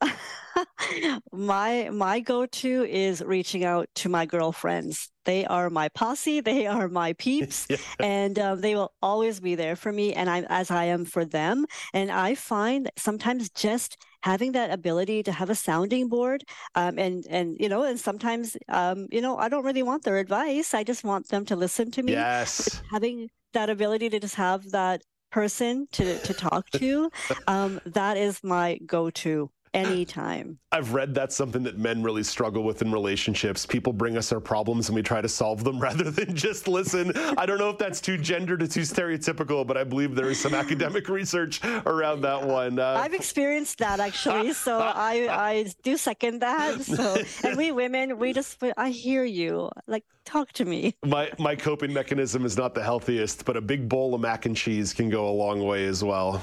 my 1.32 1.88
my 1.90 2.20
go-to 2.20 2.84
is 2.84 3.22
reaching 3.24 3.64
out 3.64 3.88
to 3.94 4.08
my 4.08 4.26
girlfriends. 4.26 5.10
They 5.24 5.44
are 5.46 5.70
my 5.70 5.88
posse. 5.90 6.40
They 6.40 6.66
are 6.66 6.88
my 6.88 7.12
peeps, 7.14 7.66
and 8.00 8.38
um, 8.38 8.60
they 8.60 8.74
will 8.74 8.92
always 9.02 9.40
be 9.40 9.54
there 9.54 9.76
for 9.76 9.92
me, 9.92 10.12
and 10.14 10.28
I'm 10.28 10.44
as 10.48 10.70
I 10.70 10.86
am 10.86 11.04
for 11.04 11.24
them. 11.24 11.66
And 11.94 12.10
I 12.10 12.34
find 12.34 12.86
that 12.86 12.98
sometimes 12.98 13.50
just 13.50 13.96
having 14.22 14.52
that 14.52 14.70
ability 14.70 15.22
to 15.24 15.32
have 15.32 15.50
a 15.50 15.54
sounding 15.54 16.08
board, 16.08 16.44
um, 16.74 16.98
and 16.98 17.26
and 17.28 17.56
you 17.60 17.68
know, 17.68 17.82
and 17.84 17.98
sometimes 17.98 18.56
um, 18.68 19.06
you 19.10 19.20
know, 19.20 19.36
I 19.38 19.48
don't 19.48 19.64
really 19.64 19.82
want 19.82 20.04
their 20.04 20.18
advice. 20.18 20.74
I 20.74 20.84
just 20.84 21.04
want 21.04 21.28
them 21.28 21.44
to 21.46 21.56
listen 21.56 21.90
to 21.92 22.02
me. 22.02 22.12
Yes. 22.12 22.82
having 22.90 23.28
that 23.52 23.68
ability 23.70 24.08
to 24.10 24.20
just 24.20 24.34
have 24.36 24.70
that 24.70 25.02
person 25.30 25.86
to 25.92 26.18
to 26.18 26.34
talk 26.34 26.70
to, 26.70 27.10
um, 27.46 27.80
that 27.86 28.16
is 28.16 28.42
my 28.42 28.78
go-to 28.86 29.50
anytime. 29.74 30.58
I've 30.70 30.92
read 30.94 31.14
that's 31.14 31.36
something 31.36 31.62
that 31.64 31.78
men 31.78 32.02
really 32.02 32.22
struggle 32.22 32.62
with 32.62 32.82
in 32.82 32.92
relationships. 32.92 33.66
People 33.66 33.92
bring 33.92 34.16
us 34.16 34.30
their 34.30 34.40
problems 34.40 34.88
and 34.88 34.96
we 34.96 35.02
try 35.02 35.20
to 35.20 35.28
solve 35.28 35.64
them 35.64 35.78
rather 35.80 36.10
than 36.10 36.34
just 36.34 36.68
listen. 36.68 37.12
I 37.16 37.46
don't 37.46 37.58
know 37.58 37.70
if 37.70 37.78
that's 37.78 38.00
too 38.00 38.18
gendered 38.18 38.62
or 38.62 38.66
too 38.66 38.80
stereotypical, 38.80 39.66
but 39.66 39.76
I 39.76 39.84
believe 39.84 40.14
there 40.14 40.30
is 40.30 40.40
some 40.40 40.54
academic 40.54 41.08
research 41.08 41.60
around 41.86 42.22
that 42.22 42.42
one. 42.46 42.78
Uh, 42.78 43.00
I've 43.02 43.14
experienced 43.14 43.78
that 43.78 44.00
actually, 44.00 44.52
so 44.52 44.78
I 44.78 45.28
I 45.30 45.72
do 45.82 45.96
second 45.96 46.40
that. 46.40 46.80
So, 46.82 47.16
and 47.44 47.56
we 47.56 47.72
women, 47.72 48.18
we 48.18 48.32
just 48.32 48.62
I 48.76 48.90
hear 48.90 49.24
you, 49.24 49.70
like 49.86 50.04
talk 50.24 50.52
to 50.52 50.64
me. 50.64 50.94
my 51.04 51.30
my 51.38 51.56
coping 51.56 51.92
mechanism 51.92 52.44
is 52.44 52.56
not 52.56 52.74
the 52.74 52.82
healthiest, 52.82 53.44
but 53.44 53.56
a 53.56 53.60
big 53.60 53.88
bowl 53.88 54.14
of 54.14 54.20
mac 54.20 54.46
and 54.46 54.56
cheese 54.56 54.92
can 54.92 55.08
go 55.08 55.28
a 55.28 55.32
long 55.32 55.64
way 55.64 55.86
as 55.86 56.02
well. 56.02 56.42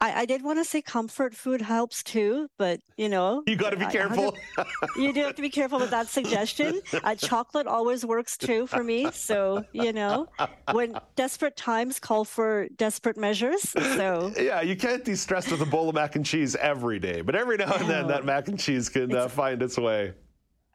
I, 0.00 0.20
I 0.20 0.24
did 0.24 0.42
want 0.42 0.58
to 0.58 0.64
say 0.64 0.80
comfort 0.80 1.34
food 1.34 1.60
helps 1.60 2.02
too, 2.02 2.48
but 2.56 2.80
you 2.96 3.08
know 3.08 3.42
You 3.46 3.56
got 3.56 3.70
to 3.70 3.76
be 3.76 3.84
I 3.84 3.92
careful. 3.92 4.34
you 4.96 5.12
do 5.12 5.22
have 5.22 5.34
to 5.34 5.42
be 5.42 5.50
careful 5.50 5.78
with 5.78 5.90
that 5.90 6.08
suggestion. 6.08 6.80
Uh, 7.04 7.14
chocolate 7.14 7.66
always 7.66 8.04
works 8.04 8.36
too 8.36 8.66
for 8.66 8.82
me, 8.82 9.10
so 9.12 9.64
you 9.72 9.92
know 9.92 10.28
when 10.72 10.98
desperate 11.16 11.56
times 11.56 12.00
call 12.00 12.24
for 12.24 12.68
desperate 12.76 13.16
measures. 13.16 13.62
So 13.70 14.32
yeah, 14.38 14.62
you 14.62 14.76
can't 14.76 15.04
be 15.04 15.14
stressed 15.14 15.50
with 15.50 15.60
a 15.60 15.66
bowl 15.66 15.88
of 15.88 15.94
mac 15.94 16.16
and 16.16 16.24
cheese 16.24 16.56
every 16.56 16.98
day, 16.98 17.20
but 17.20 17.34
every 17.34 17.56
now 17.56 17.74
and 17.74 17.88
then 17.88 18.06
that 18.08 18.24
mac 18.24 18.48
and 18.48 18.58
cheese 18.58 18.88
can 18.88 19.14
uh, 19.14 19.28
find 19.28 19.62
its 19.62 19.76
way. 19.76 20.12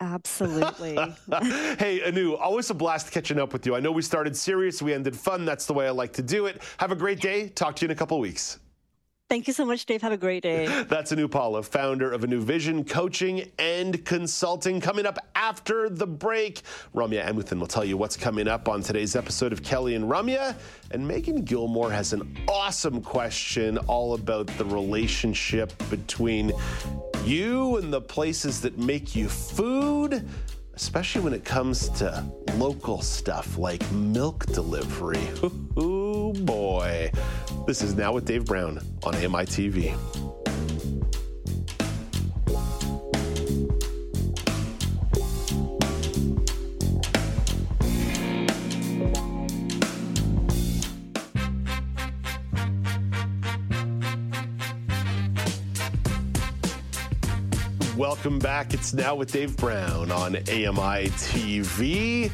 absolutely. 0.02 0.96
hey, 1.80 2.02
Anu, 2.06 2.36
always 2.36 2.70
a 2.70 2.74
blast 2.74 3.12
catching 3.12 3.40
up 3.40 3.54
with 3.54 3.66
you. 3.66 3.76
I 3.76 3.80
know 3.80 3.92
we 3.92 4.02
started 4.02 4.36
serious, 4.36 4.82
we 4.82 4.94
ended 4.94 5.16
fun. 5.16 5.46
That's 5.46 5.66
the 5.66 5.74
way 5.74 5.88
I 5.88 5.92
like 5.92 6.14
to 6.14 6.22
do 6.22 6.46
it. 6.46 6.62
Have 6.78 6.92
a 6.92 6.96
great 6.96 7.22
day. 7.22 7.50
Talk 7.50 7.76
to 7.78 7.86
you 7.86 7.88
in 7.88 7.92
a 7.92 7.96
couple 7.96 8.20
weeks. 8.20 8.60
Thank 9.28 9.48
you 9.48 9.54
so 9.54 9.66
much, 9.66 9.88
Dave. 9.88 10.04
Have 10.04 10.12
a 10.12 10.18
great 10.18 10.44
day. 10.44 10.84
That's 10.88 11.12
Anu 11.12 11.28
Pala, 11.28 11.64
founder 11.64 12.12
of 12.12 12.24
A 12.24 12.28
New 12.28 12.42
Vision 12.42 12.84
Coaching 12.84 13.52
and 13.58 14.06
Consulting. 14.06 14.80
Coming 14.80 15.08
up 15.08 15.18
after 15.34 15.90
the 15.90 16.06
break. 16.06 16.62
Ramya 16.94 17.26
Amuthan 17.28 17.60
will 17.60 17.66
tell 17.66 17.84
you 17.84 17.98
what's 17.98 18.16
coming 18.16 18.48
up 18.48 18.70
on 18.70 18.84
today's 18.84 19.16
episode 19.16 19.52
of 19.52 19.64
Kelly 19.64 19.96
and 19.96 20.06
Ramya. 20.06 20.56
And 20.92 21.08
Megan 21.08 21.44
Gilmore 21.44 21.92
has 21.92 22.14
an 22.14 22.38
awesome 22.48 23.02
question 23.02 23.80
all 23.80 24.14
about 24.14 24.46
the 24.60 24.66
relationship 24.66 25.74
between 25.90 26.52
you 27.24 27.78
and 27.78 27.92
the 27.92 28.02
places 28.02 28.62
that 28.62 28.78
make 28.78 29.16
you 29.16 29.28
food 29.28 30.24
especially 30.76 31.22
when 31.22 31.34
it 31.34 31.46
comes 31.46 31.88
to 31.88 32.24
local 32.56 33.02
stuff 33.02 33.58
like 33.58 33.90
milk 33.92 34.46
delivery. 34.48 35.26
Oh 35.78 36.34
boy. 36.34 37.12
This 37.66 37.82
is 37.82 37.96
Now 37.96 38.14
with 38.14 38.26
Dave 38.26 38.46
Brown 38.46 38.78
on 39.04 39.16
AMI 39.16 39.48
TV. 39.48 39.92
Welcome 57.98 58.38
back. 58.38 58.76
It's 58.76 58.94
now 58.94 59.16
with 59.16 59.32
Dave 59.32 59.58
Brown 59.58 60.12
on 60.12 60.36
AMI 60.36 61.10
TV. 61.18 62.32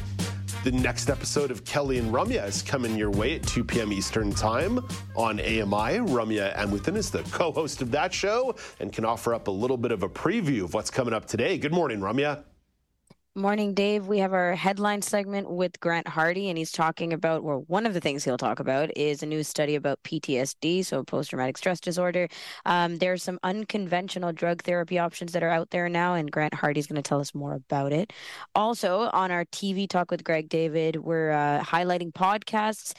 The 0.64 0.70
next 0.70 1.10
episode 1.10 1.50
of 1.50 1.64
Kelly 1.64 1.98
and 1.98 2.14
Ramya 2.14 2.46
is 2.46 2.62
coming 2.62 2.94
your 2.94 3.10
way 3.10 3.34
at 3.34 3.42
2 3.48 3.64
p.m. 3.64 3.92
Eastern 3.92 4.30
Time 4.30 4.78
on 5.16 5.40
AMI. 5.40 5.98
Ramya 6.06 6.54
Amuthan 6.54 6.96
is 6.96 7.10
the 7.10 7.24
co 7.24 7.50
host 7.50 7.82
of 7.82 7.90
that 7.90 8.14
show 8.14 8.54
and 8.78 8.92
can 8.92 9.04
offer 9.04 9.34
up 9.34 9.48
a 9.48 9.50
little 9.50 9.76
bit 9.76 9.90
of 9.90 10.04
a 10.04 10.08
preview 10.08 10.62
of 10.62 10.72
what's 10.72 10.88
coming 10.88 11.14
up 11.14 11.26
today. 11.26 11.58
Good 11.58 11.72
morning, 11.72 11.98
Ramya. 11.98 12.44
Morning, 13.34 13.72
Dave. 13.72 14.08
We 14.08 14.18
have 14.18 14.34
our 14.34 14.54
headline 14.54 15.00
segment 15.00 15.48
with 15.48 15.80
Grant 15.80 16.06
Hardy, 16.06 16.50
and 16.50 16.58
he's 16.58 16.70
talking 16.70 17.14
about, 17.14 17.42
well, 17.42 17.64
one 17.66 17.86
of 17.86 17.94
the 17.94 18.00
things 18.00 18.24
he'll 18.24 18.36
talk 18.36 18.60
about 18.60 18.94
is 18.94 19.22
a 19.22 19.26
new 19.26 19.42
study 19.42 19.74
about 19.74 20.02
PTSD, 20.02 20.84
so 20.84 21.02
post 21.02 21.30
traumatic 21.30 21.56
stress 21.56 21.80
disorder. 21.80 22.28
Um, 22.66 22.98
there 22.98 23.10
are 23.14 23.16
some 23.16 23.38
unconventional 23.42 24.34
drug 24.34 24.62
therapy 24.64 24.98
options 24.98 25.32
that 25.32 25.42
are 25.42 25.48
out 25.48 25.70
there 25.70 25.88
now, 25.88 26.12
and 26.12 26.30
Grant 26.30 26.52
Hardy's 26.52 26.86
going 26.86 27.02
to 27.02 27.08
tell 27.08 27.20
us 27.20 27.34
more 27.34 27.54
about 27.54 27.90
it. 27.90 28.12
Also, 28.54 29.08
on 29.14 29.30
our 29.30 29.46
TV 29.46 29.88
talk 29.88 30.10
with 30.10 30.24
Greg 30.24 30.50
David, 30.50 30.96
we're 30.96 31.30
uh, 31.30 31.62
highlighting 31.64 32.12
podcasts 32.12 32.92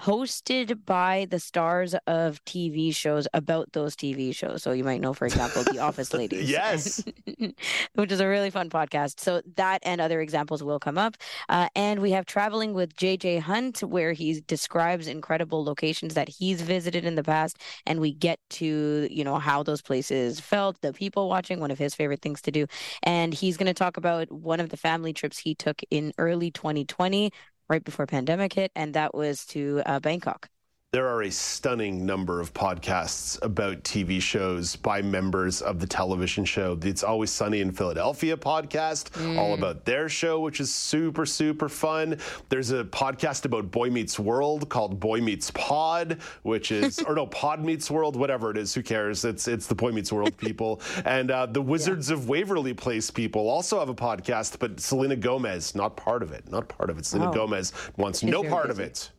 hosted 0.00 0.84
by 0.84 1.26
the 1.30 1.40
stars 1.40 1.94
of 2.06 2.44
TV 2.44 2.94
shows 2.94 3.26
about 3.32 3.72
those 3.72 3.96
TV 3.96 4.34
shows. 4.34 4.62
So 4.62 4.72
you 4.72 4.84
might 4.84 5.00
know, 5.00 5.14
for 5.14 5.26
example, 5.26 5.62
The 5.64 5.78
Office 5.78 6.12
Ladies. 6.14 6.50
yes. 6.50 7.02
which 7.94 8.12
is 8.12 8.20
a 8.20 8.28
really 8.28 8.50
fun 8.50 8.68
podcast. 8.70 9.20
So 9.20 9.42
that 9.56 9.78
and 9.82 10.00
other 10.00 10.20
examples 10.20 10.62
will 10.62 10.78
come 10.78 10.98
up. 10.98 11.16
Uh, 11.48 11.68
and 11.74 12.00
we 12.00 12.10
have 12.12 12.26
Traveling 12.26 12.74
with 12.74 12.94
JJ 12.96 13.40
Hunt, 13.40 13.82
where 13.82 14.12
he 14.12 14.40
describes 14.46 15.06
incredible 15.06 15.64
locations 15.64 16.14
that 16.14 16.28
he's 16.28 16.60
visited 16.62 17.04
in 17.04 17.14
the 17.14 17.24
past. 17.24 17.58
And 17.86 18.00
we 18.00 18.12
get 18.12 18.38
to, 18.50 19.08
you 19.10 19.24
know, 19.24 19.38
how 19.38 19.62
those 19.62 19.82
places 19.82 20.40
felt, 20.40 20.80
the 20.82 20.92
people 20.92 21.28
watching, 21.28 21.60
one 21.60 21.70
of 21.70 21.78
his 21.78 21.94
favorite 21.94 22.22
things 22.22 22.42
to 22.42 22.50
do. 22.50 22.66
And 23.02 23.32
he's 23.32 23.56
going 23.56 23.66
to 23.66 23.74
talk 23.74 23.96
about 23.96 24.30
one 24.30 24.60
of 24.60 24.68
the 24.68 24.76
family 24.76 25.12
trips 25.12 25.38
he 25.38 25.54
took 25.54 25.80
in 25.90 26.12
early 26.18 26.50
2020 26.50 27.32
right 27.68 27.84
before 27.84 28.06
pandemic 28.06 28.52
hit, 28.54 28.72
and 28.74 28.94
that 28.94 29.14
was 29.14 29.44
to 29.46 29.82
uh, 29.86 30.00
Bangkok. 30.00 30.48
There 30.96 31.08
are 31.08 31.24
a 31.24 31.30
stunning 31.30 32.06
number 32.06 32.40
of 32.40 32.54
podcasts 32.54 33.38
about 33.42 33.82
TV 33.82 34.18
shows 34.18 34.76
by 34.76 35.02
members 35.02 35.60
of 35.60 35.78
the 35.78 35.86
television 35.86 36.46
show. 36.46 36.78
It's 36.80 37.02
Always 37.02 37.30
Sunny 37.30 37.60
in 37.60 37.70
Philadelphia 37.70 38.34
podcast, 38.34 39.10
mm. 39.10 39.36
all 39.36 39.52
about 39.52 39.84
their 39.84 40.08
show, 40.08 40.40
which 40.40 40.58
is 40.58 40.74
super, 40.74 41.26
super 41.26 41.68
fun. 41.68 42.18
There's 42.48 42.70
a 42.70 42.82
podcast 42.82 43.44
about 43.44 43.70
Boy 43.70 43.90
Meets 43.90 44.18
World 44.18 44.70
called 44.70 44.98
Boy 44.98 45.20
Meets 45.20 45.50
Pod, 45.50 46.16
which 46.44 46.72
is, 46.72 46.98
or 47.06 47.14
no, 47.14 47.26
Pod 47.26 47.62
Meets 47.62 47.90
World, 47.90 48.16
whatever 48.16 48.50
it 48.50 48.56
is, 48.56 48.72
who 48.72 48.82
cares? 48.82 49.26
It's 49.26 49.48
it's 49.48 49.66
the 49.66 49.74
Boy 49.74 49.92
Meets 49.92 50.10
World 50.10 50.34
people. 50.38 50.80
and 51.04 51.30
uh, 51.30 51.44
the 51.44 51.60
Wizards 51.60 52.08
yeah. 52.08 52.16
of 52.16 52.30
Waverly 52.30 52.72
Place 52.72 53.10
people 53.10 53.50
also 53.50 53.78
have 53.78 53.90
a 53.90 53.94
podcast, 53.94 54.58
but 54.58 54.80
Selena 54.80 55.16
Gomez, 55.16 55.74
not 55.74 55.94
part 55.94 56.22
of 56.22 56.32
it, 56.32 56.50
not 56.50 56.68
part 56.68 56.88
of 56.88 56.96
it. 56.96 57.04
Selena 57.04 57.32
oh. 57.32 57.34
Gomez 57.34 57.74
wants 57.98 58.20
She's 58.20 58.30
no 58.30 58.42
part 58.42 58.68
busy. 58.68 58.82
of 58.82 58.88
it. 58.88 59.10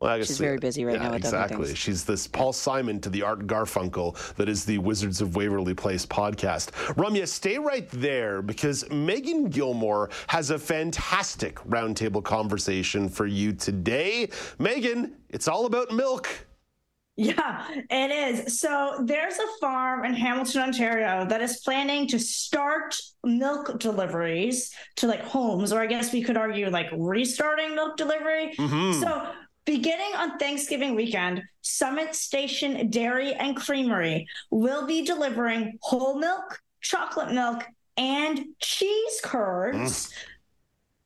Well, 0.00 0.12
I 0.12 0.18
guess 0.18 0.28
she's 0.28 0.38
very 0.38 0.58
busy 0.58 0.84
right 0.84 0.94
yeah, 0.94 1.04
now. 1.04 1.10
With 1.10 1.24
exactly. 1.24 1.74
She's 1.74 2.04
this 2.04 2.28
Paul 2.28 2.52
Simon 2.52 3.00
to 3.00 3.10
the 3.10 3.22
Art 3.22 3.48
Garfunkel 3.48 4.16
that 4.36 4.48
is 4.48 4.64
the 4.64 4.78
Wizards 4.78 5.20
of 5.20 5.34
Waverly 5.34 5.74
Place 5.74 6.06
podcast. 6.06 6.70
Ramya, 6.94 7.26
stay 7.26 7.58
right 7.58 7.88
there 7.90 8.40
because 8.40 8.88
Megan 8.90 9.48
Gilmore 9.48 10.10
has 10.28 10.50
a 10.50 10.58
fantastic 10.58 11.56
roundtable 11.68 12.22
conversation 12.22 13.08
for 13.08 13.26
you 13.26 13.52
today. 13.52 14.30
Megan, 14.60 15.16
it's 15.30 15.48
all 15.48 15.66
about 15.66 15.90
milk. 15.90 16.46
Yeah, 17.16 17.66
it 17.90 18.12
is. 18.12 18.60
So 18.60 19.02
there's 19.02 19.36
a 19.38 19.46
farm 19.60 20.04
in 20.04 20.14
Hamilton, 20.14 20.62
Ontario 20.62 21.26
that 21.26 21.42
is 21.42 21.56
planning 21.64 22.06
to 22.06 22.20
start 22.20 22.96
milk 23.24 23.80
deliveries 23.80 24.72
to 24.98 25.08
like 25.08 25.22
homes, 25.22 25.72
or 25.72 25.80
I 25.80 25.86
guess 25.86 26.12
we 26.12 26.22
could 26.22 26.36
argue 26.36 26.70
like 26.70 26.86
restarting 26.92 27.74
milk 27.74 27.96
delivery. 27.96 28.54
Mm-hmm. 28.56 29.00
So 29.00 29.32
Beginning 29.68 30.14
on 30.16 30.38
Thanksgiving 30.38 30.94
weekend, 30.94 31.42
Summit 31.60 32.14
Station 32.14 32.88
Dairy 32.88 33.34
and 33.34 33.54
Creamery 33.54 34.26
will 34.50 34.86
be 34.86 35.04
delivering 35.04 35.76
whole 35.82 36.18
milk, 36.18 36.58
chocolate 36.80 37.34
milk, 37.34 37.66
and 37.98 38.46
cheese 38.62 39.20
curds 39.22 40.06
mm. 40.06 40.12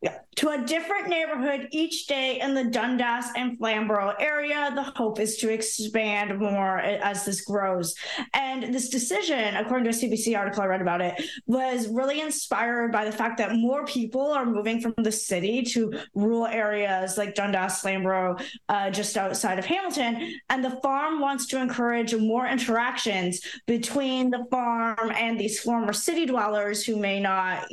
Mm 0.05 0.23
to 0.43 0.49
a 0.49 0.65
different 0.65 1.09
neighborhood 1.09 1.69
each 1.73 2.07
day 2.07 2.41
in 2.41 2.55
the 2.55 2.65
Dundas 2.65 3.27
and 3.37 3.57
Flamborough 3.59 4.15
area. 4.19 4.73
The 4.75 4.83
hope 4.83 5.21
is 5.21 5.37
to 5.39 5.53
expand 5.53 6.39
more 6.39 6.79
as 6.79 7.25
this 7.25 7.43
grows. 7.43 7.95
And 8.33 8.75
this 8.75 8.89
decision, 8.89 9.57
according 9.57 9.85
to 9.85 9.91
a 9.91 9.93
CBC 9.93 10.37
article 10.37 10.63
I 10.63 10.67
read 10.67 10.81
about 10.81 11.03
it, 11.03 11.23
was 11.47 11.87
really 11.89 12.21
inspired 12.21 12.93
by 12.93 13.05
the 13.05 13.13
fact 13.13 13.39
that 13.39 13.55
more 13.55 13.85
people 13.85 14.33
are 14.33 14.47
moving 14.47 14.81
from 14.81 14.95
the 14.97 15.13
city 15.13 15.63
to 15.65 15.93
rural 16.15 16.47
areas 16.47 17.19
like 17.19 17.35
Dundas, 17.35 17.81
Flamborough, 17.81 18.37
uh, 18.69 18.91
just 18.91 19.17
outside 19.17 19.59
of 19.59 19.67
Hamilton. 19.67 20.41
And 20.49 20.65
the 20.65 20.81
farm 20.83 21.21
wants 21.21 21.47
to 21.49 21.61
encourage 21.61 22.15
more 22.15 22.47
interactions 22.47 23.41
between 23.67 24.31
the 24.31 24.47
farm 24.51 25.13
and 25.15 25.39
these 25.39 25.61
former 25.61 25.93
city 25.93 26.25
dwellers 26.25 26.85
who 26.85 26.97
may 26.97 27.21
not 27.21 27.69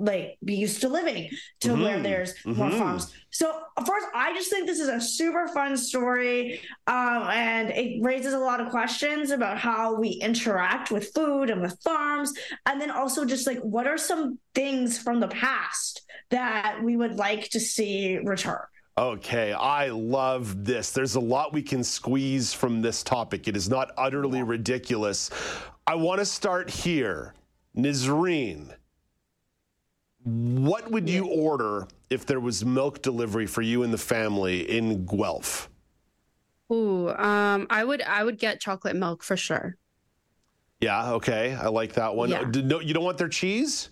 like 0.00 0.38
be 0.44 0.54
used 0.54 0.80
to 0.80 0.88
living 0.88 1.30
to 1.60 1.68
mm-hmm. 1.68 1.82
where 1.82 2.00
there's 2.00 2.34
mm-hmm. 2.34 2.54
more 2.54 2.70
farms. 2.70 3.14
So 3.30 3.62
of 3.76 3.84
course, 3.84 4.04
I 4.14 4.34
just 4.34 4.50
think 4.50 4.66
this 4.66 4.80
is 4.80 4.88
a 4.88 5.00
super 5.00 5.46
fun 5.48 5.76
story, 5.76 6.60
um, 6.86 7.28
and 7.30 7.70
it 7.70 8.02
raises 8.02 8.32
a 8.32 8.38
lot 8.38 8.60
of 8.60 8.70
questions 8.70 9.30
about 9.30 9.58
how 9.58 9.94
we 9.94 10.08
interact 10.08 10.90
with 10.90 11.12
food 11.14 11.50
and 11.50 11.60
with 11.60 11.78
farms, 11.82 12.32
and 12.66 12.80
then 12.80 12.90
also 12.90 13.24
just 13.24 13.46
like 13.46 13.60
what 13.60 13.86
are 13.86 13.98
some 13.98 14.38
things 14.54 14.98
from 14.98 15.20
the 15.20 15.28
past 15.28 16.02
that 16.30 16.80
we 16.82 16.96
would 16.96 17.16
like 17.16 17.50
to 17.50 17.60
see 17.60 18.18
return. 18.18 18.60
Okay, 18.98 19.52
I 19.52 19.88
love 19.88 20.64
this. 20.64 20.90
There's 20.90 21.14
a 21.14 21.20
lot 21.20 21.52
we 21.52 21.62
can 21.62 21.82
squeeze 21.82 22.52
from 22.52 22.82
this 22.82 23.02
topic. 23.02 23.48
It 23.48 23.56
is 23.56 23.68
not 23.68 23.92
utterly 23.96 24.42
ridiculous. 24.42 25.30
I 25.86 25.94
want 25.94 26.18
to 26.18 26.26
start 26.26 26.68
here. 26.68 27.34
Nizreen, 27.76 28.74
what 30.24 30.90
would 30.90 31.08
you 31.08 31.26
order 31.26 31.86
if 32.10 32.26
there 32.26 32.40
was 32.40 32.64
milk 32.64 33.02
delivery 33.02 33.46
for 33.46 33.62
you 33.62 33.82
and 33.82 33.92
the 33.92 33.98
family 33.98 34.68
in 34.70 35.06
Guelph? 35.06 35.70
Ooh, 36.72 37.08
um, 37.10 37.66
I 37.70 37.84
would 37.84 38.02
I 38.02 38.22
would 38.22 38.38
get 38.38 38.60
chocolate 38.60 38.96
milk 38.96 39.22
for 39.22 39.36
sure. 39.36 39.76
Yeah, 40.80 41.12
okay. 41.12 41.54
I 41.54 41.68
like 41.68 41.94
that 41.94 42.14
one. 42.14 42.30
Yeah. 42.30 42.44
No, 42.44 42.80
you 42.80 42.94
don't 42.94 43.04
want 43.04 43.18
their 43.18 43.28
cheese? 43.28 43.90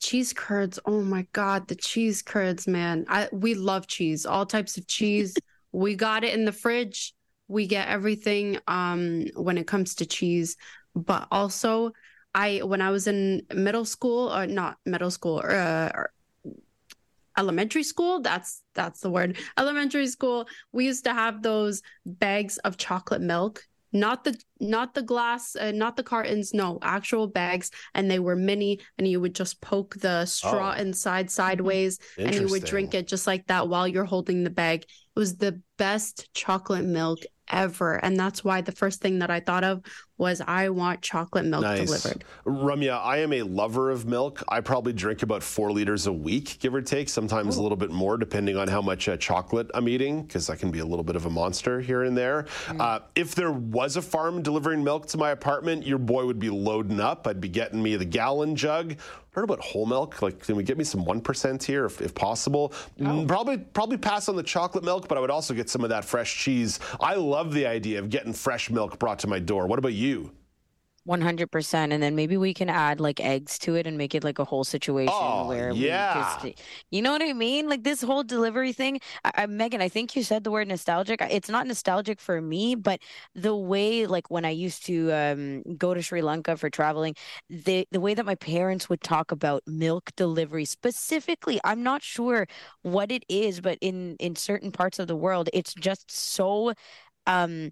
Cheese 0.00 0.32
curds. 0.32 0.78
Oh 0.84 1.02
my 1.02 1.26
god, 1.32 1.68
the 1.68 1.76
cheese 1.76 2.22
curds, 2.22 2.66
man. 2.66 3.04
I 3.08 3.28
we 3.32 3.54
love 3.54 3.86
cheese. 3.86 4.26
All 4.26 4.44
types 4.46 4.76
of 4.76 4.86
cheese. 4.86 5.34
we 5.72 5.94
got 5.94 6.24
it 6.24 6.34
in 6.34 6.44
the 6.44 6.52
fridge. 6.52 7.14
We 7.48 7.66
get 7.66 7.88
everything 7.88 8.58
um 8.66 9.26
when 9.34 9.58
it 9.58 9.66
comes 9.66 9.94
to 9.96 10.06
cheese, 10.06 10.56
but 10.94 11.26
also 11.30 11.92
I 12.34 12.58
when 12.58 12.80
I 12.80 12.90
was 12.90 13.06
in 13.06 13.42
middle 13.54 13.84
school 13.84 14.32
or 14.34 14.46
not 14.46 14.78
middle 14.86 15.10
school 15.10 15.40
or, 15.40 15.50
uh, 15.50 15.90
or 15.94 16.12
elementary 17.38 17.82
school 17.82 18.20
that's 18.20 18.62
that's 18.74 19.00
the 19.00 19.10
word 19.10 19.38
elementary 19.58 20.06
school 20.06 20.46
we 20.72 20.84
used 20.84 21.04
to 21.04 21.14
have 21.14 21.42
those 21.42 21.82
bags 22.04 22.58
of 22.58 22.76
chocolate 22.76 23.22
milk. 23.22 23.62
Not 23.94 24.24
the 24.24 24.34
not 24.58 24.94
the 24.94 25.02
glass 25.02 25.54
uh, 25.54 25.70
not 25.70 25.98
the 25.98 26.02
cartons 26.02 26.54
no 26.54 26.78
actual 26.80 27.26
bags 27.26 27.70
and 27.94 28.10
they 28.10 28.18
were 28.18 28.36
mini 28.36 28.80
and 28.96 29.06
you 29.06 29.20
would 29.20 29.34
just 29.34 29.60
poke 29.60 29.96
the 29.96 30.24
straw 30.24 30.74
oh. 30.74 30.80
inside 30.80 31.30
sideways 31.30 31.98
and 32.16 32.34
you 32.34 32.48
would 32.48 32.64
drink 32.64 32.94
it 32.94 33.06
just 33.06 33.26
like 33.26 33.46
that 33.48 33.68
while 33.68 33.86
you're 33.86 34.06
holding 34.06 34.44
the 34.44 34.50
bag. 34.50 34.84
It 34.84 35.18
was 35.18 35.36
the 35.36 35.60
best 35.76 36.32
chocolate 36.32 36.86
milk 36.86 37.18
ever. 37.52 37.94
And 38.04 38.18
that's 38.18 38.42
why 38.42 38.62
the 38.62 38.72
first 38.72 39.00
thing 39.00 39.20
that 39.20 39.30
I 39.30 39.40
thought 39.40 39.62
of 39.62 39.82
was 40.18 40.40
I 40.46 40.68
want 40.68 41.02
chocolate 41.02 41.44
milk 41.44 41.62
Nice. 41.62 41.86
delivered. 41.86 42.24
Ramya, 42.46 43.00
I 43.02 43.18
am 43.18 43.32
a 43.32 43.42
lover 43.42 43.90
of 43.90 44.06
milk. 44.06 44.42
I 44.48 44.60
probably 44.60 44.92
drink 44.92 45.22
about 45.22 45.42
four 45.42 45.72
liters 45.72 46.06
a 46.06 46.12
week, 46.12 46.58
give 46.60 46.74
or 46.74 46.82
take, 46.82 47.08
sometimes 47.08 47.56
a 47.56 47.62
little 47.62 47.76
bit 47.76 47.90
more, 47.90 48.16
depending 48.16 48.56
on 48.56 48.68
how 48.68 48.80
much 48.80 49.08
uh, 49.08 49.16
chocolate 49.16 49.68
I'm 49.74 49.88
eating, 49.88 50.22
because 50.22 50.48
I 50.48 50.54
can 50.56 50.70
be 50.70 50.78
a 50.78 50.86
little 50.86 51.02
bit 51.04 51.16
of 51.16 51.26
a 51.26 51.30
monster 51.30 51.80
here 51.80 52.04
and 52.04 52.16
there. 52.16 52.46
Uh, 52.68 53.00
if 53.16 53.34
there 53.34 53.50
was 53.52 53.96
a 53.96 54.02
farm 54.02 54.42
delivering 54.42 54.84
milk 54.84 55.06
to 55.08 55.18
my 55.18 55.30
apartment, 55.30 55.86
your 55.86 55.98
boy 55.98 56.24
would 56.24 56.38
be 56.38 56.50
loading 56.50 57.00
up. 57.00 57.26
I'd 57.26 57.40
be 57.40 57.48
getting 57.48 57.82
me 57.82 57.96
the 57.96 58.04
gallon 58.04 58.54
jug. 58.54 58.96
Heard 59.30 59.44
about 59.44 59.60
whole 59.60 59.86
milk? 59.86 60.20
Like, 60.20 60.40
can 60.40 60.56
we 60.56 60.62
get 60.62 60.76
me 60.76 60.84
some 60.84 61.06
one 61.06 61.22
percent 61.22 61.64
here, 61.64 61.86
if, 61.86 62.02
if 62.02 62.14
possible? 62.14 62.74
Mm, 63.00 63.26
Probably, 63.26 63.56
probably 63.56 63.96
pass 63.96 64.28
on 64.28 64.36
the 64.36 64.42
chocolate 64.42 64.84
milk, 64.84 65.08
but 65.08 65.16
I 65.16 65.22
would 65.22 65.30
also 65.30 65.54
get 65.54 65.70
some 65.70 65.82
of 65.84 65.88
that 65.88 66.04
fresh 66.04 66.36
cheese. 66.36 66.80
I 67.00 67.14
love 67.14 67.41
the 67.50 67.66
idea 67.66 67.98
of 67.98 68.10
getting 68.10 68.32
fresh 68.32 68.70
milk 68.70 68.98
brought 68.98 69.18
to 69.20 69.26
my 69.26 69.38
door. 69.38 69.66
What 69.66 69.78
about 69.78 69.92
you? 69.94 70.32
100% 71.04 71.90
and 71.92 72.00
then 72.00 72.14
maybe 72.14 72.36
we 72.36 72.54
can 72.54 72.68
add 72.68 73.00
like 73.00 73.18
eggs 73.18 73.58
to 73.58 73.74
it 73.74 73.88
and 73.88 73.98
make 73.98 74.14
it 74.14 74.22
like 74.22 74.38
a 74.38 74.44
whole 74.44 74.62
situation 74.62 75.12
Oh, 75.12 75.48
where 75.48 75.72
yeah. 75.72 76.38
we 76.44 76.50
just 76.52 76.62
you 76.92 77.02
know 77.02 77.10
what 77.10 77.22
i 77.22 77.32
mean 77.32 77.68
like 77.68 77.82
this 77.82 78.02
whole 78.02 78.22
delivery 78.22 78.72
thing 78.72 79.00
I, 79.24 79.32
I, 79.34 79.46
megan 79.46 79.82
i 79.82 79.88
think 79.88 80.14
you 80.14 80.22
said 80.22 80.44
the 80.44 80.52
word 80.52 80.68
nostalgic 80.68 81.20
it's 81.28 81.48
not 81.48 81.66
nostalgic 81.66 82.20
for 82.20 82.40
me 82.40 82.76
but 82.76 83.00
the 83.34 83.56
way 83.56 84.06
like 84.06 84.30
when 84.30 84.44
i 84.44 84.50
used 84.50 84.86
to 84.86 85.10
um, 85.12 85.64
go 85.76 85.92
to 85.92 86.02
sri 86.02 86.22
lanka 86.22 86.56
for 86.56 86.70
traveling 86.70 87.16
the 87.50 87.84
the 87.90 87.98
way 87.98 88.14
that 88.14 88.24
my 88.24 88.36
parents 88.36 88.88
would 88.88 89.00
talk 89.02 89.32
about 89.32 89.64
milk 89.66 90.12
delivery 90.14 90.64
specifically 90.64 91.58
i'm 91.64 91.82
not 91.82 92.04
sure 92.04 92.46
what 92.82 93.10
it 93.10 93.24
is 93.28 93.60
but 93.60 93.76
in 93.80 94.14
in 94.20 94.36
certain 94.36 94.70
parts 94.70 95.00
of 95.00 95.08
the 95.08 95.16
world 95.16 95.48
it's 95.52 95.74
just 95.74 96.08
so 96.12 96.72
um 97.26 97.70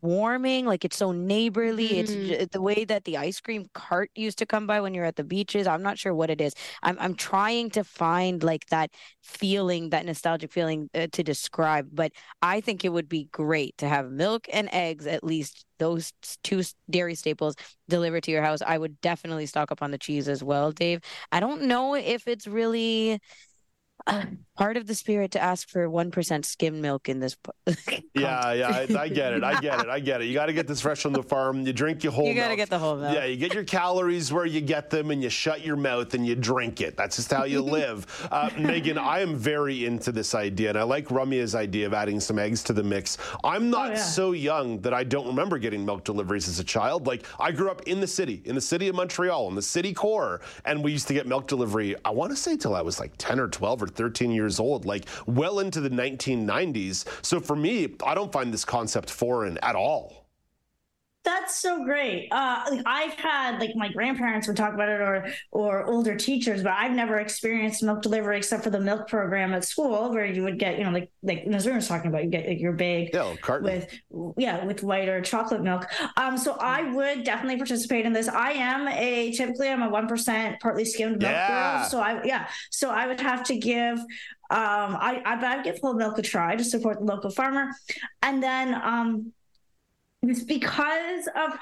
warming 0.00 0.64
like 0.64 0.84
it's 0.84 0.96
so 0.96 1.12
neighborly 1.12 1.98
it's 1.98 2.14
Mhm. 2.14 2.24
j- 2.26 2.46
the 2.52 2.60
way 2.62 2.86
that 2.86 3.04
the 3.04 3.18
ice 3.18 3.40
cream 3.40 3.66
cart 3.74 4.10
used 4.14 4.38
to 4.38 4.46
come 4.46 4.66
by 4.66 4.80
when 4.80 4.94
you're 4.94 5.04
at 5.04 5.16
the 5.16 5.24
beaches 5.24 5.66
i'm 5.66 5.82
not 5.82 5.98
sure 5.98 6.14
what 6.14 6.30
it 6.30 6.40
is. 6.40 6.54
I'm 6.82 6.96
i'm 7.00 7.14
trying 7.14 7.68
to 7.70 7.84
find 7.84 8.42
like 8.42 8.66
that 8.70 8.90
feeling 9.22 9.90
that 9.90 10.06
nostalgic 10.06 10.52
feeling 10.52 10.88
uh, 10.94 11.08
to 11.12 11.22
describe 11.22 11.88
but 11.92 12.12
i 12.40 12.60
think 12.62 12.84
it 12.84 12.90
would 12.92 13.08
be 13.10 13.24
great 13.32 13.76
to 13.78 13.88
have 13.88 14.10
milk 14.10 14.46
and 14.52 14.70
eggs 14.72 15.06
at 15.06 15.22
least 15.22 15.66
those 15.78 16.12
two 16.42 16.62
dairy 16.88 17.14
staples 17.14 17.54
delivered 17.88 18.22
to 18.22 18.30
your 18.30 18.42
house. 18.42 18.60
I 18.64 18.78
would 18.78 19.00
definitely 19.00 19.46
stock 19.46 19.72
up 19.72 19.82
on 19.82 19.90
the 19.90 19.98
cheese 19.98 20.28
as 20.28 20.42
well 20.42 20.70
dave. 20.72 21.00
I 21.32 21.40
don't 21.40 21.62
know 21.62 21.94
if 21.94 22.28
it's 22.28 22.46
really 22.46 23.20
uh, 24.06 24.24
part 24.56 24.76
of 24.76 24.86
the 24.86 24.94
spirit 24.94 25.32
to 25.32 25.42
ask 25.42 25.68
for 25.68 25.88
1% 25.88 26.44
skim 26.44 26.80
milk 26.80 27.08
in 27.08 27.20
this 27.20 27.36
Yeah, 28.14 28.52
yeah, 28.52 28.68
I, 28.68 29.02
I 29.02 29.08
get 29.08 29.32
it. 29.32 29.42
I 29.42 29.60
get 29.60 29.80
it. 29.80 29.88
I 29.88 29.98
get 29.98 30.20
it. 30.20 30.26
You 30.26 30.34
got 30.34 30.46
to 30.46 30.52
get 30.52 30.68
this 30.68 30.80
fresh 30.80 31.02
from 31.02 31.12
the 31.12 31.22
farm. 31.22 31.66
You 31.66 31.72
drink 31.72 32.04
your 32.04 32.12
whole. 32.12 32.26
You 32.26 32.34
gotta 32.34 32.50
milk. 32.50 32.58
get 32.58 32.70
the 32.70 32.78
whole 32.78 32.96
milk. 32.96 33.14
Yeah, 33.14 33.24
you 33.24 33.36
get 33.36 33.52
your 33.52 33.64
calories 33.64 34.32
where 34.32 34.46
you 34.46 34.60
get 34.60 34.88
them, 34.90 35.10
and 35.10 35.22
you 35.22 35.28
shut 35.28 35.64
your 35.64 35.76
mouth 35.76 36.14
and 36.14 36.24
you 36.26 36.36
drink 36.36 36.80
it. 36.80 36.96
That's 36.96 37.16
just 37.16 37.32
how 37.32 37.44
you 37.44 37.60
live. 37.78 38.28
Uh, 38.30 38.50
Megan, 38.56 38.98
I 38.98 39.20
am 39.20 39.34
very 39.34 39.84
into 39.84 40.12
this 40.12 40.34
idea, 40.34 40.68
and 40.70 40.78
I 40.78 40.84
like 40.84 41.08
Ramya's 41.08 41.54
idea 41.54 41.86
of 41.86 41.94
adding 41.94 42.20
some 42.20 42.38
eggs 42.38 42.62
to 42.64 42.72
the 42.72 42.84
mix. 42.84 43.18
I'm 43.42 43.68
not 43.68 43.90
yeah. 43.92 43.96
so 43.96 44.32
young 44.32 44.80
that 44.82 44.94
I 44.94 45.02
don't 45.02 45.26
remember 45.26 45.58
getting 45.58 45.84
milk 45.84 46.04
deliveries 46.04 46.48
as 46.48 46.60
a 46.60 46.64
child. 46.64 47.06
Like 47.06 47.24
I 47.40 47.50
grew 47.50 47.70
up 47.70 47.82
in 47.82 48.00
the 48.00 48.06
city, 48.06 48.42
in 48.44 48.54
the 48.54 48.60
city 48.60 48.86
of 48.86 48.94
Montreal, 48.94 49.48
in 49.48 49.56
the 49.56 49.62
city 49.62 49.92
core, 49.92 50.40
and 50.64 50.84
we 50.84 50.92
used 50.92 51.08
to 51.08 51.14
get 51.14 51.26
milk 51.26 51.48
delivery. 51.48 51.96
I 52.04 52.10
want 52.10 52.30
to 52.30 52.36
say 52.36 52.56
till 52.56 52.76
I 52.76 52.82
was 52.82 53.00
like 53.00 53.12
10 53.18 53.40
or 53.40 53.48
12 53.48 53.82
or 53.82 53.86
13 53.88 54.30
years 54.30 54.43
old, 54.60 54.84
like 54.84 55.06
well 55.26 55.60
into 55.60 55.80
the 55.80 55.90
1990s. 55.90 57.04
So 57.22 57.40
for 57.40 57.56
me, 57.56 57.94
I 58.04 58.14
don't 58.14 58.32
find 58.32 58.52
this 58.52 58.64
concept 58.64 59.10
foreign 59.10 59.58
at 59.58 59.74
all. 59.74 60.23
That's 61.24 61.56
so 61.58 61.82
great. 61.84 62.28
Uh, 62.30 62.64
like 62.70 62.82
I've 62.84 63.14
had 63.14 63.58
like 63.58 63.74
my 63.74 63.90
grandparents 63.90 64.46
would 64.46 64.58
talk 64.58 64.74
about 64.74 64.90
it, 64.90 65.00
or 65.00 65.26
or 65.52 65.84
older 65.86 66.14
teachers, 66.16 66.62
but 66.62 66.72
I've 66.76 66.92
never 66.92 67.18
experienced 67.18 67.82
milk 67.82 68.02
delivery 68.02 68.36
except 68.36 68.62
for 68.62 68.68
the 68.68 68.78
milk 68.80 69.08
program 69.08 69.54
at 69.54 69.64
school, 69.64 70.10
where 70.12 70.26
you 70.26 70.42
would 70.42 70.58
get, 70.58 70.76
you 70.78 70.84
know, 70.84 70.90
like 70.90 71.10
like 71.22 71.46
Nazir 71.46 71.74
was 71.74 71.88
talking 71.88 72.08
about, 72.08 72.24
you 72.24 72.30
get 72.30 72.46
like, 72.46 72.60
your 72.60 72.74
bag 72.74 73.08
Yeah, 73.14 73.34
carton. 73.40 73.64
with 73.64 74.34
yeah 74.36 74.66
with 74.66 74.82
white 74.82 75.08
or 75.08 75.22
chocolate 75.22 75.62
milk. 75.62 75.86
Um, 76.18 76.36
so 76.36 76.58
I 76.60 76.92
would 76.92 77.24
definitely 77.24 77.56
participate 77.56 78.04
in 78.04 78.12
this. 78.12 78.28
I 78.28 78.52
am 78.52 78.86
a 78.88 79.32
typically 79.32 79.70
I'm 79.70 79.80
a 79.82 79.88
one 79.88 80.06
percent 80.06 80.60
partly 80.60 80.84
skimmed 80.84 81.22
milk 81.22 81.32
Yeah. 81.32 81.78
girl, 81.78 81.88
so 81.88 82.00
I 82.00 82.22
yeah, 82.24 82.48
so 82.70 82.90
I 82.90 83.06
would 83.06 83.20
have 83.22 83.44
to 83.44 83.56
give. 83.56 83.98
Um, 83.98 84.06
I 84.50 85.22
I, 85.24 85.34
I 85.42 85.56
would 85.56 85.64
give 85.64 85.78
whole 85.82 85.94
milk 85.94 86.18
a 86.18 86.22
try 86.22 86.54
to 86.54 86.64
support 86.64 86.98
the 86.98 87.06
local 87.06 87.30
farmer, 87.30 87.70
and 88.20 88.42
then 88.42 88.74
um. 88.74 89.32
It's 90.28 90.44
because 90.44 91.28
of 91.36 91.58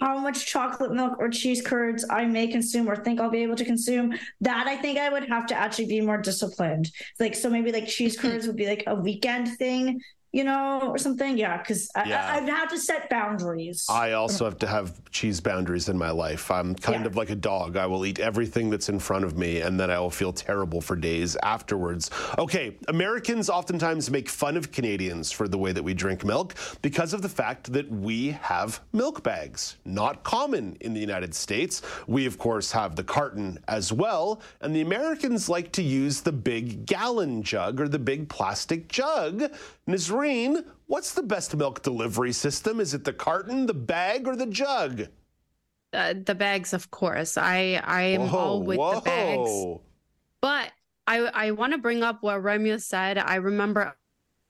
how 0.00 0.18
much 0.18 0.46
chocolate 0.46 0.92
milk 0.92 1.14
or 1.18 1.30
cheese 1.30 1.62
curds 1.62 2.04
I 2.10 2.26
may 2.26 2.48
consume 2.48 2.88
or 2.88 2.96
think 2.96 3.20
I'll 3.20 3.30
be 3.30 3.42
able 3.42 3.56
to 3.56 3.64
consume, 3.64 4.12
that 4.42 4.66
I 4.66 4.76
think 4.76 4.98
I 4.98 5.08
would 5.08 5.28
have 5.28 5.46
to 5.46 5.54
actually 5.54 5.86
be 5.86 6.00
more 6.00 6.18
disciplined. 6.18 6.90
Like, 7.18 7.34
so 7.34 7.48
maybe 7.48 7.72
like 7.72 7.86
cheese 7.86 8.18
curds 8.18 8.46
would 8.46 8.56
be 8.56 8.66
like 8.66 8.84
a 8.86 8.94
weekend 8.94 9.48
thing, 9.56 10.00
you 10.32 10.44
know, 10.44 10.80
or 10.82 10.98
something. 10.98 11.38
Yeah, 11.38 11.56
because 11.58 11.90
Yeah. 12.06 12.34
I'd 12.34 12.48
have 12.48 12.68
to 12.70 12.78
set 12.78 13.08
boundaries. 13.08 13.86
I 13.88 14.12
also 14.12 14.44
have 14.44 14.58
to 14.58 14.66
have 14.66 14.92
cheese 15.10 15.40
boundaries 15.40 15.88
in 15.88 15.96
my 15.96 16.10
life. 16.10 16.50
I'm 16.50 16.74
kind 16.74 17.02
Yeah. 17.02 17.06
of 17.06 17.16
like 17.16 17.30
a 17.30 17.36
dog. 17.36 17.76
I 17.76 17.86
will 17.86 18.04
eat 18.04 18.18
everything 18.18 18.68
that's 18.70 18.88
in 18.88 18.98
front 18.98 19.24
of 19.24 19.36
me 19.36 19.60
and 19.60 19.78
then 19.80 19.90
I 19.90 19.98
will 19.98 20.10
feel 20.10 20.32
terrible 20.32 20.80
for 20.80 20.96
days 20.96 21.36
afterwards. 21.42 22.10
Okay, 22.38 22.76
Americans 22.88 23.48
oftentimes 23.48 24.10
make 24.10 24.28
fun 24.28 24.56
of 24.56 24.72
Canadians 24.72 25.32
for 25.32 25.48
the 25.48 25.58
way 25.58 25.72
that 25.72 25.82
we 25.82 25.94
drink 25.94 26.24
milk 26.24 26.54
because 26.82 27.14
of 27.14 27.22
the 27.22 27.28
fact 27.28 27.72
that 27.72 27.90
we 27.90 28.30
have 28.42 28.80
milk 28.92 29.22
bags. 29.22 29.76
Not 29.84 30.22
common 30.22 30.76
in 30.80 30.92
the 30.92 31.00
United 31.00 31.34
States. 31.34 31.82
We, 32.06 32.26
of 32.26 32.36
course, 32.38 32.72
have 32.72 32.96
the 32.96 33.04
carton 33.04 33.58
as 33.68 33.92
well, 33.92 34.40
and 34.60 34.74
the 34.74 34.80
Americans 34.82 35.48
like 35.48 35.72
to 35.72 35.82
use 35.82 36.20
the 36.20 36.32
big 36.32 36.84
gallon 36.86 37.42
jug 37.42 37.80
or 37.80 37.88
the 37.88 37.98
big 37.98 38.28
plastic 38.28 38.88
jug. 38.88 39.50
Nazreen, 40.16 40.64
what's 40.86 41.14
the 41.14 41.22
best 41.22 41.54
milk 41.56 41.82
delivery 41.82 42.32
system? 42.32 42.80
Is 42.80 42.94
it 42.94 43.04
the 43.04 43.12
carton, 43.12 43.66
the 43.66 43.74
bag, 43.74 44.26
or 44.26 44.36
the 44.36 44.46
jug? 44.46 45.08
Uh, 45.92 46.14
the 46.24 46.34
bags, 46.34 46.72
of 46.72 46.90
course. 46.90 47.36
I 47.38 47.80
I 47.84 48.02
am 48.02 48.22
all 48.22 48.62
with 48.62 48.78
the 48.78 49.00
bags. 49.02 49.80
But 50.40 50.72
I 51.06 51.18
I 51.18 51.50
want 51.52 51.72
to 51.72 51.78
bring 51.78 52.02
up 52.02 52.18
what 52.22 52.42
Ramya 52.42 52.82
said. 52.82 53.18
I 53.18 53.36
remember 53.36 53.96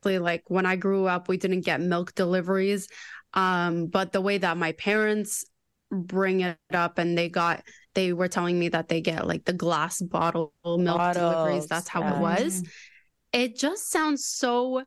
like 0.05 0.45
when 0.49 0.67
I 0.67 0.77
grew 0.77 1.07
up, 1.07 1.29
we 1.29 1.37
didn't 1.37 1.63
get 1.63 1.81
milk 1.81 2.15
deliveries. 2.15 2.89
Um, 3.35 3.87
but 3.87 4.13
the 4.13 4.21
way 4.21 4.39
that 4.39 4.57
my 4.57 4.73
parents 4.73 5.45
bring 5.91 6.41
it 6.41 6.59
up 6.73 6.99
and 6.99 7.17
they 7.17 7.29
got 7.29 7.63
they 7.95 8.13
were 8.13 8.29
telling 8.29 8.59
me 8.59 8.69
that 8.69 8.89
they 8.89 9.01
get 9.01 9.27
like 9.27 9.45
the 9.45 9.53
glass 9.53 10.01
bottle 10.01 10.53
milk 10.65 11.15
deliveries. 11.15 11.67
That's 11.67 11.89
how 11.89 12.01
yeah. 12.01 12.17
it 12.17 12.21
was. 12.21 12.63
It 13.33 13.57
just 13.57 13.91
sounds 13.91 14.27
so 14.27 14.85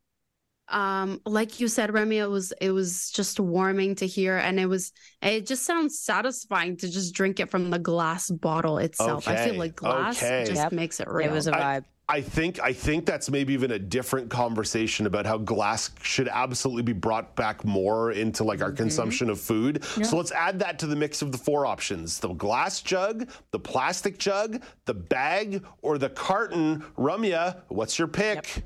um 0.70 1.20
like 1.26 1.60
you 1.60 1.68
said 1.68 1.94
Remy 1.94 2.18
it 2.18 2.30
was 2.30 2.52
it 2.62 2.72
was 2.72 3.10
just 3.12 3.40
warming 3.40 3.96
to 3.96 4.08
hear 4.08 4.38
and 4.38 4.60
it 4.60 4.66
was 4.68 4.92
it 5.22 5.46
just 5.46 5.66
sounds 5.66 6.00
satisfying 6.00 6.78
to 6.78 6.90
just 6.90 7.14
drink 7.14 7.40
it 7.40 7.50
from 7.50 7.70
the 7.70 7.80
glass 7.80 8.30
bottle 8.30 8.78
itself 8.78 9.28
i 9.28 9.36
feel 9.36 9.56
like 9.56 9.76
glass 9.76 10.22
okay. 10.22 10.44
just 10.46 10.56
Yep. 10.64 10.72
makes 10.72 11.00
it 11.00 11.08
real 11.08 11.30
It 11.30 11.32
was 11.32 11.48
a 11.48 11.54
vibe. 11.54 11.86
I 12.12 12.22
think 12.22 12.60
I 12.60 12.74
think 12.74 13.06
that's 13.06 13.30
maybe 13.30 13.54
even 13.54 13.70
a 13.72 13.78
different 13.78 14.30
conversation 14.32 15.06
about 15.06 15.28
how 15.28 15.38
glass 15.38 15.92
should 16.02 16.28
absolutely 16.28 16.82
be 16.82 16.94
brought 16.94 17.36
back 17.36 17.64
more 17.64 18.12
into 18.12 18.44
like 18.44 18.62
our 18.64 18.72
consumption 18.72 19.30
of 19.30 19.40
food. 19.40 19.84
So 20.04 20.18
let's 20.18 20.32
add 20.32 20.58
that 20.60 20.80
to 20.80 20.88
the 20.88 20.96
mix 20.96 21.22
of 21.22 21.32
the 21.32 21.38
four 21.38 21.68
options: 21.68 22.18
the 22.20 22.34
glass 22.34 22.82
jug, 22.82 23.30
the 23.52 23.60
plastic 23.60 24.18
jug, 24.18 24.64
the 24.86 24.94
bag, 24.96 25.64
or 25.84 26.00
the 26.00 26.10
carton. 26.10 26.84
Ramya, 26.98 27.62
what's 27.68 28.00
your 28.00 28.08
pick? 28.08 28.64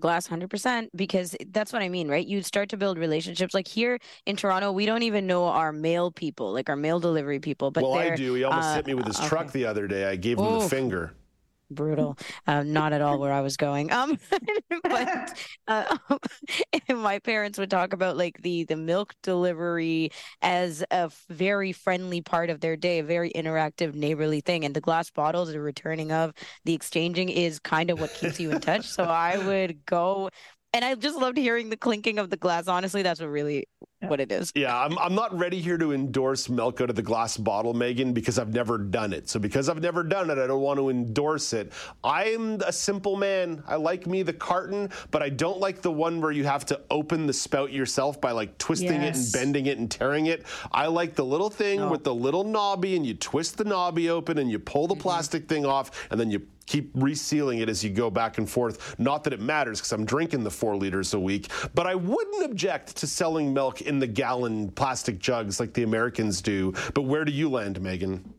Glass 0.00 0.28
100% 0.28 0.88
because 0.94 1.36
that's 1.50 1.72
what 1.72 1.82
i 1.82 1.88
mean 1.88 2.08
right 2.08 2.26
you 2.26 2.42
start 2.42 2.68
to 2.68 2.76
build 2.76 2.98
relationships 2.98 3.54
like 3.54 3.68
here 3.68 3.98
in 4.26 4.36
toronto 4.36 4.72
we 4.72 4.86
don't 4.86 5.02
even 5.02 5.26
know 5.26 5.44
our 5.44 5.72
mail 5.72 6.10
people 6.10 6.52
like 6.52 6.68
our 6.68 6.76
mail 6.76 7.00
delivery 7.00 7.38
people 7.38 7.70
but 7.70 7.82
well, 7.82 7.94
I 7.94 8.14
do. 8.14 8.34
He 8.34 8.44
almost 8.44 8.68
uh, 8.68 8.74
hit 8.76 8.86
me 8.86 8.94
with 8.94 9.06
his 9.06 9.18
okay. 9.18 9.28
truck 9.28 9.52
the 9.52 9.66
other 9.66 9.86
day. 9.86 10.06
I 10.06 10.16
gave 10.16 10.38
him 10.38 10.58
the 10.58 10.68
finger. 10.68 11.12
Brutal 11.72 12.16
uh, 12.46 12.62
not 12.62 12.92
at 12.92 13.00
all 13.00 13.18
where 13.18 13.32
i 13.32 13.40
was 13.40 13.56
going. 13.56 13.92
Um 13.92 14.18
but 14.82 15.36
uh, 15.68 15.96
my 16.94 17.18
parents 17.18 17.58
would 17.58 17.70
talk 17.70 17.92
about 17.92 18.16
like 18.16 18.40
the 18.42 18.64
the 18.64 18.76
milk 18.76 19.14
delivery 19.22 20.10
as 20.42 20.82
a 20.90 20.94
f- 21.10 21.24
very 21.28 21.72
friendly 21.72 22.20
part 22.20 22.50
of 22.50 22.60
their 22.60 22.76
day 22.76 22.98
a 22.98 23.04
very 23.04 23.30
interactive 23.32 23.94
neighborly 23.94 24.40
thing. 24.40 24.64
And 24.64 24.74
the 24.74 24.80
glass 24.80 25.10
bottles 25.10 25.52
the 25.52 25.60
returning 25.60 26.12
of 26.12 26.32
the 26.64 26.74
exchanging 26.74 27.28
is 27.28 27.58
kind 27.58 27.90
of 27.90 28.00
what 28.00 28.12
keeps 28.14 28.40
you 28.40 28.50
in 28.50 28.60
touch. 28.60 28.86
So 28.86 29.04
i 29.04 29.38
would 29.46 29.84
go 29.86 30.30
and 30.72 30.84
i 30.84 30.94
just 30.94 31.16
loved 31.18 31.36
hearing 31.36 31.70
the 31.70 31.76
clinking 31.76 32.18
of 32.18 32.30
the 32.30 32.36
glass. 32.36 32.68
Honestly 32.68 33.02
that's 33.02 33.20
what 33.20 33.28
really 33.28 33.66
what 34.02 34.20
it 34.20 34.32
is. 34.32 34.52
Yeah, 34.54 34.76
I'm, 34.76 34.98
I'm 34.98 35.14
not 35.14 35.36
ready 35.36 35.60
here 35.60 35.78
to 35.78 35.92
endorse 35.92 36.48
milk 36.48 36.80
out 36.80 36.90
of 36.90 36.96
the 36.96 37.02
glass 37.02 37.36
bottle, 37.36 37.74
Megan, 37.74 38.12
because 38.12 38.38
I've 38.38 38.52
never 38.52 38.78
done 38.78 39.12
it. 39.12 39.28
So 39.28 39.38
because 39.38 39.68
I've 39.68 39.80
never 39.80 40.02
done 40.02 40.30
it, 40.30 40.38
I 40.38 40.46
don't 40.46 40.60
want 40.60 40.78
to 40.78 40.90
endorse 40.90 41.52
it. 41.52 41.72
I'm 42.02 42.60
a 42.62 42.72
simple 42.72 43.16
man. 43.16 43.62
I 43.66 43.76
like 43.76 44.06
me 44.06 44.22
the 44.22 44.32
carton, 44.32 44.90
but 45.10 45.22
I 45.22 45.28
don't 45.28 45.58
like 45.58 45.82
the 45.82 45.92
one 45.92 46.20
where 46.20 46.32
you 46.32 46.44
have 46.44 46.66
to 46.66 46.80
open 46.90 47.26
the 47.26 47.32
spout 47.32 47.72
yourself 47.72 48.20
by 48.20 48.32
like 48.32 48.58
twisting 48.58 49.02
yes. 49.02 49.16
it 49.16 49.22
and 49.24 49.32
bending 49.32 49.66
it 49.66 49.78
and 49.78 49.90
tearing 49.90 50.26
it. 50.26 50.44
I 50.72 50.86
like 50.86 51.14
the 51.14 51.24
little 51.24 51.50
thing 51.50 51.80
no. 51.80 51.90
with 51.90 52.04
the 52.04 52.14
little 52.14 52.44
knobby 52.44 52.96
and 52.96 53.06
you 53.06 53.14
twist 53.14 53.56
the 53.56 53.64
knobby 53.64 54.10
open 54.10 54.38
and 54.38 54.50
you 54.50 54.58
pull 54.58 54.86
the 54.86 54.94
mm-hmm. 54.94 55.02
plastic 55.02 55.48
thing 55.48 55.66
off 55.66 56.08
and 56.10 56.18
then 56.18 56.30
you 56.30 56.46
keep 56.66 56.92
resealing 56.94 57.60
it 57.60 57.68
as 57.68 57.82
you 57.82 57.90
go 57.90 58.10
back 58.10 58.38
and 58.38 58.48
forth. 58.48 58.98
Not 58.98 59.24
that 59.24 59.32
it 59.32 59.40
matters 59.40 59.80
because 59.80 59.92
I'm 59.92 60.04
drinking 60.04 60.44
the 60.44 60.50
four 60.50 60.76
liters 60.76 61.14
a 61.14 61.20
week, 61.20 61.48
but 61.74 61.86
I 61.86 61.94
wouldn't 61.94 62.44
object 62.44 62.96
to 62.96 63.06
selling 63.06 63.52
milk 63.52 63.82
in 63.82 63.98
the 63.98 64.06
gallon 64.06 64.70
plastic 64.70 65.18
jugs 65.18 65.60
like 65.60 65.72
the 65.74 65.82
Americans 65.82 66.42
do. 66.42 66.72
But 66.94 67.02
where 67.02 67.24
do 67.24 67.32
you 67.32 67.48
land, 67.48 67.80
Megan? 67.80 68.34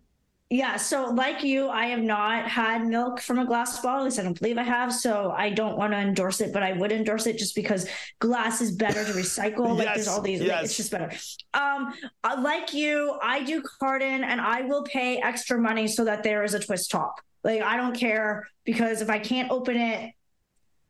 Yeah, 0.53 0.77
so 0.77 1.09
like 1.09 1.43
you, 1.43 1.67
I 1.69 1.87
have 1.87 2.03
not 2.03 2.47
had 2.47 2.85
milk 2.85 3.19
from 3.19 3.39
a 3.39 3.45
glass 3.45 3.81
bottle. 3.81 4.01
At 4.01 4.05
least 4.05 4.19
I 4.19 4.21
don't 4.23 4.39
believe 4.39 4.59
I 4.59 4.63
have. 4.63 4.93
So 4.93 5.33
I 5.35 5.49
don't 5.49 5.79
want 5.79 5.93
to 5.93 5.97
endorse 5.97 6.41
it, 6.41 6.53
but 6.53 6.61
I 6.61 6.73
would 6.73 6.91
endorse 6.91 7.25
it 7.25 7.39
just 7.39 7.55
because 7.55 7.89
glass 8.19 8.61
is 8.61 8.75
better 8.75 9.03
to 9.03 9.13
recycle. 9.13 9.69
yes, 9.69 9.77
like 9.85 9.95
there's 9.95 10.07
all 10.07 10.21
these, 10.21 10.41
yes. 10.41 10.65
it's 10.65 10.77
just 10.77 10.91
better. 10.91 11.11
Um, 11.55 11.95
uh, 12.23 12.37
like 12.39 12.71
you, 12.71 13.17
I 13.23 13.43
do 13.43 13.63
carton 13.63 14.23
and 14.23 14.39
I 14.39 14.61
will 14.61 14.83
pay 14.83 15.17
extra 15.17 15.59
money 15.59 15.87
so 15.87 16.05
that 16.05 16.21
there 16.21 16.43
is 16.43 16.53
a 16.53 16.59
twist 16.59 16.91
top. 16.91 17.15
Like 17.43 17.61
I 17.61 17.77
don't 17.77 17.95
care 17.95 18.47
because 18.63 19.01
if 19.01 19.09
I 19.09 19.19
can't 19.19 19.51
open 19.51 19.77
it, 19.77 20.13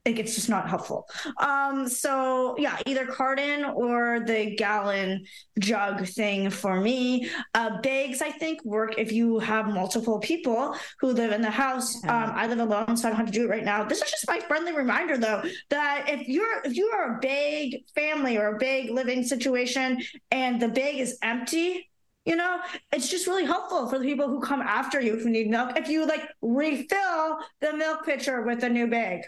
like 0.05 0.19
it's 0.19 0.35
just 0.35 0.49
not 0.49 0.67
helpful. 0.67 1.07
Um, 1.37 1.87
so 1.87 2.55
yeah, 2.57 2.77
either 2.85 3.05
carton 3.05 3.63
or 3.63 4.19
the 4.25 4.55
gallon 4.55 5.25
jug 5.59 6.05
thing 6.07 6.49
for 6.49 6.81
me. 6.81 7.29
Uh, 7.53 7.79
bags, 7.81 8.21
I 8.21 8.31
think, 8.31 8.63
work 8.65 8.95
if 8.97 9.11
you 9.13 9.39
have 9.39 9.67
multiple 9.67 10.19
people 10.19 10.75
who 10.99 11.13
live 11.13 11.31
in 11.31 11.41
the 11.41 11.49
house. 11.49 12.03
Um, 12.03 12.31
I 12.35 12.47
live 12.47 12.59
alone, 12.59 12.97
so 12.97 13.07
I 13.07 13.11
don't 13.11 13.17
have 13.17 13.27
to 13.27 13.31
do 13.31 13.45
it 13.45 13.49
right 13.49 13.63
now. 13.63 13.85
This 13.85 14.01
is 14.01 14.11
just 14.11 14.27
my 14.27 14.39
friendly 14.41 14.73
reminder, 14.73 15.17
though, 15.17 15.41
that 15.69 16.09
if 16.09 16.27
you're 16.27 16.61
if 16.65 16.75
you 16.75 16.87
are 16.87 17.15
a 17.15 17.19
big 17.21 17.83
family 17.95 18.37
or 18.37 18.55
a 18.55 18.57
big 18.57 18.91
living 18.91 19.23
situation 19.23 20.01
and 20.31 20.61
the 20.61 20.67
bag 20.67 20.97
is 20.97 21.17
empty, 21.21 21.89
you 22.25 22.35
know, 22.35 22.59
it's 22.91 23.09
just 23.09 23.27
really 23.27 23.45
helpful 23.45 23.87
for 23.87 23.99
the 23.99 24.05
people 24.05 24.27
who 24.27 24.39
come 24.39 24.61
after 24.61 25.01
you 25.01 25.17
who 25.17 25.29
need 25.29 25.49
milk. 25.49 25.77
If 25.77 25.89
you 25.89 26.05
like 26.05 26.29
refill 26.41 27.39
the 27.59 27.73
milk 27.73 28.05
pitcher 28.05 28.41
with 28.41 28.63
a 28.63 28.69
new 28.69 28.87
bag. 28.87 29.23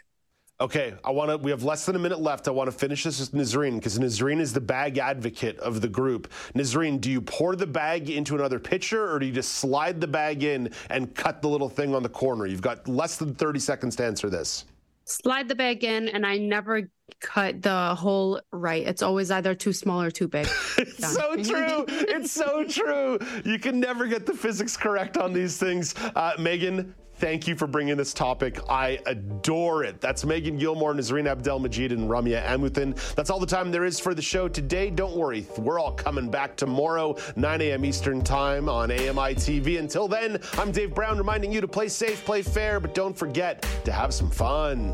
Okay, 0.61 0.93
I 1.03 1.11
want 1.11 1.29
to. 1.31 1.37
We 1.37 1.51
have 1.51 1.63
less 1.63 1.85
than 1.85 1.97
a 1.97 1.99
minute 1.99 2.21
left. 2.21 2.47
I 2.47 2.51
want 2.51 2.71
to 2.71 2.77
finish 2.77 3.03
this 3.03 3.19
with 3.19 3.33
Nazreen 3.33 3.75
because 3.75 3.99
Nazreen 3.99 4.39
is 4.39 4.53
the 4.53 4.61
bag 4.61 4.97
advocate 4.97 5.59
of 5.59 5.81
the 5.81 5.89
group. 5.89 6.31
Nazreen, 6.53 7.01
do 7.01 7.11
you 7.11 7.19
pour 7.19 7.57
the 7.57 7.67
bag 7.67 8.09
into 8.09 8.35
another 8.35 8.57
pitcher 8.57 9.11
or 9.11 9.19
do 9.19 9.25
you 9.25 9.33
just 9.33 9.55
slide 9.55 9.99
the 9.99 10.07
bag 10.07 10.43
in 10.43 10.69
and 10.89 11.13
cut 11.13 11.41
the 11.41 11.49
little 11.49 11.67
thing 11.67 11.93
on 11.93 12.03
the 12.03 12.09
corner? 12.09 12.45
You've 12.45 12.61
got 12.61 12.87
less 12.87 13.17
than 13.17 13.35
30 13.35 13.59
seconds 13.59 13.97
to 13.97 14.05
answer 14.05 14.29
this. 14.29 14.63
Slide 15.05 15.47
the 15.47 15.55
bag 15.55 15.83
in, 15.83 16.09
and 16.09 16.25
I 16.25 16.37
never 16.37 16.89
cut 17.21 17.61
the 17.61 17.93
hole 17.95 18.41
right. 18.51 18.85
It's 18.85 19.03
always 19.03 19.29
either 19.29 19.53
too 19.53 19.71
small 19.71 20.01
or 20.01 20.09
too 20.09 20.27
big. 20.27 20.47
it's 20.77 21.13
so 21.13 21.35
true. 21.35 21.85
it's 21.89 22.31
so 22.31 22.63
true. 22.65 23.19
You 23.43 23.59
can 23.59 23.79
never 23.79 24.07
get 24.07 24.25
the 24.25 24.33
physics 24.33 24.75
correct 24.75 25.17
on 25.17 25.31
these 25.31 25.57
things. 25.57 25.93
Uh, 26.15 26.33
Megan, 26.39 26.95
Thank 27.17 27.47
you 27.47 27.55
for 27.55 27.65
bringing 27.65 27.95
this 27.95 28.13
topic. 28.13 28.59
I 28.69 28.99
adore 29.05 29.85
it. 29.85 30.01
That's 30.01 30.25
Megan 30.25 30.57
Gilmore, 30.57 30.93
Nazreen 30.93 31.33
Abdelmajid, 31.33 31.91
and 31.91 32.09
Ramya 32.09 32.45
Amuthan. 32.45 32.95
That's 33.15 33.29
all 33.29 33.39
the 33.39 33.45
time 33.45 33.71
there 33.71 33.85
is 33.85 34.01
for 34.01 34.13
the 34.13 34.21
show 34.21 34.49
today. 34.49 34.89
Don't 34.89 35.15
worry, 35.15 35.47
we're 35.57 35.79
all 35.79 35.93
coming 35.93 36.29
back 36.29 36.57
tomorrow, 36.57 37.15
9 37.37 37.61
a.m. 37.61 37.85
Eastern 37.85 38.21
Time 38.21 38.67
on 38.67 38.91
AMI 38.91 39.35
TV. 39.35 39.79
Until 39.79 40.09
then, 40.09 40.39
I'm 40.57 40.73
Dave 40.73 40.93
Brown 40.93 41.17
reminding 41.17 41.53
you 41.53 41.61
to 41.61 41.67
play 41.69 41.87
safe, 41.87 42.25
play 42.25 42.41
fair, 42.41 42.81
but 42.81 42.93
don't 42.93 43.17
forget 43.17 43.61
to 43.85 43.93
have 43.93 44.13
some 44.13 44.29
fun. 44.29 44.93